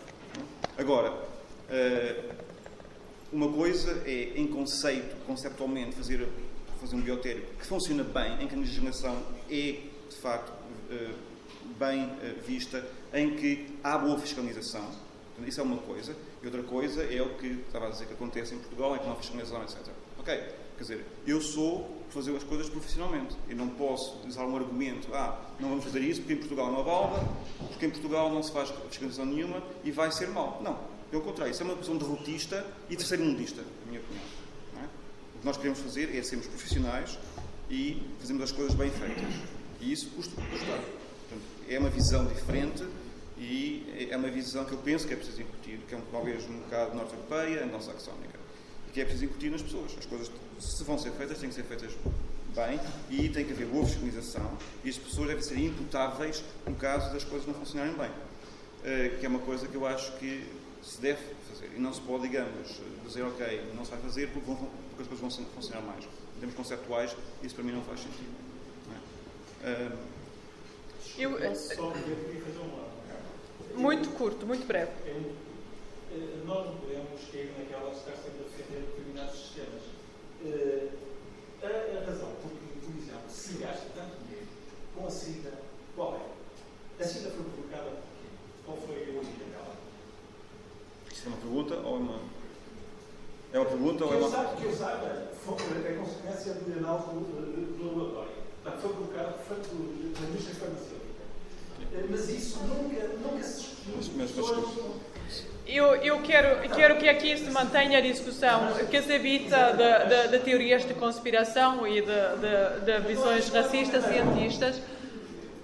É? 0.77 0.81
Agora, 0.81 1.13
eh, 1.69 2.35
uma 3.31 3.51
coisa 3.51 4.03
é, 4.05 4.33
em 4.35 4.47
conceito, 4.47 5.15
conceptualmente, 5.25 5.95
fazer, 5.95 6.27
fazer 6.79 6.95
um 6.95 7.01
biotério 7.01 7.45
que 7.59 7.65
funciona 7.65 8.03
bem, 8.03 8.43
em 8.43 8.47
que 8.47 8.55
a 8.55 8.57
legislação 8.57 9.21
é, 9.49 9.81
de 10.09 10.15
facto, 10.21 10.51
eh, 10.91 11.11
bem 11.77 12.03
eh, 12.21 12.35
vista, 12.45 12.85
em 13.13 13.35
que 13.35 13.67
há 13.83 13.97
boa 13.97 14.19
fiscalização. 14.19 14.89
Isso 15.45 15.59
é 15.59 15.63
uma 15.63 15.77
coisa. 15.77 16.15
E 16.41 16.45
outra 16.45 16.63
coisa 16.63 17.03
é 17.03 17.21
o 17.21 17.35
que 17.35 17.47
estava 17.67 17.87
a 17.87 17.89
dizer 17.89 18.05
que 18.05 18.13
acontece 18.13 18.55
em 18.55 18.59
Portugal, 18.59 18.95
em 18.95 18.99
que 18.99 19.05
não 19.05 19.13
há 19.13 19.15
fiscalização, 19.15 19.63
etc. 19.63 19.77
Ok, 20.19 20.35
quer 20.77 20.81
dizer, 20.81 21.05
eu 21.25 21.41
sou 21.41 21.97
fazer 22.09 22.35
as 22.35 22.43
coisas 22.43 22.69
profissionalmente. 22.69 23.35
E 23.49 23.53
não 23.53 23.69
posso 23.69 24.17
usar 24.27 24.45
um 24.45 24.55
argumento, 24.55 25.13
ah, 25.13 25.39
não 25.59 25.69
vamos 25.69 25.83
fazer 25.83 25.99
isso 26.01 26.21
porque 26.21 26.33
em 26.33 26.37
Portugal 26.37 26.71
não 26.71 26.79
avalda, 26.79 27.27
porque 27.67 27.85
em 27.85 27.89
Portugal 27.89 28.31
não 28.31 28.41
se 28.41 28.51
faz 28.51 28.69
fiscalização 28.89 29.25
nenhuma 29.25 29.61
e 29.83 29.91
vai 29.91 30.11
ser 30.11 30.29
mal. 30.29 30.59
Não, 30.63 30.77
pelo 31.11 31.23
contrário, 31.23 31.51
isso 31.51 31.61
é 31.61 31.65
uma 31.65 31.75
posição 31.75 31.97
derrotista 31.97 32.65
e 32.89 32.95
terceiro-mundista, 32.95 33.61
na 33.61 33.91
minha 33.91 34.01
opinião. 34.01 34.25
É? 34.81 34.85
O 35.35 35.39
que 35.39 35.45
nós 35.45 35.57
queremos 35.57 35.79
fazer 35.79 36.15
é 36.15 36.23
sermos 36.23 36.47
profissionais 36.47 37.17
e 37.69 38.01
fazermos 38.19 38.43
as 38.43 38.51
coisas 38.51 38.73
bem 38.73 38.89
feitas. 38.89 39.33
E 39.79 39.91
isso 39.91 40.09
custa 40.15 40.41
custar. 40.41 40.79
Portanto, 40.79 41.45
é 41.69 41.79
uma 41.79 41.89
visão 41.89 42.25
diferente 42.25 42.83
e 43.37 44.07
é 44.09 44.17
uma 44.17 44.29
visão 44.29 44.65
que 44.65 44.73
eu 44.73 44.79
penso 44.79 45.07
que 45.07 45.13
é 45.13 45.15
preciso 45.17 45.41
incutir, 45.41 45.79
que 45.87 45.93
é 45.93 45.97
um, 45.97 46.01
talvez 46.11 46.43
um 46.49 46.59
bocado 46.59 46.95
norte-europeia, 46.95 47.63
anglo-saxónica 47.63 48.47
que 48.97 49.01
é 49.01 49.05
preciso 49.05 49.25
incutir 49.25 49.51
nas 49.51 49.61
pessoas. 49.61 49.95
As 49.95 50.07
coisas, 50.07 50.31
se 50.59 50.83
vão 50.83 50.97
ser 50.97 51.11
feitas, 51.11 51.37
têm 51.37 51.49
que 51.49 51.55
ser 51.55 51.63
feitas 51.63 51.91
bem 52.55 52.79
e 53.11 53.29
tem 53.29 53.45
que 53.45 53.51
haver 53.51 53.67
boa 53.67 53.85
fiscalização 53.85 54.57
e 54.83 54.89
as 54.89 54.97
pessoas 54.97 55.27
devem 55.27 55.43
ser 55.43 55.59
imputáveis 55.59 56.43
no 56.65 56.73
caso 56.73 57.13
das 57.13 57.23
coisas 57.23 57.47
não 57.47 57.53
funcionarem 57.53 57.93
bem. 57.93 58.09
que 59.19 59.23
é 59.23 59.29
uma 59.29 59.37
coisa 59.37 59.67
que 59.67 59.75
eu 59.75 59.85
acho 59.85 60.13
que 60.13 60.43
se 60.81 60.99
deve 60.99 61.19
fazer. 61.47 61.69
E 61.75 61.79
não 61.79 61.93
se 61.93 62.01
pode, 62.01 62.23
digamos, 62.23 62.81
dizer, 63.05 63.21
ok, 63.21 63.71
não 63.75 63.85
se 63.85 63.91
vai 63.91 63.99
fazer 63.99 64.29
porque, 64.29 64.47
vão, 64.47 64.55
porque 64.55 65.03
as 65.03 65.07
coisas 65.07 65.19
vão 65.19 65.45
funcionar 65.53 65.83
mais. 65.83 66.03
Em 66.03 66.39
termos 66.39 66.55
conceptuais, 66.55 67.15
isso 67.43 67.53
para 67.53 67.63
mim 67.63 67.73
não 67.73 67.83
faz 67.83 67.99
sentido. 67.99 68.33
Não 68.87 69.69
é? 69.69 69.91
eu, 71.19 71.55
Só 71.55 71.91
queria 71.91 72.41
fazer 72.41 72.59
uma. 72.63 72.86
Muito 73.77 74.09
curto, 74.17 74.45
muito 74.45 74.65
breve. 74.67 74.91
Eh, 75.05 76.37
nós 76.45 76.65
não 76.65 76.75
podemos 76.77 77.21
cair 77.31 77.53
naquela 77.57 77.89
de 77.91 77.97
estar 77.97 78.11
sempre 78.13 78.41
a 78.41 78.49
defender 78.49 78.81
determinados 78.87 79.35
sistemas. 79.39 79.83
Eh, 80.45 80.89
A, 81.63 81.67
a 81.67 82.05
razão 82.05 82.29
porque, 82.41 82.85
por 82.85 82.95
exemplo, 83.01 83.29
se 83.29 83.53
gasta 83.57 83.87
tanto 83.95 84.15
dinheiro 84.23 84.45
com 84.95 85.07
a 85.07 85.09
SIDA, 85.09 85.51
qual 85.95 86.15
é? 86.15 87.03
A 87.03 87.07
SIDA 87.07 87.31
foi 87.31 87.43
provocada 87.45 87.89
por 87.89 87.97
quê? 88.21 88.29
Qual 88.63 88.77
foi 88.77 88.95
a 88.95 89.17
origem 89.17 89.49
dela? 89.49 89.75
Isto 91.11 91.25
é 91.25 91.29
uma 91.29 91.37
pergunta 91.37 91.75
ou 91.77 91.95
é 91.95 91.99
uma. 91.99 92.19
É 93.53 93.59
uma 93.59 93.65
pergunta 93.65 94.03
ou 94.03 94.09
Que 94.11 94.15
é 94.15 94.19
eu 94.19 94.21
uma. 94.27 94.29
saiba, 94.29 94.55
que 94.55 94.63
eu 94.65 94.73
saiba, 94.75 95.31
foi 95.43 95.55
a 95.55 95.97
consequência 95.97 96.53
de 96.53 96.71
análise 96.77 97.07
do, 97.07 97.77
do 97.77 97.87
laboratório. 97.87 98.31
Portanto, 98.63 98.81
foi 98.81 98.93
provocada 98.93 99.31
por 99.31 99.55
da 99.57 100.27
indústria 100.29 100.55
farmacêutica. 100.55 100.96
Mas 102.09 102.29
isso 102.29 102.59
nunca, 102.59 103.07
nunca 103.21 103.43
se 103.43 103.75
discutiu. 104.01 104.95
Eu, 105.65 105.95
eu 105.97 106.21
quero, 106.21 106.61
quero 106.69 106.97
que 106.97 107.09
aqui 107.09 107.37
se 107.37 107.49
mantenha 107.51 107.97
a 107.97 108.01
discussão, 108.01 108.73
que 108.89 109.01
se 109.01 109.11
evita 109.11 109.73
de, 109.73 110.09
de- 110.09 110.27
de 110.37 110.39
teorias 110.45 110.85
de 110.85 110.93
conspiração 110.93 111.85
e 111.85 111.99
de, 112.01 112.05
de- 112.07 112.79
de 112.85 112.99
visões 113.07 113.49
racistas, 113.49 114.05
cientistas. 114.05 114.79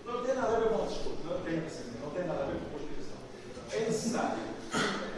Não 0.05 0.21
tem 0.21 0.35
nada 0.35 0.57
a 0.57 0.59
ver 0.59 0.67
com 0.69 0.83
o 0.83 0.87
discurso, 0.87 1.17
não 1.25 1.39
tem, 1.41 1.63
não 2.03 2.09
tem 2.11 2.25
nada 2.25 2.43
a 2.43 2.45
ver 2.47 2.55
com 2.59 2.77
conspiração. 2.77 3.17
É 3.71 3.79
necessário, 3.79 4.37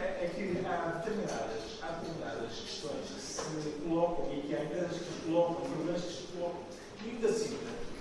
é, 0.00 0.04
é 0.24 0.30
que 0.32 0.64
há 0.64 1.00
determinadas, 1.02 1.62
há 1.82 1.86
determinadas 1.88 2.52
questões 2.52 3.06
que 3.12 3.20
se 3.20 3.70
colocam 3.88 4.32
e 4.32 4.40
que 4.46 4.54
há 4.54 4.62
empresas 4.62 4.92
que 4.92 4.98
se 5.04 5.20
colocam, 5.26 5.54
problemas 5.68 6.02
que 6.02 6.12
se 6.12 6.22
colocam. 6.36 6.60
E 7.04 7.08
o 7.16 7.20
da 7.20 7.32
CIDA 7.32 7.56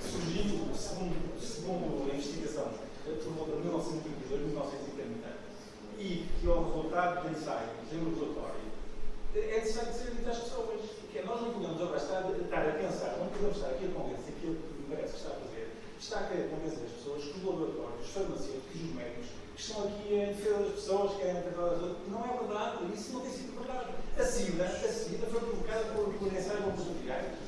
surgiu, 0.08 0.70
segundo, 0.76 1.42
segundo 1.42 2.12
a 2.12 2.14
investigação, 2.16 2.85
por 3.06 3.34
volta 3.34 3.52
de 3.56 3.62
1932, 3.62 4.42
1930, 4.50 5.30
e 5.98 6.26
que 6.40 6.48
é 6.48 6.50
o 6.50 6.64
resultado 6.66 7.30
de 7.30 7.36
ensaios 7.38 7.94
em 7.94 8.04
laboratório, 8.04 8.66
é 9.36 9.60
necessário 9.60 9.94
ser 9.94 10.12
dito 10.12 10.30
às 10.30 10.40
pessoas. 10.40 10.82
Que 11.12 11.20
é, 11.20 11.26
nós 11.26 11.42
não 11.42 11.54
podemos 11.54 11.82
agora 11.82 11.98
estar, 11.98 12.30
estar 12.32 12.68
a 12.68 12.72
pensar, 12.74 13.18
não 13.20 13.28
podemos 13.30 13.58
estar 13.58 13.70
aqui 13.70 13.86
a 13.86 14.00
convencer 14.00 14.34
aquilo 14.36 14.56
que 14.56 14.82
me 14.82 14.96
parece 14.96 15.14
que 15.14 15.20
está 15.20 15.30
a 15.30 15.40
fazer, 15.40 15.72
está 16.00 16.20
a 16.20 16.24
querer 16.28 16.50
convencer 16.50 16.84
as 16.86 16.92
pessoas 16.92 17.24
que 17.24 17.38
os 17.40 17.44
laboratórios, 17.46 18.02
os 18.02 18.12
farmacêuticos, 18.12 18.82
os 18.82 18.96
médicos, 18.96 19.28
que 19.56 19.62
estão 19.62 19.84
aqui 19.86 20.14
em 20.14 20.28
defesa 20.34 20.60
das 20.60 20.74
pessoas, 20.76 21.12
que 21.12 21.18
querem 21.20 21.42
tratar 21.44 21.70
das 21.70 21.82
outras. 21.84 22.08
Não 22.10 22.26
é 22.26 22.38
verdade, 22.38 22.94
isso 22.94 23.14
não 23.14 23.22
tem 23.22 23.32
sido 23.32 23.60
verdade. 23.60 23.90
A 24.18 24.24
SIDA, 24.24 24.66
a 24.66 24.92
SIDA 24.92 25.28
foi 25.28 25.40
provocada 25.40 25.84
por, 25.96 26.14
por 26.14 26.28
ensaios 26.34 26.66
laboratoriais. 26.66 27.45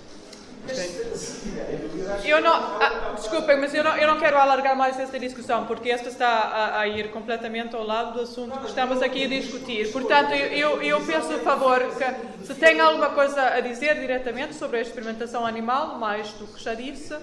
Eu 2.23 2.41
não, 2.41 2.53
ah, 2.53 3.13
desculpem, 3.15 3.59
mas 3.59 3.73
eu 3.73 3.83
não, 3.83 3.95
eu 3.97 4.07
não 4.07 4.19
quero 4.19 4.37
alargar 4.37 4.75
mais 4.75 4.99
esta 4.99 5.19
discussão, 5.19 5.65
porque 5.65 5.89
esta 5.89 6.09
está 6.09 6.27
a, 6.27 6.79
a 6.81 6.87
ir 6.87 7.11
completamente 7.11 7.75
ao 7.75 7.83
lado 7.83 8.13
do 8.13 8.21
assunto 8.21 8.59
que 8.59 8.67
estamos 8.67 9.01
aqui 9.01 9.25
a 9.25 9.27
discutir. 9.27 9.91
Portanto, 9.91 10.31
eu, 10.33 10.81
eu, 10.81 10.81
eu 10.81 11.05
peço 11.05 11.33
a 11.33 11.39
favor 11.39 11.79
que, 11.79 12.45
se 12.45 12.55
tem 12.55 12.79
alguma 12.79 13.09
coisa 13.09 13.41
a 13.41 13.59
dizer 13.59 13.99
diretamente 13.99 14.55
sobre 14.55 14.77
a 14.77 14.81
experimentação 14.81 15.45
animal, 15.45 15.97
mais 15.97 16.31
do 16.33 16.47
que 16.47 16.63
já 16.63 16.73
disse, 16.73 17.15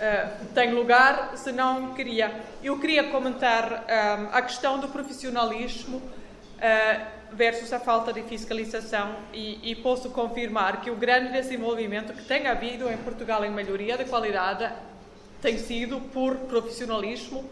eh, 0.00 0.28
tem 0.54 0.72
lugar, 0.72 1.36
se 1.36 1.52
não 1.52 1.94
queria. 1.94 2.32
Eu 2.62 2.78
queria 2.80 3.04
comentar 3.10 3.84
ah, 3.88 4.28
a 4.32 4.42
questão 4.42 4.78
do 4.78 4.88
profissionalismo 4.88 6.02
ah, 6.60 7.13
versus 7.36 7.72
a 7.72 7.80
falta 7.80 8.12
de 8.12 8.22
fiscalização 8.22 9.16
e, 9.32 9.58
e 9.70 9.74
posso 9.74 10.10
confirmar 10.10 10.80
que 10.80 10.90
o 10.90 10.96
grande 10.96 11.32
desenvolvimento 11.32 12.12
que 12.12 12.24
tem 12.24 12.46
havido 12.46 12.88
em 12.88 12.96
Portugal 12.98 13.44
em 13.44 13.50
melhoria 13.50 13.96
de 13.98 14.04
qualidade 14.04 14.72
tem 15.42 15.58
sido 15.58 16.00
por 16.12 16.36
profissionalismo 16.36 17.44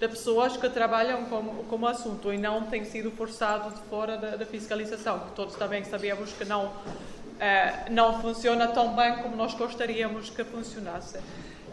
de 0.00 0.08
pessoas 0.08 0.56
que 0.56 0.68
trabalham 0.68 1.24
como, 1.24 1.64
como 1.64 1.86
assunto 1.86 2.32
e 2.32 2.38
não 2.38 2.64
tem 2.64 2.84
sido 2.84 3.10
forçado 3.10 3.74
de 3.74 3.80
fora 3.88 4.16
da, 4.16 4.36
da 4.36 4.46
fiscalização, 4.46 5.20
que 5.20 5.32
todos 5.32 5.56
também 5.56 5.82
sabemos 5.84 6.32
que 6.32 6.44
não, 6.44 6.72
eh, 7.40 7.86
não 7.90 8.20
funciona 8.20 8.68
tão 8.68 8.94
bem 8.94 9.16
como 9.16 9.34
nós 9.34 9.54
gostaríamos 9.54 10.30
que 10.30 10.44
funcionasse. 10.44 11.18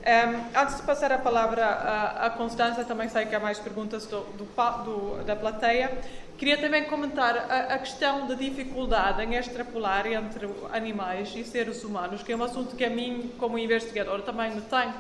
Um, 0.06 0.60
antes 0.62 0.76
de 0.78 0.84
passar 0.84 1.12
a 1.12 1.18
palavra 1.18 1.65
à, 1.65 2.28
à 2.28 2.30
Constança, 2.30 2.84
também 2.86 3.10
sei 3.10 3.26
que 3.26 3.34
há 3.34 3.39
mais 3.39 3.58
perguntas 3.58 4.06
do, 4.06 4.20
do, 4.38 4.46
do- 4.46 5.24
da 5.24 5.36
plateia. 5.36 5.91
Queria 6.38 6.58
também 6.58 6.84
comentar 6.84 7.36
a, 7.36 7.74
a 7.74 7.80
questão 7.80 8.28
da 8.28 8.36
dificuldade 8.36 9.24
em 9.24 9.34
extrapolar 9.36 10.06
entre 10.06 10.48
animais 10.72 11.34
e 11.36 11.44
seres 11.44 11.84
humanos, 11.84 12.22
que 12.22 12.32
é 12.32 12.36
um 12.38 12.44
assunto 12.44 12.76
que 12.76 12.86
a 12.86 12.89
mim, 12.89 13.32
como 13.39 13.58
investigador, 13.58 14.22
também 14.22 14.52
me 14.52 14.62
tem 14.62 14.94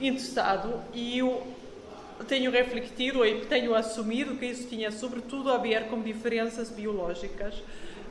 interessado 0.00 0.82
e 0.92 1.18
eu 1.18 1.46
tenho 2.26 2.50
refletido 2.50 3.24
e 3.24 3.42
tenho 3.46 3.72
assumido 3.74 4.34
que 4.36 4.46
isso 4.46 4.66
tinha 4.68 4.90
sobretudo 4.90 5.52
a 5.52 5.58
ver 5.58 5.84
com 5.84 6.00
diferenças 6.02 6.70
biológicas. 6.70 7.54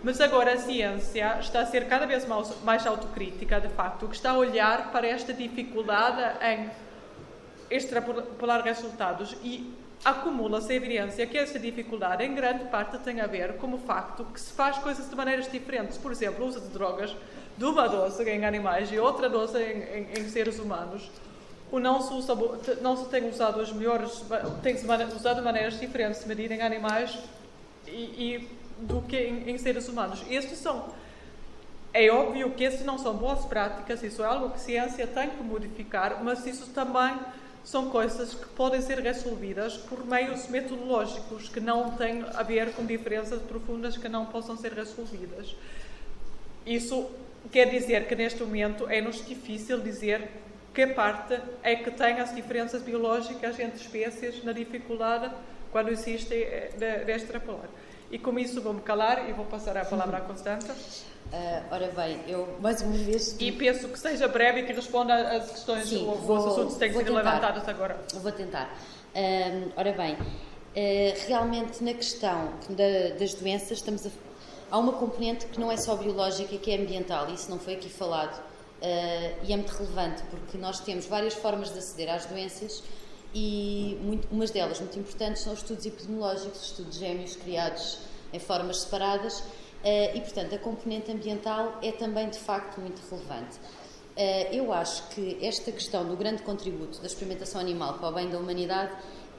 Mas 0.04 0.22
agora 0.22 0.54
a 0.54 0.58
ciência 0.58 1.38
está 1.40 1.60
a 1.62 1.66
ser 1.66 1.88
cada 1.88 2.06
vez 2.06 2.26
mais, 2.64 2.88
autocrítica, 2.88 3.60
de 3.60 3.68
facto, 3.70 4.08
que 4.08 4.16
está 4.16 4.32
a 4.32 4.38
olhar 4.38 4.92
para 4.92 5.06
esta 5.08 5.34
dificuldade 5.34 6.22
em 6.46 6.70
extrapolar 7.70 8.64
resultados 8.64 9.36
e 9.44 9.74
acumula-se 10.04 10.72
a 10.72 10.76
evidência 10.76 11.26
que 11.28 11.38
essa 11.38 11.60
dificuldade, 11.60 12.24
em 12.24 12.34
grande 12.34 12.64
parte, 12.66 12.98
tem 13.00 13.20
a 13.20 13.28
ver 13.28 13.58
com 13.58 13.74
o 13.74 13.78
facto 13.78 14.24
que 14.34 14.40
se 14.40 14.54
faz 14.54 14.78
coisas 14.78 15.10
de 15.10 15.16
maneiras 15.16 15.52
diferentes. 15.52 15.98
Por 15.98 16.12
exemplo, 16.12 16.46
o 16.46 16.48
uso 16.48 16.62
de 16.62 16.70
drogas 16.70 17.14
de 17.58 17.66
uma 17.66 17.88
dose 17.88 18.24
em 18.24 18.46
animais 18.46 18.90
e 18.92 18.98
outra 18.98 19.28
dose 19.30 19.58
em, 19.62 19.82
em- 19.82 20.20
em 20.22 20.30
seres 20.30 20.58
humanos. 20.60 21.12
O 21.72 21.78
não 21.78 22.02
se, 22.02 22.14
usa, 22.14 22.34
não 22.82 22.96
se 22.98 23.10
tem 23.10 23.30
usado 23.30 23.60
as 23.62 23.72
melhores, 23.72 24.24
tem-se 24.64 24.86
usado 25.14 25.36
de 25.36 25.42
maneiras 25.44 25.78
diferentes 25.80 26.22
de 26.22 26.28
medir 26.28 26.52
em 26.52 26.62
animais 26.62 27.20
e, 27.86 27.92
e 27.92 28.59
do 28.82 29.02
que 29.02 29.18
em, 29.18 29.50
em 29.50 29.58
seres 29.58 29.88
humanos. 29.88 30.24
Estes 30.30 30.58
são 30.58 30.90
é 31.94 32.10
óbvio 32.12 32.52
que 32.52 32.64
esses 32.64 32.86
não 32.86 33.00
são 33.00 33.16
boas 33.16 33.46
práticas, 33.46 34.04
isso 34.04 34.22
é 34.22 34.26
algo 34.26 34.50
que 34.50 34.58
a 34.58 34.60
ciência 34.60 35.08
tem 35.08 35.30
que 35.30 35.42
modificar, 35.42 36.24
mas 36.24 36.46
isso 36.46 36.68
também 36.68 37.18
são 37.64 37.90
coisas 37.90 38.34
que 38.34 38.46
podem 38.50 38.82
ser 38.82 39.00
resolvidas 39.00 39.76
por 39.76 40.06
meios 40.06 40.48
metodológicos 40.48 41.50
que 41.50 41.60
não 41.60 41.92
têm 41.92 42.24
a 42.34 42.44
ver 42.44 42.74
com 42.74 42.86
diferenças 42.86 43.42
profundas 43.42 43.98
que 43.98 44.08
não 44.08 44.26
possam 44.28 44.56
ser 44.56 44.74
resolvidas. 44.74 45.56
Isso 46.66 47.10
quer 47.52 47.70
dizer 47.70 48.08
que 48.08 48.16
neste 48.16 48.44
momento 48.44 48.88
é-nos 48.88 49.26
difícil 49.26 49.80
dizer 49.80 50.30
que 50.74 50.86
parte 50.88 51.40
é 51.64 51.76
que 51.76 51.92
tem 51.92 52.20
as 52.20 52.34
diferenças 52.34 52.82
biológicas 52.82 53.60
entre 53.60 53.82
espécies 53.82 54.44
na 54.44 54.52
dificuldade 54.52 55.34
quando 55.72 55.90
existe 55.90 56.34
eh, 56.34 56.72
de, 56.78 57.06
de 57.06 57.12
extrapolar. 57.12 57.70
E 58.12 58.18
com 58.18 58.38
isso 58.40 58.62
vou-me 58.62 58.82
calar 58.82 59.30
e 59.30 59.34
vou 59.34 59.46
passar 59.46 59.78
a 59.78 59.86
palavra 59.86 60.18
à 60.18 60.22
Constança. 60.22 60.76
Ah, 61.32 61.62
ora 61.72 61.92
bem, 61.96 62.20
eu 62.28 62.58
mais 62.60 62.82
uma 62.82 62.98
vez. 62.98 63.36
E 63.40 63.52
penso 63.52 63.88
que 63.90 64.00
seja 64.00 64.28
breve 64.28 64.62
e 64.62 64.66
que 64.66 64.74
responda 64.74 65.14
às 65.38 65.52
questões 65.52 65.88
Sim, 65.90 66.08
ou 66.08 66.16
vou- 66.16 66.38
aos 66.38 66.48
assuntos 66.48 66.74
que 66.74 66.80
têm 66.80 66.92
sido 66.94 67.14
levantados 67.14 67.68
agora. 67.68 68.00
Vou 68.16 68.32
tentar. 68.32 68.76
Ahm, 69.16 69.72
ora 69.78 69.92
bem, 69.94 70.18
eh, 70.76 71.16
realmente 71.28 71.84
na 71.84 71.94
questão 71.94 72.54
da- 72.70 73.16
das 73.20 73.36
doenças 73.36 73.72
estamos 73.74 74.08
a, 74.08 74.10
há 74.72 74.78
uma 74.80 74.94
componente 74.94 75.46
que 75.46 75.60
não 75.60 75.72
é 75.72 75.78
só 75.78 75.96
biológica, 75.96 76.58
que 76.58 76.72
é 76.72 76.78
ambiental, 76.78 77.30
e 77.30 77.36
isso 77.36 77.50
não 77.50 77.60
foi 77.60 77.74
aqui 77.76 77.90
falado, 77.90 78.42
e 79.44 79.52
é 79.52 79.56
muito 79.58 79.72
relevante 79.72 80.24
porque 80.32 80.58
nós 80.58 80.80
temos 80.80 81.06
várias 81.06 81.34
formas 81.34 81.72
de 81.72 81.78
aceder 81.80 82.10
às 82.14 82.26
doenças 82.26 82.82
e 83.34 83.98
muito, 84.02 84.28
umas 84.32 84.52
delas 84.52 84.80
muito 84.80 84.98
importantes 84.98 85.44
são 85.44 85.54
os 85.54 85.60
estudos 85.60 85.86
epidemiológicos, 85.86 86.64
estudos 86.64 86.98
gêmeos 86.98 87.36
criados 87.36 88.00
em 88.34 88.40
formas 88.40 88.82
separadas 88.82 89.44
eh, 89.84 90.16
e, 90.16 90.22
portanto, 90.22 90.56
a 90.56 90.58
componente 90.58 91.12
ambiental 91.12 91.78
é 91.82 91.92
também 91.92 92.30
de 92.30 92.40
facto 92.40 92.80
muito 92.82 93.02
relevante. 93.10 93.58
Eh, 94.16 94.50
Eu 94.56 94.74
acho 94.74 95.08
que 95.10 95.38
esta 95.42 95.72
questão 95.72 96.06
do 96.06 96.16
grande 96.16 96.44
contributo 96.44 97.00
da 97.00 97.08
experimentação 97.08 97.62
animal 97.62 98.00
para 98.00 98.10
o 98.10 98.12
bem 98.12 98.30
da 98.30 98.38
humanidade 98.38 98.92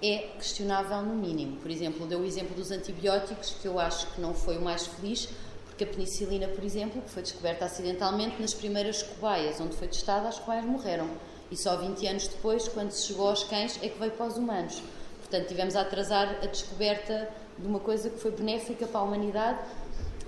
é 0.02 0.18
questionável 0.38 1.02
no 1.02 1.14
mínimo. 1.14 1.56
Por 1.56 1.70
exemplo, 1.70 2.06
deu 2.06 2.20
o 2.20 2.24
exemplo 2.24 2.54
dos 2.54 2.70
antibióticos, 2.70 3.56
que 3.60 3.66
eu 3.66 3.78
acho 3.78 4.06
que 4.12 4.20
não 4.20 4.32
foi 4.32 4.56
o 4.56 4.62
mais 4.62 4.86
feliz, 4.86 5.28
porque 5.66 5.84
a 5.84 5.86
penicilina, 5.86 6.48
por 6.48 6.64
exemplo, 6.64 7.02
que 7.02 7.10
foi 7.10 7.22
descoberta 7.22 7.64
acidentalmente 7.66 8.40
nas 8.40 8.54
primeiras 8.54 9.02
cobaias, 9.02 9.60
onde 9.60 9.76
foi 9.76 9.88
testada, 9.88 10.28
as 10.28 10.38
cobaias 10.38 10.64
morreram. 10.64 11.08
E 11.50 11.56
só 11.56 11.76
20 11.76 12.06
anos 12.06 12.28
depois, 12.28 12.68
quando 12.68 12.90
se 12.90 13.08
chegou 13.08 13.28
aos 13.28 13.44
cães, 13.44 13.78
é 13.82 13.88
que 13.88 13.98
veio 13.98 14.12
para 14.12 14.26
os 14.26 14.36
humanos. 14.36 14.82
Portanto, 15.18 15.48
tivemos 15.48 15.76
a 15.76 15.82
atrasar 15.82 16.38
a 16.42 16.46
descoberta 16.46 17.28
de 17.58 17.66
uma 17.66 17.80
coisa 17.80 18.08
que 18.10 18.18
foi 18.18 18.30
benéfica 18.30 18.86
para 18.86 19.00
a 19.00 19.02
humanidade 19.02 19.58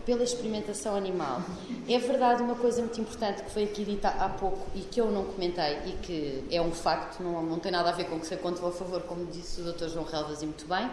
pela 0.05 0.23
experimentação 0.23 0.97
animal. 0.97 1.43
É 1.89 1.99
verdade 1.99 2.43
uma 2.43 2.57
coisa 2.57 2.81
muito 2.83 3.01
importante 3.01 3.43
que 3.43 3.51
foi 3.51 3.65
aqui 3.65 3.85
dita 3.85 4.09
há 4.09 4.29
pouco 4.29 4.67
e 4.75 4.81
que 4.81 5.01
eu 5.01 5.11
não 5.11 5.25
comentei 5.25 5.79
e 5.87 5.93
que 6.03 6.45
é 6.51 6.61
um 6.61 6.73
facto, 6.73 7.23
não, 7.23 7.43
não 7.43 7.59
tem 7.59 7.71
nada 7.71 7.91
a 7.91 7.93
ver 7.93 8.05
com 8.05 8.19
que 8.19 8.27
ser 8.27 8.39
contra 8.39 8.65
ou 8.65 8.71
a 8.71 8.73
favor, 8.73 9.03
como 9.03 9.25
disse 9.27 9.61
o 9.61 9.73
Dr. 9.73 9.89
João 9.89 10.05
Relvas 10.05 10.43
e 10.43 10.47
muito 10.47 10.67
bem, 10.67 10.91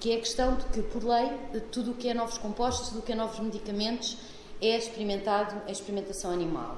que 0.00 0.12
é 0.12 0.16
a 0.16 0.18
questão 0.18 0.56
de 0.56 0.64
que, 0.66 0.82
por 0.82 1.04
lei, 1.04 1.30
tudo 1.70 1.92
o 1.92 1.94
que 1.94 2.08
é 2.08 2.14
novos 2.14 2.38
compostos, 2.38 2.88
tudo 2.88 3.00
o 3.00 3.02
que 3.02 3.12
é 3.12 3.14
novos 3.14 3.38
medicamentos 3.38 4.16
é 4.60 4.76
experimentado 4.76 5.62
em 5.66 5.72
experimentação 5.72 6.30
animal. 6.30 6.76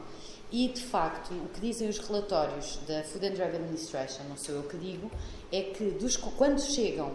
E, 0.52 0.68
de 0.68 0.82
facto, 0.82 1.32
o 1.32 1.48
que 1.48 1.60
dizem 1.60 1.88
os 1.88 1.98
relatórios 1.98 2.78
da 2.86 3.02
Food 3.04 3.26
and 3.26 3.30
Drug 3.30 3.56
Administration, 3.56 4.24
não 4.28 4.36
sou 4.36 4.54
eu 4.54 4.62
que 4.64 4.76
digo, 4.76 5.10
é 5.50 5.62
que 5.62 5.92
dos, 5.92 6.14
quando 6.16 6.60
chegam 6.60 7.12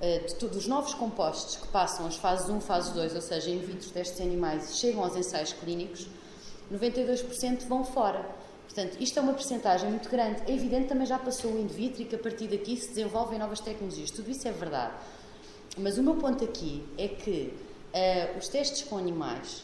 eh, 0.00 0.20
de, 0.20 0.48
dos 0.48 0.66
novos 0.66 0.94
compostos 0.94 1.56
que 1.56 1.68
passam 1.68 2.06
as 2.06 2.16
fases 2.16 2.48
1, 2.48 2.60
fase 2.62 2.94
2, 2.94 3.14
ou 3.14 3.20
seja, 3.20 3.50
in 3.50 3.58
vitro, 3.58 3.90
testes 3.90 4.18
animais, 4.22 4.70
e 4.70 4.76
chegam 4.78 5.04
aos 5.04 5.14
ensaios 5.14 5.52
clínicos, 5.52 6.06
92% 6.72 7.66
vão 7.66 7.84
fora. 7.84 8.24
Portanto, 8.64 8.96
isto 9.00 9.18
é 9.18 9.22
uma 9.22 9.34
percentagem 9.34 9.90
muito 9.90 10.08
grande. 10.08 10.42
É 10.50 10.54
evidente 10.54 10.88
também 10.88 11.06
já 11.06 11.18
passou 11.18 11.52
o 11.52 11.58
in 11.58 11.66
vitro 11.66 12.02
e 12.02 12.04
que 12.06 12.14
a 12.14 12.18
partir 12.18 12.46
daqui 12.46 12.74
se 12.76 12.88
desenvolvem 12.88 13.38
novas 13.38 13.60
tecnologias. 13.60 14.10
Tudo 14.10 14.30
isso 14.30 14.48
é 14.48 14.52
verdade. 14.52 14.94
Mas 15.76 15.98
o 15.98 16.02
meu 16.02 16.14
ponto 16.14 16.42
aqui 16.42 16.86
é 16.96 17.08
que 17.08 17.52
uh, 17.94 18.38
os 18.38 18.48
testes 18.48 18.82
com 18.82 18.96
animais, 18.96 19.62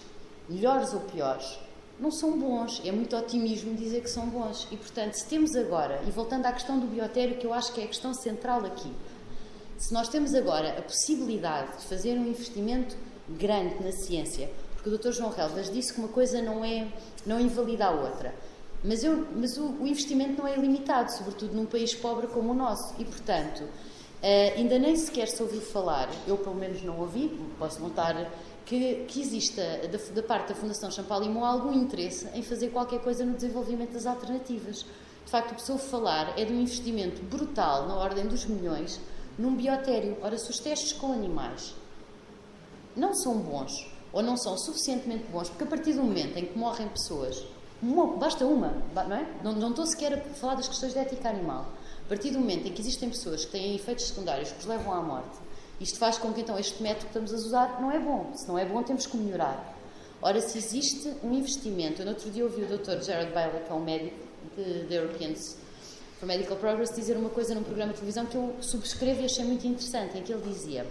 melhores 0.49 0.93
ou 0.93 1.01
piores, 1.01 1.59
não 1.99 2.11
são 2.11 2.39
bons. 2.39 2.81
É 2.85 2.93
muito 2.93 3.17
otimismo 3.17 3.75
dizer 3.75 4.03
que 4.03 4.11
são 4.11 4.29
bons. 4.29 4.67
E, 4.71 4.77
portanto, 4.77 5.15
se 5.15 5.27
temos 5.27 5.55
agora, 5.55 6.03
e 6.07 6.11
voltando 6.11 6.47
à 6.47 6.53
questão 6.53 6.79
do 6.79 6.87
biotério, 6.87 7.37
que 7.37 7.47
eu 7.47 7.53
acho 7.53 7.73
que 7.73 7.81
é 7.81 7.85
a 7.85 7.89
questão 7.89 8.13
central 8.13 8.65
aqui, 8.65 8.93
se 9.79 9.93
nós 9.93 10.09
temos 10.09 10.35
agora 10.35 10.79
a 10.79 10.83
possibilidade 10.83 11.79
de 11.79 11.85
fazer 11.85 12.17
um 12.17 12.27
investimento 12.27 12.97
grande 13.29 13.83
na 13.83 13.93
ciência, 13.93 14.51
porque 14.75 14.89
o 14.89 14.99
Dr. 14.99 15.13
João 15.13 15.31
Relvas 15.31 15.71
disse 15.71 15.93
que 15.93 15.99
uma 15.99 16.09
coisa 16.09 16.41
não 16.43 16.65
é 16.65 16.87
não 17.27 17.41
invalida 17.41 17.87
a 17.87 17.91
outra, 17.91 18.35
mas, 18.85 19.03
eu, 19.03 19.27
mas 19.35 19.57
o, 19.57 19.65
o, 19.81 19.87
investimento 19.87 20.43
não 20.43 20.47
é 20.47 20.57
ilimitado, 20.57 21.11
sobretudo 21.11 21.55
num 21.55 21.65
país 21.65 21.95
pobre 21.95 22.27
como 22.27 22.53
o 22.53 22.55
nosso, 22.55 22.95
e 22.99 23.05
portanto 23.05 23.61
uh, 23.63 24.59
ainda 24.59 24.79
nem 24.79 24.95
sequer 24.95 25.27
se 25.27 25.43
ouviu 25.43 25.63
falar, 25.63 26.11
eu 26.27 26.37
pelo 26.37 26.55
menos 26.55 26.83
não 26.83 27.01
ouvi, 27.01 27.31
posso 27.59 27.81
notar 27.81 28.31
que, 28.65 29.05
que 29.09 29.21
exista 29.21 29.63
da, 29.89 29.99
da, 30.15 30.23
parte 30.23 30.49
da 30.49 30.55
Fundação 30.55 30.91
Champalimau 30.91 31.45
algum 31.45 31.73
interesse 31.73 32.29
em 32.35 32.43
fazer 32.43 32.71
qualquer 32.71 33.01
coisa 33.01 33.25
no 33.25 33.35
desenvolvimento 33.35 33.93
das 33.93 34.07
alternativas. 34.07 34.87
De 35.25 35.31
facto, 35.31 35.53
o 35.53 35.55
que 35.55 35.63
se 35.63 35.73
ouve 35.73 35.85
falar 35.85 36.39
é 36.39 36.45
de 36.45 36.53
um 36.53 36.61
investimento 36.61 37.23
brutal, 37.23 37.87
na 37.87 37.97
ordem 37.97 38.27
dos 38.27 38.45
milhões, 38.47 39.01
num 39.39 39.55
biotério. 39.55 40.17
Ora, 40.23 40.39
se 40.39 40.51
os 40.51 40.59
testes 40.59 40.93
com 40.93 41.13
animais 41.13 41.75
não 42.97 43.15
são 43.15 43.37
bons 43.39 43.91
ou 44.13 44.23
não 44.23 44.37
são 44.37 44.57
suficientemente 44.57 45.25
bons, 45.31 45.49
porque 45.49 45.65
a 45.65 45.67
partir 45.67 45.95
do 45.95 46.03
momento 46.03 46.37
em 46.39 46.47
que 46.47 46.57
morrem 46.57 46.89
pessoas, 46.89 47.45
uma, 47.83 48.17
basta 48.17 48.47
uma, 48.47 48.83
não 48.95 49.17
é? 49.17 49.27
Não, 49.43 49.53
não 49.53 49.71
estou 49.71 49.87
sequer 49.87 50.15
a 50.15 50.21
falar 50.35 50.55
das 50.55 50.69
questões 50.69 50.93
de 50.93 50.99
ética 50.99 51.29
animal. 51.29 51.67
A 52.05 52.09
partir 52.09 52.31
do 52.31 52.39
momento 52.39 52.69
em 52.69 52.73
que 52.73 52.81
existem 52.81 53.11
pessoas 53.11 53.45
que 53.45 53.53
têm 53.53 53.75
efeitos 53.75 54.07
secundários 54.07 54.53
que 54.53 54.61
os 54.61 54.67
levam 54.67 54.93
à 54.93 55.03
morte, 55.03 55.37
isto 55.85 55.99
faz 55.99 56.17
com 56.17 56.33
que 56.33 56.41
então 56.41 56.59
este 56.59 56.83
método 56.83 57.03
que 57.03 57.19
estamos 57.19 57.33
a 57.33 57.37
usar 57.37 57.81
não 57.81 57.93
é 57.93 57.99
bom. 57.99 58.33
Se 58.35 58.49
não 58.49 58.59
é 58.59 58.65
bom, 58.65 58.83
temos 58.83 59.07
que 59.07 59.17
melhorar. 59.17 59.77
Ora, 60.23 60.41
se 60.41 60.57
existe 60.57 61.13
um 61.23 61.33
investimento, 61.35 62.01
eu 62.01 62.07
no 62.07 62.13
outro 62.13 62.31
dia 62.31 62.43
ouvi 62.43 62.63
o 62.63 62.67
Dr. 62.67 63.03
Jared 63.03 63.33
Bailey, 63.33 63.63
que 63.63 63.71
é 63.71 63.75
um 63.75 63.85
médico 63.85 64.17
da 64.89 64.95
Europeans 64.95 65.59
for 66.19 66.27
Medical 66.27 66.57
Progress, 66.57 66.95
dizer 66.95 67.19
uma 67.19 67.29
coisa 67.29 67.55
num 67.55 67.63
programa 67.63 67.93
de 67.93 67.99
televisão 67.99 68.25
que 68.25 68.35
eu 68.35 68.57
subscrevo 68.61 69.21
e 69.21 69.27
achei 69.27 69.45
muito 69.45 69.67
interessante, 69.67 70.17
em 70.17 70.23
que 70.23 70.33
ele 70.33 70.43
dizia 70.51 70.85
uh, 70.85 70.87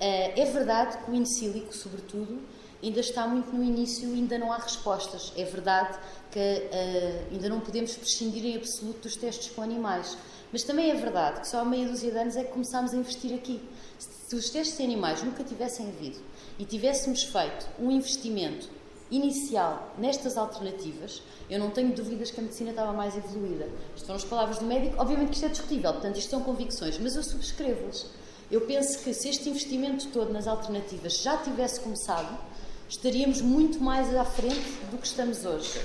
é 0.00 0.44
verdade 0.46 0.98
que 0.98 1.10
o 1.10 1.14
in 1.14 1.24
silico, 1.24 1.72
sobretudo, 1.72 2.40
ainda 2.82 2.98
está 2.98 3.28
muito 3.28 3.54
no 3.54 3.62
início 3.62 4.08
e 4.08 4.14
ainda 4.14 4.38
não 4.38 4.52
há 4.52 4.56
respostas. 4.56 5.32
É 5.36 5.44
verdade 5.44 5.98
que 6.32 6.38
uh, 6.38 7.32
ainda 7.32 7.48
não 7.48 7.60
podemos 7.60 7.96
prescindir 7.96 8.44
em 8.44 8.56
absoluto 8.56 9.02
dos 9.02 9.14
testes 9.14 9.50
com 9.50 9.62
animais. 9.62 10.18
Mas 10.52 10.62
também 10.62 10.90
é 10.90 10.94
verdade 10.94 11.40
que 11.40 11.48
só 11.48 11.60
há 11.60 11.64
meia 11.64 11.86
dúzia 11.86 12.10
de 12.10 12.18
anos 12.18 12.36
é 12.36 12.44
que 12.44 12.52
começámos 12.52 12.94
a 12.94 12.96
investir 12.96 13.34
aqui. 13.34 13.60
Se 13.98 14.34
os 14.34 14.50
testes 14.50 14.78
em 14.80 14.84
animais 14.84 15.22
nunca 15.22 15.44
tivessem 15.44 15.88
havido 15.88 16.18
e 16.58 16.64
tivéssemos 16.64 17.22
feito 17.22 17.66
um 17.78 17.90
investimento 17.90 18.68
inicial 19.10 19.94
nestas 19.98 20.36
alternativas, 20.36 21.22
eu 21.48 21.58
não 21.58 21.70
tenho 21.70 21.94
dúvidas 21.94 22.30
que 22.30 22.40
a 22.40 22.42
medicina 22.42 22.70
estava 22.70 22.92
mais 22.92 23.16
evoluída. 23.16 23.68
Isto 23.94 24.06
foram 24.06 24.16
as 24.16 24.24
palavras 24.24 24.58
do 24.58 24.64
médico. 24.64 24.96
Obviamente 24.98 25.28
que 25.28 25.34
isto 25.34 25.46
é 25.46 25.48
discutível, 25.48 25.92
portanto, 25.92 26.18
isto 26.18 26.30
são 26.30 26.42
convicções, 26.42 26.98
mas 26.98 27.16
eu 27.16 27.22
subscrevo-las. 27.22 28.06
Eu 28.50 28.62
penso 28.62 28.98
que 29.00 29.12
se 29.12 29.28
este 29.28 29.48
investimento 29.48 30.08
todo 30.08 30.32
nas 30.32 30.46
alternativas 30.46 31.18
já 31.18 31.36
tivesse 31.38 31.80
começado, 31.80 32.38
estaríamos 32.88 33.42
muito 33.42 33.80
mais 33.80 34.14
à 34.14 34.24
frente 34.24 34.70
do 34.90 34.98
que 34.98 35.06
estamos 35.06 35.44
hoje. 35.44 35.80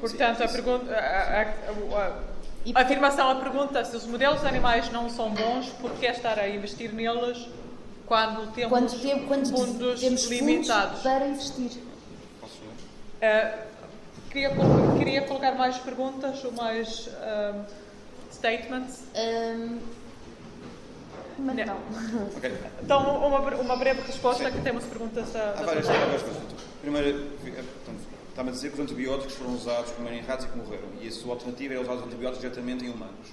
Portanto, 0.00 0.42
a, 0.42 0.48
pergunta, 0.48 0.94
a, 0.94 0.96
a, 0.96 1.42
a, 1.42 2.22
a 2.74 2.80
afirmação, 2.82 3.30
a 3.30 3.34
pergunta, 3.36 3.84
se 3.84 3.96
os 3.96 4.06
modelos 4.06 4.44
animais 4.44 4.90
não 4.90 5.08
são 5.08 5.30
bons, 5.30 5.68
por 5.80 5.90
que 5.92 6.06
estar 6.06 6.38
a 6.38 6.48
investir 6.48 6.92
neles 6.92 7.48
quando 8.06 8.52
temos 8.52 8.70
quando 8.70 9.00
tem, 9.00 9.26
quando 9.26 9.48
fundos 9.50 10.00
temos 10.00 10.24
limitados? 10.24 11.02
para 11.02 11.26
investir. 11.26 11.80
Uh, 13.20 13.58
queria, 14.30 14.50
queria 14.98 15.22
colocar 15.22 15.52
mais 15.52 15.76
perguntas 15.78 16.44
ou 16.44 16.52
mais 16.52 17.08
um, 17.08 17.64
statements? 18.32 19.04
Um, 19.14 19.78
mas 21.38 21.66
não. 21.66 21.78
Okay. 22.36 22.52
Então, 22.82 23.26
uma, 23.26 23.38
uma 23.38 23.76
breve 23.76 24.02
resposta, 24.02 24.44
Sim. 24.44 24.56
que 24.56 24.62
temos 24.62 24.84
perguntas 24.84 25.30
da, 25.32 25.50
Há 25.50 25.62
várias, 25.62 25.86
várias 25.86 26.22
coisas. 26.22 26.42
Primeiro, 26.80 27.30
está-me 28.38 28.50
a 28.50 28.52
dizer 28.52 28.68
que 28.68 28.74
os 28.74 28.80
antibióticos 28.80 29.34
foram 29.34 29.52
usados 29.52 29.90
primeiro 29.90 30.16
em 30.16 30.22
ratos 30.22 30.46
e 30.46 30.48
que 30.48 30.56
morreram. 30.56 30.88
E 31.02 31.08
a 31.08 31.10
sua 31.10 31.32
alternativa 31.32 31.74
era 31.74 31.82
usar 31.82 31.94
os 31.94 32.04
antibióticos 32.04 32.40
diretamente 32.40 32.84
em 32.84 32.88
humanos. 32.88 33.26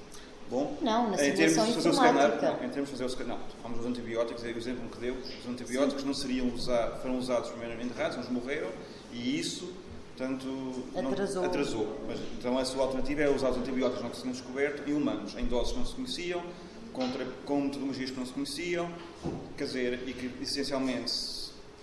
Bom, 0.49 0.77
não, 0.81 1.11
na 1.11 1.23
em 1.23 1.33
termos 1.33 1.67
de 1.67 1.73
fazer 1.73 1.89
o 1.89 1.93
scanner, 1.93 2.31
em 2.63 2.69
termos 2.69 2.89
de 2.89 2.91
fazer 2.91 3.05
o 3.05 3.09
scanner, 3.09 3.37
vamos 3.61 3.79
os 3.79 3.85
antibióticos, 3.85 4.43
é 4.43 4.47
o 4.47 4.57
exemplo 4.57 4.89
que 4.89 4.99
deu, 4.99 5.15
os 5.15 5.47
antibióticos 5.47 6.01
Sim. 6.01 6.07
não 6.07 6.13
seriam 6.13 6.47
usados, 6.49 7.01
foram 7.01 7.17
usados 7.17 7.49
primeiro 7.51 7.81
em 7.81 7.87
ratos, 7.89 8.17
uns 8.17 8.29
morreram, 8.29 8.69
e 9.11 9.39
isso 9.39 9.71
Portanto, 10.17 10.47
atrasou. 10.95 11.41
Não, 11.41 11.49
atrasou. 11.49 11.99
Mas, 12.07 12.19
então, 12.39 12.57
a 12.57 12.63
sua 12.63 12.83
alternativa 12.85 13.23
é 13.23 13.29
usar 13.29 13.49
os 13.49 13.57
antibióticos 13.57 14.01
não 14.01 14.09
que 14.09 14.15
se 14.15 14.21
tinham 14.21 14.33
descoberto 14.33 14.89
em 14.89 14.93
humanos, 14.93 15.35
em 15.35 15.45
doses 15.45 15.73
que 15.73 15.79
não 15.79 15.85
se 15.85 15.93
conheciam, 15.93 16.41
contra, 16.93 17.25
com 17.45 17.59
metodologias 17.59 18.11
que 18.11 18.17
não 18.17 18.25
se 18.25 18.31
conheciam, 18.31 18.89
quer 19.57 19.65
dizer, 19.65 19.99
e 20.07 20.13
que 20.13 20.31
essencialmente 20.41 21.11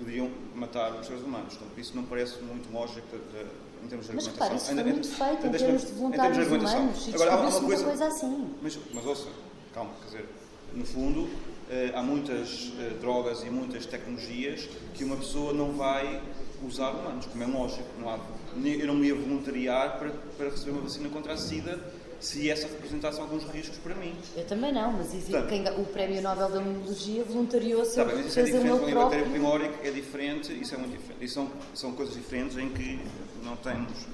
podiam 0.02 0.30
matar 0.54 0.92
os 0.98 1.06
seres 1.06 1.22
humanos. 1.22 1.56
Portanto, 1.56 1.78
isso 1.78 1.94
não 1.94 2.04
parece 2.04 2.42
muito 2.42 2.72
lógico 2.72 3.06
de, 3.10 3.18
de, 3.18 3.46
em 3.84 3.88
termos 3.88 4.06
de 4.06 4.14
mas, 4.14 4.28
argumentação. 4.28 4.52
Mas, 4.52 4.62
isso 4.62 4.74
foi 4.74 4.84
muito 4.84 5.08
feito 5.08 5.46
em 5.46 5.50
termos 5.50 5.86
de 5.86 5.92
voluntários 5.92 6.48
de 6.48 6.54
humanos. 6.54 7.10
Agora, 7.14 7.32
há 7.32 7.36
uma 7.36 7.60
coisa, 7.60 7.84
coisa 7.84 8.06
assim. 8.06 8.54
Mas, 8.62 8.78
mas 8.92 9.06
ouça, 9.06 9.28
calma, 9.72 9.90
quer 10.00 10.06
dizer, 10.06 10.28
no 10.74 10.84
fundo, 10.84 11.28
eh, 11.70 11.92
há 11.94 12.02
muitas 12.02 12.72
eh, 12.78 12.96
drogas 13.00 13.42
e 13.42 13.50
muitas 13.50 13.86
tecnologias 13.86 14.68
que 14.94 15.04
uma 15.04 15.16
pessoa 15.16 15.52
não 15.52 15.72
vai 15.72 16.22
usar 16.66 16.90
humanos, 16.90 17.26
como 17.26 17.42
é 17.42 17.46
lógico. 17.46 17.88
Não 17.98 18.10
há, 18.10 18.18
eu 18.56 18.86
não 18.86 18.94
me 18.94 19.06
ia 19.08 19.14
voluntariar 19.14 19.98
para, 19.98 20.10
para 20.36 20.50
receber 20.50 20.72
uma 20.72 20.82
vacina 20.82 21.08
contra 21.08 21.32
a 21.32 21.36
SIDA 21.36 21.78
se 22.22 22.48
essa 22.48 22.68
representasse 22.68 23.20
alguns 23.20 23.42
riscos 23.44 23.78
para 23.78 23.96
mim. 23.96 24.14
Eu 24.36 24.46
também 24.46 24.72
não, 24.72 24.92
mas 24.92 25.08
existe 25.08 25.32
Portanto, 25.32 25.48
quem, 25.48 25.68
o 25.80 25.84
Prémio 25.86 26.22
Nobel 26.22 26.48
da 26.50 26.60
Imunologia 26.60 27.24
voluntariou-se 27.24 27.96
tá 27.96 28.02
a 28.02 28.08
fazer 28.08 28.40
é 28.40 28.44
diferente, 28.44 28.70
o 28.70 28.90
próprio... 28.90 29.30
primórico 29.30 29.74
é 29.82 29.90
diferente, 29.90 30.52
isso 30.52 30.74
é 30.74 30.78
muito 30.78 30.92
diferente. 30.92 31.24
Isso 31.24 31.34
são, 31.34 31.50
são 31.74 31.92
coisas 31.92 32.14
diferentes 32.14 32.56
em 32.56 32.68
que 32.68 33.00
não 33.42 33.56
temos... 33.56 34.06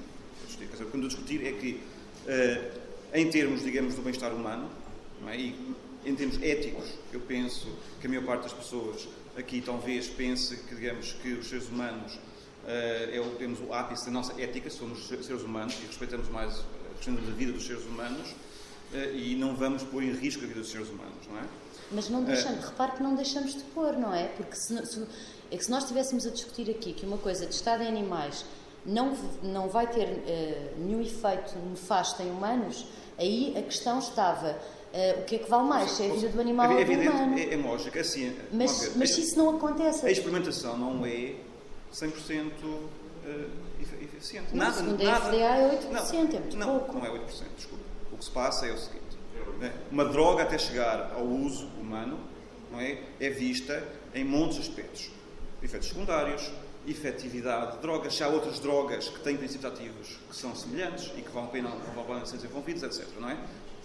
O 0.49 0.85
que 0.85 0.97
eu 0.97 1.01
discutir 1.07 1.45
é 1.45 1.51
que, 1.51 1.81
uh, 2.25 2.79
em 3.13 3.29
termos, 3.29 3.63
digamos, 3.63 3.93
do 3.95 4.01
bem-estar 4.01 4.33
humano, 4.33 4.69
é? 5.27 5.37
e 5.37 5.55
em 6.05 6.15
termos 6.15 6.41
éticos, 6.41 6.95
eu 7.13 7.19
penso 7.19 7.67
que 8.01 8.07
a 8.07 8.09
maior 8.09 8.25
parte 8.25 8.43
das 8.43 8.53
pessoas 8.53 9.07
aqui 9.37 9.61
talvez 9.61 10.07
pense 10.07 10.55
que, 10.55 10.75
digamos, 10.75 11.13
que 11.21 11.33
os 11.33 11.47
seres 11.47 11.67
humanos 11.69 12.19
é 12.67 13.19
o, 13.19 13.35
temos 13.35 13.59
o 13.59 13.73
ápice 13.73 14.05
da 14.05 14.11
nossa 14.11 14.39
ética, 14.39 14.69
somos 14.69 15.07
seres 15.07 15.41
humanos 15.41 15.75
e 15.81 15.87
respeitamos 15.87 16.29
mais 16.29 16.59
a 16.59 16.95
questão 16.95 17.15
da 17.15 17.21
vida 17.31 17.51
dos 17.51 17.65
seres 17.65 17.83
humanos 17.85 18.29
uh, 18.93 19.15
e 19.15 19.35
não 19.35 19.55
vamos 19.55 19.83
pôr 19.83 20.03
em 20.03 20.11
risco 20.11 20.43
a 20.43 20.47
vida 20.47 20.59
dos 20.59 20.69
seres 20.69 20.89
humanos, 20.89 21.15
não 21.29 21.39
é? 21.39 21.43
Mas 21.91 22.09
não 22.09 22.23
deixamos, 22.23 22.65
uh, 22.65 22.67
repare 22.67 22.91
que 22.93 23.03
não 23.03 23.15
deixamos 23.15 23.55
de 23.55 23.63
pôr, 23.63 23.93
não 23.93 24.13
é? 24.13 24.25
Porque 24.27 24.55
se, 24.55 24.85
se, 24.85 25.07
é 25.51 25.57
que 25.57 25.63
se 25.63 25.71
nós 25.71 25.83
estivéssemos 25.83 26.25
a 26.25 26.29
discutir 26.29 26.69
aqui 26.69 26.93
que 26.93 27.05
uma 27.05 27.17
coisa 27.17 27.45
de 27.45 27.55
estado 27.55 27.81
em 27.81 27.87
animais 27.87 28.45
não, 28.85 29.15
não 29.41 29.67
vai 29.67 29.87
ter 29.87 30.07
uh, 30.07 30.79
nenhum 30.79 31.01
efeito 31.01 31.57
nefasto 31.69 32.21
em 32.21 32.29
humanos, 32.29 32.85
aí 33.17 33.55
a 33.57 33.61
questão 33.61 33.99
estava 33.99 34.59
Uh, 34.89 35.21
o 35.21 35.23
que 35.25 35.35
é 35.35 35.37
que 35.37 35.47
vale 35.47 35.67
mais? 35.67 35.91
Se 35.91 36.01
é 36.01 36.09
a 36.09 36.13
vida 36.15 36.29
do 36.29 36.41
animal 36.41 36.71
é, 36.71 36.79
ou 36.79 36.83
do 36.83 36.91
humano? 36.91 37.37
É, 37.37 37.53
é 37.53 37.57
lógico, 37.57 37.99
assim. 37.99 38.35
Mas, 38.51 38.95
mas 38.95 39.11
se 39.11 39.21
isso 39.21 39.37
não 39.37 39.55
acontece. 39.55 40.03
A 40.03 40.09
experimentação 40.09 40.75
não 40.75 41.05
é 41.05 41.35
100% 41.93 42.51
uh, 42.63 42.89
eficiente. 44.01 44.47
Não, 44.51 44.65
nada, 44.65 44.77
segundo 44.77 45.03
nada, 45.03 45.17
a 45.17 45.21
FDA 45.21 45.37
é 45.37 45.79
8%, 45.79 45.91
não, 45.91 45.99
é 45.99 46.39
muito 46.39 46.57
não, 46.57 46.79
pouco. 46.79 46.99
Não 46.99 47.05
é 47.05 47.09
8%, 47.09 47.25
desculpa. 47.55 47.83
O 48.11 48.17
que 48.17 48.25
se 48.25 48.31
passa 48.31 48.65
é 48.65 48.71
o 48.71 48.77
seguinte: 48.77 49.17
né? 49.59 49.73
uma 49.91 50.05
droga 50.05 50.43
até 50.43 50.57
chegar 50.57 51.13
ao 51.13 51.25
uso 51.25 51.67
humano 51.79 52.19
não 52.71 52.79
é, 52.79 53.01
é 53.19 53.29
vista 53.29 53.83
em 54.13 54.23
montes 54.23 54.55
de 54.55 54.69
aspectos. 54.69 55.09
efeitos 55.61 55.89
secundários, 55.89 56.51
efetividade, 56.87 57.77
drogas, 57.79 58.15
se 58.15 58.23
há 58.23 58.27
outras 58.27 58.59
drogas 58.59 59.09
que 59.09 59.19
têm 59.19 59.37
princípios 59.37 59.71
ativos 59.71 60.19
que 60.29 60.35
são 60.35 60.55
semelhantes 60.55 61.11
e 61.17 61.21
que 61.21 61.29
vão 61.29 61.47
pena, 61.47 61.69
vão 61.95 62.25
ser 62.25 62.37
desenvolvidos, 62.37 62.83
etc. 62.83 63.07
Não 63.19 63.29
é? 63.29 63.37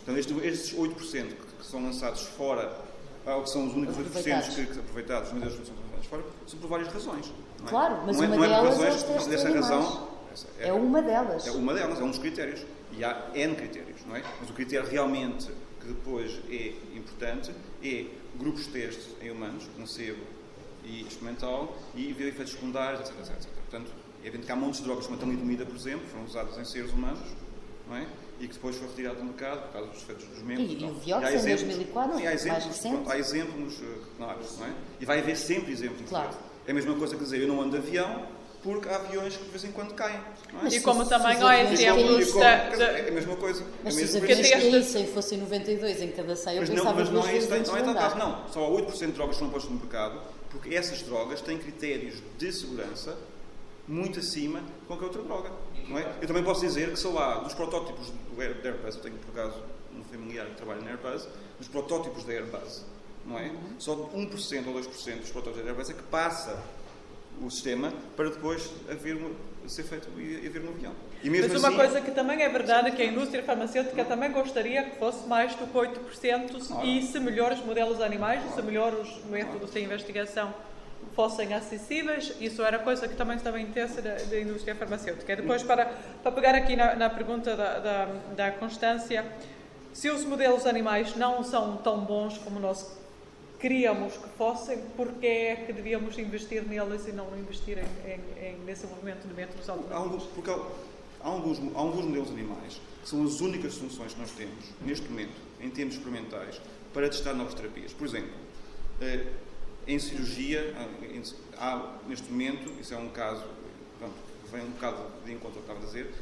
Então, 0.02 0.16
estes, 0.16 0.36
estes 0.44 0.78
8% 0.78 1.32
que, 1.58 1.66
são 1.66 1.82
lançados 1.82 2.22
fora, 2.22 2.78
ou 3.26 3.42
que 3.42 3.50
são 3.50 3.66
os 3.66 3.74
únicos 3.74 3.96
8% 3.96 4.06
Aproveitados. 4.06 4.54
que, 4.54 4.66
que 4.66 4.78
aproveitados, 4.78 5.28
os 5.28 5.34
únicos 5.34 5.54
8% 5.54 5.60
que 5.60 5.66
são 5.66 5.76
lançados 5.76 6.06
fora, 6.06 6.24
são 6.46 6.58
por 6.58 6.68
várias 6.68 6.88
razões. 6.92 7.32
Não 7.64 7.68
é? 7.68 7.70
Claro, 7.70 8.02
mas 8.06 8.16
não 8.16 8.24
é, 8.24 8.26
uma 8.26 8.36
não 8.36 8.44
é 8.44 8.48
delas 8.48 8.80
é 8.80 8.90
os 8.90 9.02
testes 9.02 9.26
dessa 9.26 9.50
razão. 9.52 10.08
essa 10.32 10.46
É 10.58 10.72
uma 10.72 11.02
delas. 11.02 11.46
é 11.46 11.50
uma 11.52 11.74
delas, 11.74 11.98
é 12.00 12.02
um 12.04 12.10
dos 12.10 12.18
critérios. 12.18 12.64
E 12.92 13.02
há 13.04 13.30
N 13.34 13.54
critérios, 13.56 14.00
não 14.06 14.14
é? 14.16 14.22
Mas 14.40 14.50
o 14.50 14.52
critério 14.52 14.88
realmente 14.88 15.50
que 15.80 15.86
depois 15.88 16.30
é 16.48 16.72
importante 16.96 17.52
é 17.82 18.06
grupos 18.36 18.64
de 18.66 18.70
testes 18.70 19.08
em 19.20 19.30
humanos, 19.30 19.64
nocebo 19.78 20.22
e 20.84 21.02
experimental, 21.02 21.76
e 21.94 22.12
ver 22.12 22.28
efeitos 22.28 22.52
secundários, 22.52 23.00
etc, 23.00 23.18
etc, 23.20 23.32
etc. 23.36 23.48
Portanto, 23.70 23.90
é 24.22 24.26
evidente 24.28 24.46
que 24.46 24.52
há 24.52 24.56
montes 24.56 24.80
de 24.80 24.86
drogas 24.86 25.06
como 25.06 25.16
a 25.18 25.20
talidomida, 25.20 25.64
por 25.66 25.74
exemplo, 25.76 26.06
foram 26.08 26.24
usadas 26.24 26.56
em 26.58 26.64
seres 26.64 26.92
humanos, 26.92 27.20
não 27.88 27.96
é? 27.96 28.06
E 28.40 28.46
que 28.48 28.54
depois 28.54 28.76
foi 28.76 28.88
retirado 28.88 29.16
do 29.16 29.24
mercado 29.24 29.62
por 29.64 29.72
causa 29.72 29.88
dos 29.88 30.02
efeitos 30.02 30.26
dos 30.26 30.42
membros. 30.42 30.70
E- 30.70 30.74
e 30.76 30.84
o 30.84 30.94
Vioxx 30.94 31.24
há 31.26 31.32
em 31.32 31.34
exemplos- 31.36 31.60
2004, 31.66 32.16
Sim, 32.16 32.20
há 32.20 32.24
mais 32.24 32.40
exemplos, 32.40 32.66
recente. 32.66 32.94
pronto, 32.94 33.10
há 33.10 33.18
exemplos 33.18 33.80
eh, 33.82 33.98
claros, 34.18 34.58
não 34.58 34.66
é? 34.66 34.70
E 35.00 35.04
vai 35.04 35.18
haver 35.18 35.36
sempre 35.36 35.72
exemplos. 35.72 36.08
Claro. 36.08 36.30
É 36.66 36.70
a 36.70 36.74
mesma 36.74 36.94
coisa 36.94 37.16
que 37.16 37.22
dizer, 37.24 37.40
eu 37.42 37.48
não 37.48 37.60
ando 37.60 37.72
de 37.72 37.86
avião 37.86 38.26
porque 38.62 38.88
há 38.88 38.96
aviões 38.96 39.36
que 39.36 39.44
de 39.44 39.50
vez 39.50 39.64
em 39.64 39.72
quando 39.72 39.92
caem. 39.94 40.18
Não 40.50 40.62
é? 40.66 40.68
E 40.68 40.80
como 40.80 41.04
se 41.04 41.10
também 41.10 41.36
há 41.42 41.62
exemplos 41.70 42.32
da- 42.32 42.48
é 42.48 43.08
a 43.08 43.12
mesma 43.12 43.36
coisa. 43.36 43.62
Mas 43.84 43.94
é 43.94 43.98
se 43.98 44.04
os 44.04 44.16
aviões 44.16 44.50
caíssem 44.50 45.06
fossem 45.08 45.38
92 45.38 46.00
em 46.00 46.08
cada 46.12 46.34
100, 46.34 46.54
eu 46.54 46.60
mas 46.60 46.68
não, 46.70 46.76
pensava 46.76 46.98
mas 46.98 47.08
duas 47.10 47.22
não 47.24 47.28
é, 47.28 47.32
vezes 47.34 47.50
isso, 47.50 47.70
não 47.72 47.76
é 47.76 47.82
tal 47.82 47.94
caso, 47.94 48.16
não. 48.16 48.48
Só 48.48 48.64
há 48.64 48.68
8% 48.70 49.06
de 49.06 49.12
drogas 49.12 49.34
que 49.36 49.38
foram 49.40 49.52
postas 49.52 49.70
no 49.70 49.78
mercado, 49.78 50.18
porque 50.50 50.74
essas 50.74 51.02
drogas 51.02 51.42
têm 51.42 51.58
critérios 51.58 52.22
de 52.38 52.52
segurança 52.52 53.14
muito 53.86 54.20
acima 54.20 54.60
de 54.60 54.86
qualquer 54.86 55.04
outra 55.04 55.22
droga. 55.22 55.50
Não 55.86 55.98
é? 55.98 56.06
Eu 56.22 56.26
também 56.26 56.42
posso 56.42 56.62
dizer 56.62 56.88
que 56.90 56.96
só 56.96 57.18
há 57.18 57.34
dos 57.40 57.52
protótipos 57.52 58.10
do 58.34 58.40
Airbus, 58.40 58.94
eu 58.96 59.02
tenho 59.02 59.16
por 59.16 59.38
acaso 59.38 59.62
um 59.94 60.02
familiar 60.04 60.46
que 60.46 60.54
trabalha 60.54 60.80
na 60.80 60.92
Airbus, 60.92 61.28
dos 61.58 61.68
protótipos 61.68 62.24
da 62.24 62.32
Airbus, 62.32 62.82
não 63.26 63.38
é? 63.38 63.50
Só 63.78 63.94
1% 63.94 64.66
ou 64.66 64.74
2% 64.74 65.20
dos 65.20 65.30
protótipos 65.30 65.64
da 65.64 65.70
Airbus 65.70 65.90
é 65.90 65.94
que 65.94 66.02
passa 66.04 66.62
o 67.42 67.50
sistema 67.50 67.92
para 68.16 68.30
depois 68.30 68.70
haver 68.90 69.18
ser 69.66 69.82
feito 69.82 70.08
e 70.18 70.46
haver 70.46 70.62
um 70.62 70.68
avião. 70.68 70.92
E 71.22 71.30
mesmo 71.30 71.52
Mas 71.52 71.58
uma 71.58 71.68
assim, 71.68 71.76
coisa 71.76 72.00
que 72.00 72.10
também 72.10 72.42
é 72.42 72.48
verdade 72.48 72.88
é 72.88 72.90
que 72.90 73.02
a 73.02 73.06
indústria 73.06 73.42
farmacêutica 73.42 74.04
também 74.04 74.30
gostaria 74.30 74.82
que 74.84 74.98
fosse 74.98 75.26
mais 75.26 75.54
do 75.54 75.66
que 75.66 75.72
8% 75.72 76.84
e 76.84 77.02
se 77.02 77.18
melhor 77.18 77.52
os 77.52 77.64
modelos 77.64 78.00
animais, 78.00 78.42
se 78.54 78.62
melhor 78.62 78.92
os 78.92 79.24
métodos 79.24 79.72
de 79.72 79.80
investigação 79.80 80.54
fossem 81.14 81.54
acessíveis, 81.54 82.34
isso 82.40 82.62
era 82.62 82.78
coisa 82.78 83.06
que 83.06 83.14
também 83.14 83.36
estava 83.36 83.60
intensa 83.60 84.02
da, 84.02 84.16
da 84.16 84.40
indústria 84.40 84.74
farmacêutica. 84.74 85.32
E 85.32 85.36
depois, 85.36 85.62
para, 85.62 85.86
para 86.22 86.32
pegar 86.32 86.54
aqui 86.54 86.74
na, 86.74 86.94
na 86.94 87.08
pergunta 87.08 87.56
da, 87.56 87.78
da, 87.78 88.04
da 88.36 88.52
Constância, 88.52 89.24
se 89.92 90.10
os 90.10 90.24
modelos 90.24 90.66
animais 90.66 91.14
não 91.14 91.42
são 91.44 91.76
tão 91.76 92.00
bons 92.00 92.36
como 92.38 92.58
nós 92.58 92.98
queríamos 93.68 94.12
que 94.12 94.28
fossem, 94.36 94.76
porque 94.94 95.26
é 95.26 95.56
que 95.56 95.72
devíamos 95.72 96.18
investir 96.18 96.62
neles 96.68 97.08
e 97.08 97.12
não 97.12 97.26
investir 97.38 97.78
em, 97.78 98.10
em, 98.10 98.50
em 98.50 98.64
desenvolvimento 98.66 99.26
de 99.26 99.32
métodos 99.32 99.66
alternativos? 99.70 100.24
porque 100.34 100.50
há, 100.50 100.54
há 101.22 101.28
alguns, 101.28 101.58
há 101.74 101.78
alguns 101.78 102.04
modelos 102.04 102.28
animais 102.28 102.78
que 103.02 103.08
são 103.08 103.24
as 103.24 103.40
únicas 103.40 103.72
soluções 103.72 104.12
que 104.12 104.20
nós 104.20 104.32
temos, 104.32 104.66
neste 104.84 105.08
momento, 105.08 105.32
em 105.62 105.70
termos 105.70 105.94
experimentais, 105.94 106.60
para 106.92 107.08
testar 107.08 107.32
novas 107.32 107.54
terapias. 107.54 107.94
Por 107.94 108.06
exemplo, 108.06 108.32
eh, 109.00 109.28
em 109.86 109.98
cirurgia, 109.98 110.74
há- 111.56 112.00
neste 112.06 112.30
momento, 112.30 112.70
isso 112.78 112.92
é 112.92 112.98
um 112.98 113.08
caso, 113.08 113.44
pronto, 113.98 114.14
vem 114.52 114.60
um 114.62 114.72
bocado 114.72 114.98
de 115.24 115.32
encontro 115.32 115.60
ao 115.60 115.64
que 115.64 115.70
estava 115.72 115.78
a 115.80 115.86
dizer, 115.86 116.12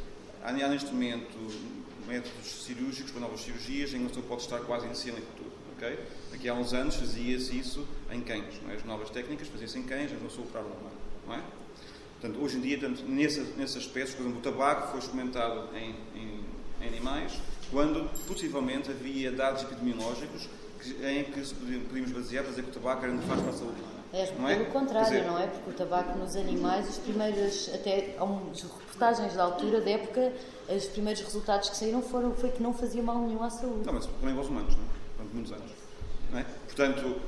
há, 0.45 0.53
neste 0.53 0.93
momento 0.93 1.37
métodos 2.07 2.65
cirúrgicos 2.65 3.11
para 3.11 3.21
novas 3.21 3.41
cirurgias 3.41 3.91
em 3.91 3.95
que 3.95 3.99
uma 4.03 4.09
pessoa 4.11 4.27
pode 4.29 4.43
estar 4.43 4.61
quase 4.61 4.87
em 4.87 4.95
cima 4.95 5.19
e 5.19 5.23
tudo. 5.37 5.62
Ok? 5.83 5.99
Aqui 6.33 6.49
há 6.49 6.55
uns 6.55 6.73
anos 6.73 6.95
fazia-se 6.95 7.59
isso 7.59 7.87
em 8.11 8.21
cães, 8.21 8.61
não 8.63 8.71
é? 8.71 8.77
as 8.77 8.85
novas 8.85 9.11
técnicas 9.11 9.49
faziam-se 9.49 9.79
em 9.79 9.83
cães, 9.83 10.11
não 10.23 10.31
sou 10.31 10.45
operar 10.45 10.65
um 10.65 10.69
humano. 10.69 10.97
Não 11.27 11.35
é? 11.35 11.43
Portanto, 12.21 12.43
hoje 12.43 12.57
em 12.57 12.61
dia, 12.61 12.79
tanto, 12.79 13.03
nesse, 13.03 13.41
nesse 13.57 13.77
aspecto, 13.79 14.17
por 14.17 14.23
exemplo, 14.23 14.39
o 14.39 14.43
tabaco 14.43 14.89
foi 14.93 15.01
experimentado 15.01 15.69
em, 15.77 15.95
em, 16.15 16.45
em 16.81 16.89
animais, 16.89 17.33
quando 17.71 18.09
possivelmente 18.27 18.91
havia 18.91 19.33
dados 19.33 19.63
epidemiológicos 19.65 20.49
que, 20.81 21.05
em 21.05 21.25
que 21.25 21.45
se 21.45 21.55
podíamos 21.55 22.13
basear 22.13 22.45
para 22.45 22.51
dizer 22.51 22.63
que 22.63 22.71
o 22.71 22.73
tabaco 22.73 23.05
era 23.05 23.13
nefasto 23.13 23.43
para 23.43 23.51
a 23.51 23.57
saúde 23.57 23.81
humana. 23.81 24.03
É, 24.13 24.31
não 24.39 24.49
é? 24.49 24.57
pelo 24.57 24.67
contrário, 24.67 25.09
dizer, 25.09 25.27
não 25.27 25.39
é? 25.39 25.47
Porque 25.47 25.71
o 25.71 25.73
tabaco 25.73 26.19
nos 26.19 26.37
animais, 26.37 26.89
os 26.89 26.99
primeiros, 26.99 27.71
até 27.75 28.15
há 28.19 28.25
umas 28.25 28.61
reportagens 28.63 29.35
da 29.35 29.45
altura, 29.45 29.81
da 29.81 29.91
época, 29.91 30.33
os 30.69 30.85
primeiros 30.87 31.23
resultados 31.23 31.71
que 31.71 31.77
saíram 31.77 32.03
foram, 32.03 32.35
foi 32.35 32.51
que 32.51 32.63
não 32.63 32.75
fazia 32.75 33.03
mal 33.03 33.19
nenhum 33.27 33.43
à 33.43 33.49
saúde. 33.49 33.87
Não, 33.87 33.95
mas 33.95 34.07
também 34.07 34.37
aos 34.37 34.49
humanos, 34.49 34.77
não 34.77 34.85
é? 34.85 35.02
Muitos 35.33 35.53
anos. 35.53 35.71
É? 36.35 36.43
Portanto, 36.43 37.21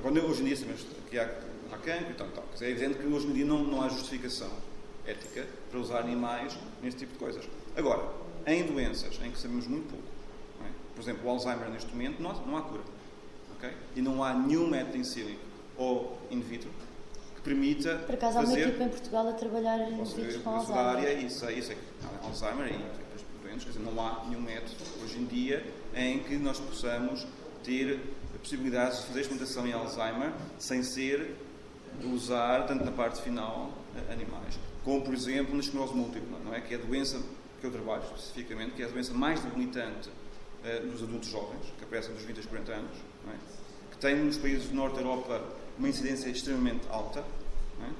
pronto, 0.00 0.18
agora 0.18 0.26
hoje 0.26 0.42
em 0.42 0.46
dia 0.46 0.56
sabemos 0.56 0.86
que 1.08 1.18
há, 1.18 1.24
há 1.72 1.78
cancro 1.78 2.10
e 2.10 2.14
tal, 2.14 2.28
tal. 2.28 2.44
É 2.60 2.70
evidente 2.70 2.98
que 2.98 3.06
hoje 3.06 3.26
em 3.26 3.32
dia 3.32 3.44
não, 3.44 3.64
não 3.64 3.82
há 3.82 3.88
justificação 3.88 4.50
ética 5.06 5.46
para 5.70 5.80
usar 5.80 6.00
animais 6.00 6.56
neste 6.82 7.00
tipo 7.00 7.12
de 7.12 7.18
coisas. 7.18 7.44
Agora, 7.76 8.02
em 8.46 8.64
doenças 8.64 9.18
em 9.22 9.30
que 9.30 9.38
sabemos 9.38 9.66
muito 9.66 9.88
pouco, 9.88 10.04
é? 10.64 10.70
por 10.94 11.00
exemplo, 11.00 11.26
o 11.26 11.30
Alzheimer 11.30 11.68
neste 11.70 11.90
momento, 11.90 12.20
não 12.20 12.30
há, 12.30 12.34
não 12.34 12.56
há 12.56 12.62
cura. 12.62 12.82
ok? 13.56 13.70
E 13.94 14.02
não 14.02 14.22
há 14.22 14.34
nenhum 14.34 14.68
método 14.68 14.96
em 14.96 15.04
sílico 15.04 15.40
ou 15.76 16.18
in 16.30 16.40
vitro 16.40 16.70
que 17.36 17.42
permita 17.42 17.96
Por 17.98 18.14
acaso 18.14 18.38
há 18.38 18.40
uma 18.42 18.58
equipa 18.58 18.84
em 18.84 18.88
Portugal 18.88 19.28
a 19.28 19.32
trabalhar 19.32 19.78
em 19.78 19.98
eu 19.98 20.40
com 20.42 20.50
área 20.50 21.10
Alzheimer. 21.10 21.30
sei, 21.30 21.62
sei 21.62 21.76
que 21.76 21.82
há 22.04 22.26
Alzheimer 22.26 22.72
e 22.72 22.74
outras 22.74 23.22
doenças, 23.42 23.64
quer 23.64 23.70
dizer, 23.70 23.84
não 23.84 24.06
há 24.06 24.24
nenhum 24.26 24.40
método 24.40 24.74
hoje 25.02 25.18
em 25.18 25.24
dia 25.26 25.64
em 25.96 26.18
que 26.20 26.36
nós 26.36 26.60
possamos 26.60 27.26
ter 27.64 27.98
possibilidades 28.38 29.00
de 29.00 29.06
fazer 29.06 29.20
experimentação 29.22 29.66
em 29.66 29.72
Alzheimer 29.72 30.32
sem 30.58 30.82
ser 30.82 31.34
usar, 32.04 32.66
tanto 32.66 32.84
na 32.84 32.92
parte 32.92 33.22
final, 33.22 33.72
eh, 33.96 34.12
animais. 34.12 34.58
Como, 34.84 35.02
por 35.02 35.14
exemplo, 35.14 35.54
na 35.54 35.60
esclerose 35.60 35.94
múltipla, 35.94 36.38
não 36.44 36.54
é? 36.54 36.60
que 36.60 36.74
é 36.74 36.76
a 36.76 36.80
doença 36.80 37.20
que 37.60 37.66
eu 37.66 37.70
trabalho 37.70 38.02
especificamente, 38.04 38.74
que 38.74 38.82
é 38.82 38.84
a 38.84 38.88
doença 38.88 39.14
mais 39.14 39.40
debilitante 39.40 40.10
eh, 40.64 40.80
dos 40.80 41.02
adultos 41.02 41.30
jovens, 41.30 41.64
que 41.78 41.84
aparecem 41.84 42.14
dos 42.14 42.22
20 42.22 42.36
aos 42.36 42.46
40 42.46 42.72
anos, 42.72 42.96
é? 43.28 43.36
que 43.90 43.98
tem 43.98 44.16
nos 44.16 44.36
países 44.36 44.68
do 44.68 44.74
Norte 44.74 44.96
da 44.96 45.00
Europa 45.00 45.42
uma 45.78 45.88
incidência 45.88 46.28
extremamente 46.28 46.86
alta, 46.90 47.20
é? 47.20 47.90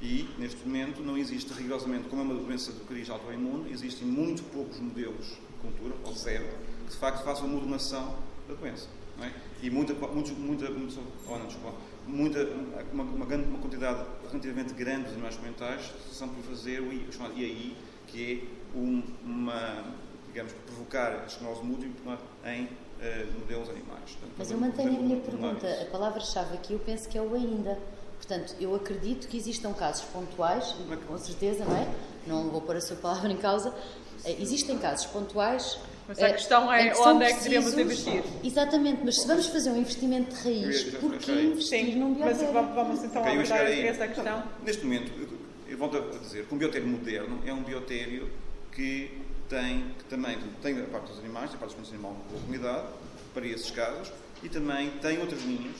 e 0.00 0.28
neste 0.38 0.64
momento 0.66 1.02
não 1.02 1.18
existe 1.18 1.52
rigorosamente, 1.52 2.08
como 2.08 2.22
é 2.22 2.24
uma 2.24 2.34
doença 2.34 2.72
do 2.72 2.84
cariz 2.86 3.10
autoimune, 3.10 3.72
existem 3.72 4.06
muito 4.06 4.42
poucos 4.44 4.78
modelos 4.78 5.26
de 5.26 5.56
cultura, 5.60 5.94
ou 6.04 6.14
zero, 6.14 6.46
de 6.90 6.96
facto 6.96 7.22
façam 7.24 7.44
a 7.44 7.48
modulação 7.48 8.14
da 8.48 8.54
doença. 8.54 8.88
É? 9.22 9.30
E 9.62 9.68
muita, 9.70 9.92
muita, 9.92 10.32
muita, 10.32 10.70
muita, 10.70 11.00
oh, 11.28 11.36
não, 11.38 11.46
desculpa, 11.46 11.74
muita 12.06 12.38
uma, 12.92 13.02
uma, 13.04 13.26
grande- 13.26 13.48
uma 13.48 13.58
quantidade 13.58 14.02
relativamente 14.30 14.72
grande 14.72 15.04
de 15.08 15.10
animais 15.12 15.34
experimentais 15.34 15.92
são 16.10 16.26
por 16.28 16.42
fazer 16.44 16.80
o, 16.80 17.12
chamado 17.12 17.34
IAI, 17.38 17.76
que 18.06 18.48
é 18.74 18.78
um- 18.78 19.02
uma, 19.22 19.84
digamos, 20.26 20.52
provocar 20.64 21.20
a 21.22 21.26
esclerose 21.26 21.62
múltipla 21.62 22.18
em 22.46 22.66
eh, 23.02 23.26
modelos 23.38 23.68
animais. 23.68 24.10
Portanto, 24.12 24.32
Mas 24.38 24.50
eu 24.50 24.58
mantenho 24.58 24.88
a 24.88 24.92
minha 25.02 25.16
por 25.20 25.34
exemplo, 25.34 25.60
pergunta. 25.60 25.82
A 25.82 25.86
palavra-chave 25.86 26.54
aqui 26.54 26.72
eu 26.72 26.78
penso 26.78 27.06
que 27.08 27.18
é 27.18 27.22
o 27.22 27.34
ainda. 27.34 27.78
Portanto, 28.16 28.54
eu 28.60 28.74
acredito 28.74 29.26
que 29.28 29.36
existam 29.36 29.72
casos 29.74 30.02
pontuais, 30.06 30.74
com 31.06 31.18
certeza, 31.18 31.64
não 31.64 31.76
é? 31.76 31.88
Não 32.26 32.48
vou 32.50 32.60
pôr 32.62 32.76
a 32.76 32.80
sua 32.80 32.96
palavra 32.96 33.30
em 33.32 33.36
causa. 33.36 33.74
Eh, 34.24 34.36
Existem 34.40 34.78
casos 34.78 35.04
pontuais. 35.06 35.78
Mas 36.10 36.18
a 36.18 36.26
eh, 36.26 36.32
questão 36.32 36.72
é 36.72 36.90
que 36.90 36.98
onde 36.98 37.24
é 37.24 37.32
que 37.32 37.44
devemos 37.44 37.72
investir. 37.78 38.24
Exatamente, 38.42 39.00
mas 39.04 39.20
se 39.20 39.28
vamos 39.28 39.46
fazer 39.46 39.70
um 39.70 39.76
investimento 39.76 40.34
de 40.34 40.42
raiz, 40.42 40.86
Eu 40.86 40.92
ia- 40.92 40.98
por 40.98 41.12
que 41.12 41.30
ok. 41.30 41.44
investir 41.44 41.96
num 41.96 42.18
mas 42.18 42.38
biotério? 42.38 42.74
vamos, 42.74 43.04
então 43.04 43.24
abordar 43.24 43.60
aí. 43.60 43.86
essa 43.86 44.08
questão. 44.08 44.24
Não, 44.24 44.44
neste 44.64 44.84
momento, 44.84 45.12
eu, 45.68 45.78
volto 45.78 45.98
a 45.98 46.18
dizer 46.18 46.46
que 46.46 46.52
um 46.52 46.58
biotério 46.58 46.88
moderno 46.88 47.40
é 47.46 47.52
um 47.54 47.62
biotério 47.62 48.28
que 48.72 49.22
tem 49.48 49.94
que 49.98 50.04
também 50.06 50.36
tem 50.60 50.80
a 50.80 50.84
parte 50.86 51.10
dos 51.10 51.20
animais, 51.20 51.50
tem 51.50 51.56
a 51.56 51.60
parte 51.60 51.76
dos 51.76 51.88
animais 51.90 52.16
de 52.16 52.22
boa 52.28 52.40
comunidade, 52.40 52.88
para 53.32 53.46
esses 53.46 53.70
casos, 53.70 54.12
e 54.42 54.48
também 54.48 54.90
tem 55.00 55.16
outras 55.20 55.40
linhas 55.42 55.76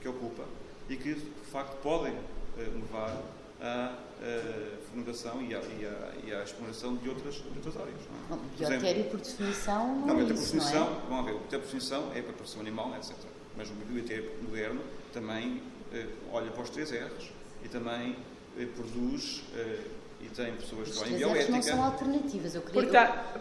que 0.00 0.08
ocupa 0.08 0.44
e 0.88 0.96
que, 0.96 1.12
de 1.12 1.50
facto, 1.52 1.76
podem 1.82 2.14
eh, 2.58 2.62
levar 2.74 3.20
à 3.60 3.92
eh, 4.22 4.76
fermentação 4.86 5.42
e 5.42 5.54
à, 5.54 5.58
e, 5.58 5.86
à, 5.86 6.12
e 6.26 6.34
à 6.34 6.42
exploração 6.42 6.96
de 6.96 7.08
outras, 7.08 7.34
de 7.34 7.48
outras 7.56 7.76
áreas. 7.76 8.00
Não, 8.28 8.36
é? 8.36 8.38
Bom, 8.40 8.48
Por 8.56 8.62
exemplo, 8.62 8.80
Biotério, 8.80 9.10
por 9.10 9.20
definição, 9.20 9.86
não, 9.86 10.06
não, 10.06 10.20
é 10.20 10.22
até 10.22 10.34
por 10.34 10.42
isso, 10.42 10.56
não 10.56 10.62
definição, 10.64 10.86
é? 10.86 11.08
vamos 11.08 11.26
ver, 11.26 11.38
por 11.38 11.60
definição 11.60 12.12
é 12.14 12.22
para 12.22 12.30
a 12.30 12.34
produção 12.34 12.60
animal, 12.60 12.94
etc. 12.96 13.16
Mas 13.56 13.70
o 13.70 13.74
biotério 13.74 14.30
moderno 14.42 14.80
também 15.12 15.62
eh, 15.92 16.06
olha 16.32 16.50
para 16.50 16.62
os 16.62 16.70
três 16.70 16.90
R's 16.90 17.30
e 17.64 17.68
também 17.68 18.16
eh, 18.58 18.66
produz 18.66 19.42
eh, 19.54 19.84
e 20.22 20.28
tem 20.28 20.52
pessoas 20.52 20.82
que 20.84 20.90
Os 20.90 20.96
estão 20.96 21.08
em 21.08 21.12
desertos 21.18 21.48
não 21.48 21.62
são 21.62 21.74
bioética. 21.76 22.04
alternativas. 22.04 22.54
Eu 22.54 22.62
queria, 22.62 22.82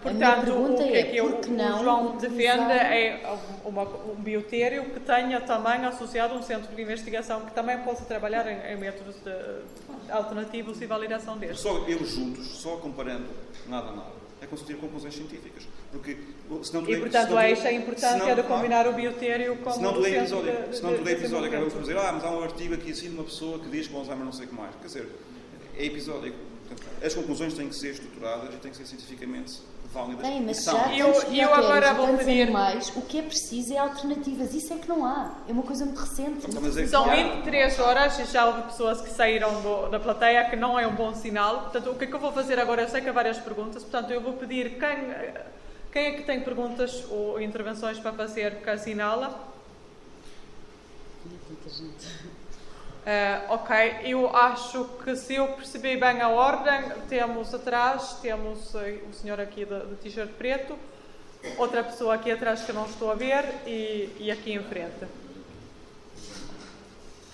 Portanto, 0.01 0.45
pergunta 0.45 0.71
o 0.83 0.87
que 0.87 0.93
é 0.97 1.03
que 1.03 1.21
o, 1.21 1.29
por 1.31 1.39
que 1.41 1.49
o 1.49 1.53
não 1.53 1.83
João 1.83 2.15
utilizar- 2.15 2.57
defende 2.57 2.71
é 2.73 3.37
uma- 3.65 3.83
um 3.83 4.15
biotério 4.15 4.85
que 4.85 4.99
tenha 5.01 5.41
também 5.41 5.85
associado 5.85 6.33
um 6.35 6.41
centro 6.41 6.73
de 6.75 6.81
investigação 6.81 7.41
que 7.41 7.51
também 7.51 7.77
possa 7.79 8.05
trabalhar 8.05 8.47
em, 8.47 8.73
em 8.73 8.77
métodos 8.77 9.15
de- 9.15 10.11
alternativos 10.11 10.81
e 10.81 10.85
validação 10.85 11.37
destes. 11.37 11.59
Só 11.59 11.85
eles 11.87 12.09
juntos, 12.11 12.47
só 12.47 12.77
comparando 12.77 13.27
nada 13.67 13.89
a 13.89 13.95
nada, 13.95 14.19
é 14.41 14.45
conseguir 14.47 14.75
conclusões 14.75 15.13
científicas. 15.13 15.67
Porque 15.91 16.17
senão 16.63 16.83
tu 16.83 16.91
E, 16.91 16.95
é- 16.95 16.99
portanto, 16.99 17.37
é 17.37 17.51
esta 17.51 17.67
a 17.67 17.73
importância 17.73 18.35
de 18.35 18.43
combinar 18.43 18.87
o 18.87 18.93
biotério 18.93 19.57
com 19.57 19.71
Senão 19.71 19.93
o 19.95 19.99
é 19.99 20.09
centro 20.09 20.19
episódio, 20.21 20.67
de- 20.69 20.77
senão 20.77 20.91
de- 20.91 20.97
tu 20.99 21.03
de 21.03 21.09
é 21.09 21.13
episódio, 21.13 21.47
acabamos 21.47 21.73
por 21.73 21.81
dizer, 21.81 21.97
ah, 21.97 22.11
mas 22.13 22.23
há 22.23 22.31
um 22.31 22.43
artigo 22.43 22.73
aqui 22.73 22.91
assim 22.91 23.09
de 23.09 23.15
uma 23.15 23.23
pessoa 23.25 23.59
que 23.59 23.69
diz 23.69 23.87
que 23.87 23.93
o 23.93 23.97
Alzheimer 23.97 24.23
não 24.25 24.31
sei 24.31 24.45
o 24.45 24.49
que 24.49 24.55
mais. 24.55 24.73
Quer 24.75 24.87
dizer, 24.87 25.09
é 25.77 25.85
episódico. 25.85 26.37
Portanto, 26.69 27.05
as 27.05 27.13
conclusões 27.13 27.53
têm 27.53 27.67
que 27.69 27.75
ser 27.75 27.91
estruturadas 27.91 28.53
e 28.53 28.57
têm 28.57 28.71
que 28.71 28.77
ser 28.77 28.85
cientificamente 28.85 29.59
válidas. 29.91 30.21
Bem, 30.21 30.41
mas 30.45 30.59
e 30.59 30.65
já. 30.65 30.95
Eu- 30.95 31.07
eu 31.07 31.13
biotérios 31.31 31.51
agora 31.57 31.93
vou 31.95 32.17
pedir- 32.17 32.41
animais, 32.43 32.91
o 32.95 33.01
que 33.01 33.17
é 33.19 33.21
preciso 33.23 33.73
é 33.73 33.77
alternativas. 33.79 34.53
Isso 34.53 34.71
é 34.73 34.77
que 34.77 34.87
não 34.87 35.03
há. 35.05 35.31
É 35.47 35.51
uma 35.51 35.63
coisa 35.63 35.83
muito 35.85 35.99
recente. 35.99 36.45
Então, 36.47 36.61
mas 36.61 36.77
é 36.77 36.85
São 36.87 37.09
há- 37.09 37.15
23 37.15 37.79
horas 37.79 38.19
e 38.19 38.25
já 38.25 38.45
houve 38.45 38.61
pessoas 38.63 39.01
que 39.01 39.09
saíram 39.09 39.61
do- 39.61 39.89
da 39.89 39.99
plateia, 39.99 40.47
que 40.49 40.55
não 40.55 40.77
é 40.77 40.85
um 40.85 40.93
bom 40.95 41.13
sinal. 41.15 41.61
Portanto, 41.63 41.89
o 41.89 41.95
que 41.95 42.03
é 42.03 42.07
que 42.07 42.13
eu 42.13 42.19
vou 42.19 42.31
fazer 42.31 42.59
agora? 42.59 42.83
Eu 42.83 42.89
sei 42.89 43.01
que 43.01 43.09
há 43.09 43.13
várias 43.13 43.39
perguntas, 43.39 43.81
portanto, 43.83 44.11
eu 44.11 44.21
vou 44.21 44.33
pedir 44.33 44.77
quem, 44.77 45.13
quem 45.91 46.05
é 46.05 46.11
que 46.11 46.23
tem 46.23 46.41
perguntas 46.41 47.03
ou 47.09 47.41
intervenções 47.41 47.97
para 47.97 48.13
fazer 48.13 48.57
que 48.61 48.69
assinala. 48.69 49.47
Tanta 51.47 51.69
gente. 51.75 52.18
Eh, 53.11 53.41
ok, 53.49 53.71
eu 54.03 54.29
acho 54.35 54.85
que 55.03 55.15
se 55.15 55.33
eu 55.33 55.47
percebi 55.47 55.97
bem 55.97 56.21
a 56.21 56.29
ordem, 56.29 56.91
temos 57.09 57.51
atrás, 57.55 58.19
temos 58.21 58.75
eh, 58.75 58.99
o 59.09 59.11
senhor 59.11 59.39
aqui 59.39 59.65
de, 59.65 59.79
de 59.87 59.95
t-shirt 59.95 60.29
preto, 60.33 60.77
outra 61.57 61.83
pessoa 61.83 62.13
aqui 62.13 62.29
atrás 62.29 62.61
que 62.61 62.71
não 62.71 62.85
estou 62.85 63.09
a 63.09 63.15
ver 63.15 63.45
e, 63.65 64.15
e 64.19 64.29
aqui 64.29 64.53
em 64.53 64.61
frente. 64.61 65.07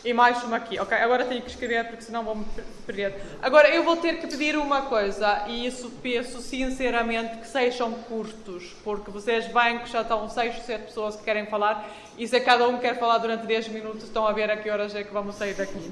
E 0.06 0.14
mais 0.14 0.42
uma 0.44 0.58
aqui. 0.58 0.78
Ok, 0.80 0.96
agora 0.96 1.26
tenho 1.26 1.42
que 1.42 1.50
escrever 1.50 1.86
porque 1.88 2.04
senão 2.04 2.24
vou-me 2.24 2.46
per- 2.46 2.64
perder. 2.86 3.22
Agora 3.42 3.68
eu 3.70 3.84
vou 3.84 3.98
ter 3.98 4.20
que 4.20 4.28
pedir 4.28 4.56
uma 4.56 4.84
coisa 4.84 5.46
e 5.48 5.66
isso 5.66 5.90
peço 6.04 6.42
sinceramente 6.42 7.38
que 7.40 7.48
sejam 7.48 7.92
curtos, 7.92 8.76
porque 8.84 9.10
vocês 9.10 9.48
bem 9.48 9.80
que 9.80 9.90
já 9.90 10.02
estão 10.02 10.30
6 10.30 10.58
ou 10.58 10.62
7 10.62 10.84
pessoas 10.86 11.16
que 11.16 11.24
querem 11.24 11.48
falar 11.48 11.90
e 12.20 12.28
se 12.28 12.40
cada 12.40 12.68
um 12.68 12.78
quer 12.78 13.00
falar 13.00 13.18
durante 13.18 13.48
10 13.48 13.68
minutos, 13.70 14.04
estão 14.04 14.28
a 14.28 14.32
ver 14.32 14.52
a 14.52 14.58
que 14.58 14.70
horas 14.70 14.94
é 14.94 15.04
que 15.04 15.12
vamos 15.12 15.36
sair 15.38 15.56
daqui. 15.56 15.92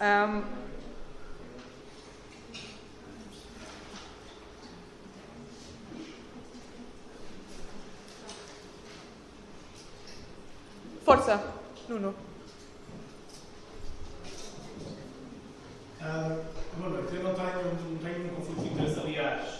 Ahm, 0.00 0.42
Força, 11.04 11.40
Nuno. 11.88 12.27
Ah, 16.10 16.38
boa 16.78 16.88
noite. 16.88 17.14
Eu 17.14 17.22
não 17.22 17.34
tenho, 17.34 17.64
não 17.90 17.98
tenho 17.98 18.18
nenhum 18.20 18.34
conflito 18.36 18.62
de 18.62 18.68
interesse. 18.68 18.98
Aliás, 18.98 19.58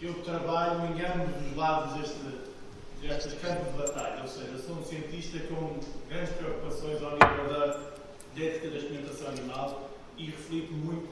eu 0.00 0.14
trabalho 0.22 0.84
em 0.84 1.04
ambos 1.04 1.44
os 1.44 1.56
lados 1.56 1.94
deste, 1.94 2.38
deste 3.02 3.36
campo 3.40 3.64
de 3.72 3.78
batalha. 3.78 4.22
Ou 4.22 4.28
seja, 4.28 4.58
sou 4.58 4.76
um 4.76 4.84
cientista 4.84 5.40
com 5.52 5.80
grandes 6.08 6.34
preocupações 6.34 7.02
ao 7.02 7.10
nível 7.14 7.48
da, 7.48 7.80
ética 8.40 8.70
da 8.70 8.76
experimentação 8.76 9.26
animal 9.26 9.90
e 10.16 10.26
reflito 10.26 10.72
muito 10.72 11.08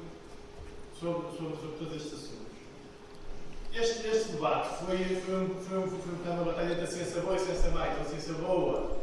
sobre, 1.01 1.37
sobre, 1.37 1.57
sobre 1.57 1.77
todos 1.79 1.97
estes 1.97 2.13
assuntos. 2.13 2.47
Este, 3.75 4.07
este 4.07 4.33
debate 4.35 4.69
foi, 4.85 4.99
foi, 4.99 5.35
um, 5.35 5.49
foi, 5.65 5.79
um, 5.79 5.89
foi 5.89 6.33
uma 6.33 6.45
batalha 6.45 6.75
entre 6.75 6.85
a 6.85 6.87
ciência 6.87 7.23
boa 7.23 7.33
e 7.33 7.37
a 7.39 7.45
ciência 7.45 7.71
má. 7.73 7.89
Então, 7.89 8.03
a 8.03 8.05
ciência 8.05 8.35
boa 8.35 8.97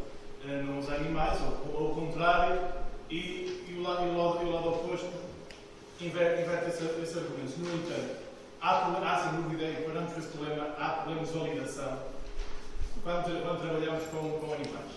eh, 0.47 0.61
nos 0.61 0.89
animais, 0.89 1.39
ou, 1.41 1.81
ou 1.81 1.91
o 1.91 1.95
contrário, 1.95 2.57
e, 3.09 3.65
e, 3.67 3.75
o 3.77 3.81
lado, 3.81 4.05
e, 4.05 4.09
o 4.11 4.17
lado, 4.17 4.45
e 4.45 4.49
o 4.49 4.53
lado 4.53 4.69
oposto 4.69 5.22
inverte, 6.01 6.41
inverte 6.41 6.69
esse, 6.69 6.83
esse 7.01 7.17
argumento. 7.17 7.59
No 7.59 7.75
entanto, 7.75 8.15
há, 8.61 8.87
há 8.87 9.23
sem 9.23 9.41
dúvida, 9.41 9.63
e 9.65 9.83
paramos 9.85 10.13
com 10.13 10.19
esse 10.19 10.29
problema, 10.29 10.75
há 10.77 10.89
problemas 10.89 11.31
de 11.31 11.37
validação 11.37 11.99
quando, 13.03 13.43
quando 13.43 13.61
trabalhamos 13.61 14.03
com, 14.05 14.39
com 14.39 14.53
animais. 14.53 14.91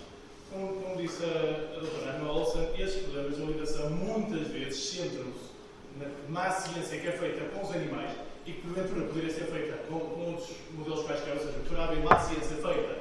Como, 0.50 0.80
como 0.80 0.96
disse 0.96 1.24
a, 1.24 1.76
a 1.76 1.80
doutora 1.80 2.10
Ana 2.12 2.30
Olsen, 2.30 2.68
esses 2.78 3.02
problemas 3.02 3.36
de 3.36 3.42
validação 3.42 3.90
muitas 3.90 4.48
vezes 4.48 4.90
centram-se 4.90 5.56
na 5.98 6.06
má 6.28 6.50
ciência 6.50 7.00
que 7.00 7.08
é 7.08 7.12
feita 7.12 7.44
com 7.50 7.62
os 7.62 7.74
animais 7.74 8.10
e 8.46 8.52
que 8.52 8.60
porventura 8.60 9.06
poderia 9.06 9.30
ser 9.30 9.46
feita 9.46 9.76
com, 9.88 9.98
com 9.98 10.30
outros 10.30 10.50
modelos 10.72 11.04
quaisquer, 11.04 11.34
ou 11.34 11.40
seja, 11.40 11.58
poderá 11.64 11.84
haver 11.84 12.04
má 12.04 12.18
ciência 12.20 12.56
feita 12.56 12.98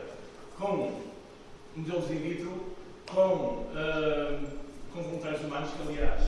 com 0.58 1.02
modelos 1.76 2.10
in 2.10 2.16
vitro, 2.16 2.76
com, 3.12 3.68
ah, 3.76 4.40
com 4.92 5.04
voluntários 5.04 5.42
humanos, 5.42 5.70
que 5.72 5.88
aliás, 5.88 6.22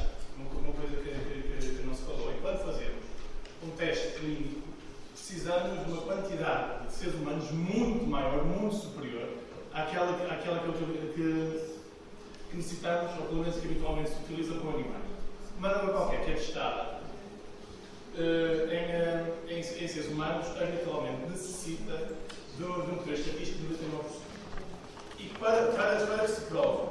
uma, 0.62 0.74
coisa 0.74 0.96
que, 0.98 1.10
que- 1.10 1.76
que- 1.78 1.84
não 1.86 1.94
se 1.94 2.04
falou, 2.04 2.34
quando 2.42 2.60
fazemos 2.66 3.04
um 3.64 3.70
teste 3.72 4.20
clínico, 4.20 4.62
precisamos 5.14 5.86
de 5.86 5.92
uma 5.92 6.02
quantidade 6.02 6.88
de 6.88 6.94
seres 6.94 7.16
humanos 7.16 7.52
muito 7.52 8.06
maior, 8.06 8.44
muito 8.46 8.76
superior 8.76 9.28
àquela, 9.74 10.14
que- 10.18 10.34
àquela 10.34 10.60
que, 10.60 11.14
que- 11.14 11.78
que 12.50 12.56
necessitamos, 12.58 13.12
ou 13.20 13.26
pelo 13.28 13.42
menos 13.42 13.56
que 13.60 13.66
habitualmente 13.68 14.10
se 14.10 14.16
utiliza 14.24 14.54
com 14.60 14.70
animais. 14.70 15.04
Uma 15.58 15.70
droga 15.70 15.92
qualquer 15.94 16.24
que 16.26 16.32
é 16.32 16.36
testada 16.36 16.98
eh, 18.16 18.68
em, 18.72 19.54
eh, 19.54 19.56
em, 19.56 19.60
em 19.60 19.88
seres 19.88 20.08
humanos, 20.10 20.48
habitualmente 20.60 21.30
necessita 21.30 21.94
de, 22.58 22.64
de 22.64 22.64
um 22.64 22.96
poder 22.98 23.14
estatístico 23.14 23.60
de 23.60 23.74
99%. 23.76 24.28
E 25.20 25.30
para, 25.40 25.68
para, 25.72 26.06
para 26.06 26.20
que 26.26 26.32
se 26.32 26.42
prove 26.42 26.90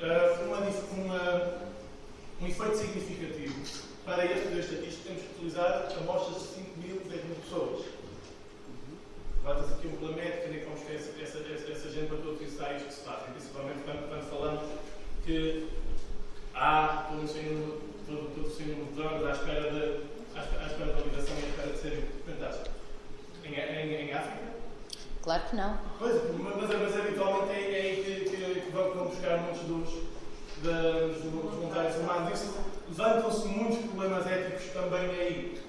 eh, 0.00 0.44
uma, 0.46 0.58
uma, 0.58 1.71
um 2.42 2.46
efeito 2.48 2.76
significativo 2.76 3.54
para 4.04 4.24
este 4.24 4.48
poder 4.48 4.60
estatístico, 4.60 5.04
temos 5.06 5.22
que 5.22 5.34
utilizar 5.36 5.88
amostras 5.96 6.42
de 6.42 6.48
5 6.48 6.80
mil, 6.80 7.00
10 7.08 7.24
mil 7.24 7.36
pessoas. 7.36 7.84
Levanta-se 9.44 9.72
aqui 9.74 9.86
um 9.86 9.96
pela 9.96 10.12
médica, 10.12 10.48
nem 10.48 10.60
ter 10.60 10.94
essa, 10.94 11.38
essa, 11.38 11.38
essa, 11.70 11.90
gente 11.90 12.08
para 12.08 12.18
todos 12.18 12.40
os 12.40 12.52
ensaios 12.52 12.82
que 12.82 12.92
se 12.92 13.00
fazem, 13.00 13.32
principalmente 13.32 13.78
quando, 13.84 14.08
quando 14.08 14.30
falamos 14.30 14.62
que 15.24 15.68
há 16.54 17.06
todo 17.08 17.20
um 17.20 17.26
número, 17.26 17.80
todo, 18.06 18.34
todo 18.34 18.60
número 18.60 18.86
de 18.86 18.92
drogas 18.94 19.24
à 19.24 19.30
espera 19.30 19.70
de, 19.70 20.38
à 20.38 20.66
espera, 20.66 20.92
de 20.92 21.00
validação 21.00 21.36
e 21.38 21.44
à 21.44 21.48
espera 21.48 21.72
de 21.72 21.78
serem 21.78 21.98
experimentadas. 21.98 22.70
Em, 23.44 23.54
em, 23.54 24.08
em 24.08 24.12
África, 24.12 24.52
Claro 25.22 25.42
que 25.48 25.54
não. 25.54 25.78
Pois, 26.00 26.20
mas, 26.36 26.80
mas 26.80 26.96
habitualmente 26.96 27.52
é, 27.52 27.78
é 27.78 27.80
aí 27.82 28.24
que, 28.26 28.30
que, 28.30 28.60
que 28.60 28.70
vão, 28.72 28.90
vão 28.92 29.06
buscar 29.06 29.38
muitos 29.38 29.62
dos, 29.62 29.88
dos, 30.62 31.22
dos 31.22 31.62
Isso 32.32 32.54
levantam-se 32.88 33.48
muitos 33.48 33.78
problemas 33.90 34.26
éticos 34.26 34.64
também 34.72 35.00
aí. 35.10 35.62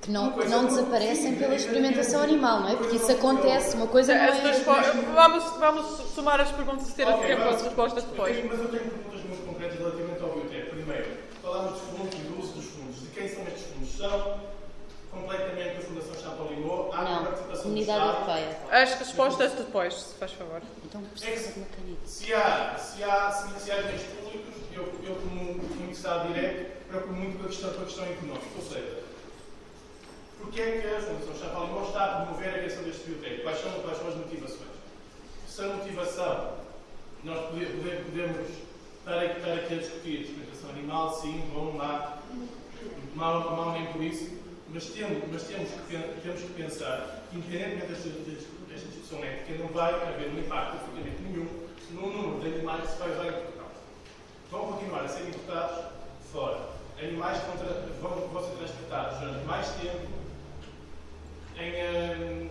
Que 0.00 0.10
não, 0.12 0.32
que 0.32 0.46
não 0.48 0.64
desaparecem 0.66 1.34
pela 1.36 1.52
é- 1.52 1.56
experimentação 1.56 2.20
é- 2.20 2.24
animal, 2.24 2.60
não 2.60 2.68
é? 2.70 2.76
Porque 2.76 2.96
isso 2.96 3.10
acontece, 3.10 3.76
uma 3.76 3.86
coisa 3.88 4.14
não 4.14 4.24
As 4.24 4.38
é. 4.38 4.92
vamos, 5.14 5.44
vamos 5.58 5.86
somar 6.14 6.40
as 6.40 6.50
perguntas 6.52 6.88
e 6.88 6.92
ter 6.94 7.06
Ok, 7.06 7.26
tempo 7.26 7.42
as 7.42 7.62
respostas 7.62 8.04
Eu 8.04 8.10
depois. 8.10 8.36
tenho- 8.36 8.48
mas 8.48 8.58
eu 8.60 8.68
tenho 8.68 8.82
perguntas 8.90 9.20
muito 9.24 9.46
concretas 9.46 9.78
relativamente 9.78 10.22
ao 10.22 10.28
biotec. 10.30 10.70
Primeiro, 10.70 11.06
falamos 11.42 11.72
dos 11.72 11.80
fundos 11.82 12.14
e 12.14 12.22
do 12.22 12.38
uso 12.40 12.52
dos 12.52 12.64
fundos. 12.66 13.00
De 13.00 13.06
quem 13.08 13.28
são 13.28 13.42
estes 13.44 13.64
fundos? 13.72 13.96
São 13.98 14.40
completamente 15.10 15.74
da 15.76 15.80
Fundação 15.82 16.14
Champalimau? 16.14 16.90
Há 16.92 17.02
Não, 17.02 17.24
participação 17.24 17.56
do 17.56 17.62
comunidade 17.62 18.06
europeia. 18.06 18.58
As 18.70 18.94
respostas 18.94 19.52
depois, 19.52 19.94
se 19.94 20.14
faz 20.14 20.32
favor. 20.32 20.62
Então 20.84 21.00
uma 21.56 21.66
caneta. 21.66 22.06
Se 22.06 22.32
há, 22.32 22.76
se 22.78 23.02
há, 23.02 23.30
se, 23.32 23.64
se 23.64 23.72
eu, 24.78 24.84
eu 25.04 25.14
como, 25.16 25.54
como 25.58 25.82
interessado 25.82 26.28
direto, 26.32 26.86
preocupo 26.88 27.12
muito 27.14 27.38
com 27.38 27.44
a 27.44 27.48
questão, 27.48 27.72
com 27.74 27.82
a 27.82 27.84
questão 27.84 28.04
económica. 28.04 28.46
Ou 28.56 28.62
seja, 28.64 28.98
porque 30.38 30.60
é 30.60 30.80
que 30.80 30.86
a 30.86 31.00
Fundação 31.00 31.34
Champalimau 31.34 31.84
está 31.84 32.04
a 32.04 32.24
promover 32.26 32.48
a 32.48 32.58
criação 32.58 32.82
deste 32.84 33.04
biblioteca? 33.10 33.42
Quais 33.42 33.60
são, 33.60 33.72
quais 33.82 33.98
são 33.98 34.08
as 34.08 34.14
motivações? 34.14 34.70
Se 35.48 35.62
a 35.62 35.66
motivação, 35.74 36.54
nós 37.24 37.40
pode- 37.50 37.66
pode- 37.66 38.04
podemos 38.04 38.48
estar 39.00 39.18
aqui, 39.18 39.38
estar 39.40 39.52
aqui 39.54 39.74
a 39.74 39.78
discutir 39.78 40.48
animal, 40.70 41.12
sim, 41.20 41.42
bom, 41.52 41.76
lá, 41.76 42.22
mal, 43.14 43.56
mal 43.56 43.72
nem 43.72 43.86
por 43.86 44.02
isso, 44.02 44.38
mas 44.68 44.84
temos, 44.86 45.22
mas 45.32 45.42
temos, 45.44 45.70
que, 45.88 45.96
temos 46.22 46.40
que 46.42 46.52
pensar 46.62 47.24
que, 47.30 47.38
independentemente 47.38 47.86
desta, 47.86 48.08
desta 48.68 48.88
discussão 48.88 49.24
ética, 49.24 49.58
não 49.58 49.68
vai 49.68 49.92
haver 49.94 50.28
um 50.28 50.38
impacto 50.38 50.76
absolutamente 50.76 51.22
nenhum 51.22 51.48
no 51.92 52.12
número 52.12 52.40
de 52.40 52.54
animais 52.54 52.82
que 52.82 52.92
se 52.92 52.98
vai 52.98 53.10
usar. 53.10 53.57
Vão 54.50 54.72
continuar 54.72 55.04
a 55.04 55.08
ser 55.08 55.28
importados 55.28 55.84
fora. 56.32 56.58
Animais 57.00 57.38
vão, 58.02 58.10
vão, 58.32 58.42
ser 58.42 58.56
transportados 58.56 59.18
durante 59.18 59.44
mais 59.44 59.68
tempo 59.74 60.08
em, 61.56 61.74
eh, 61.74 62.48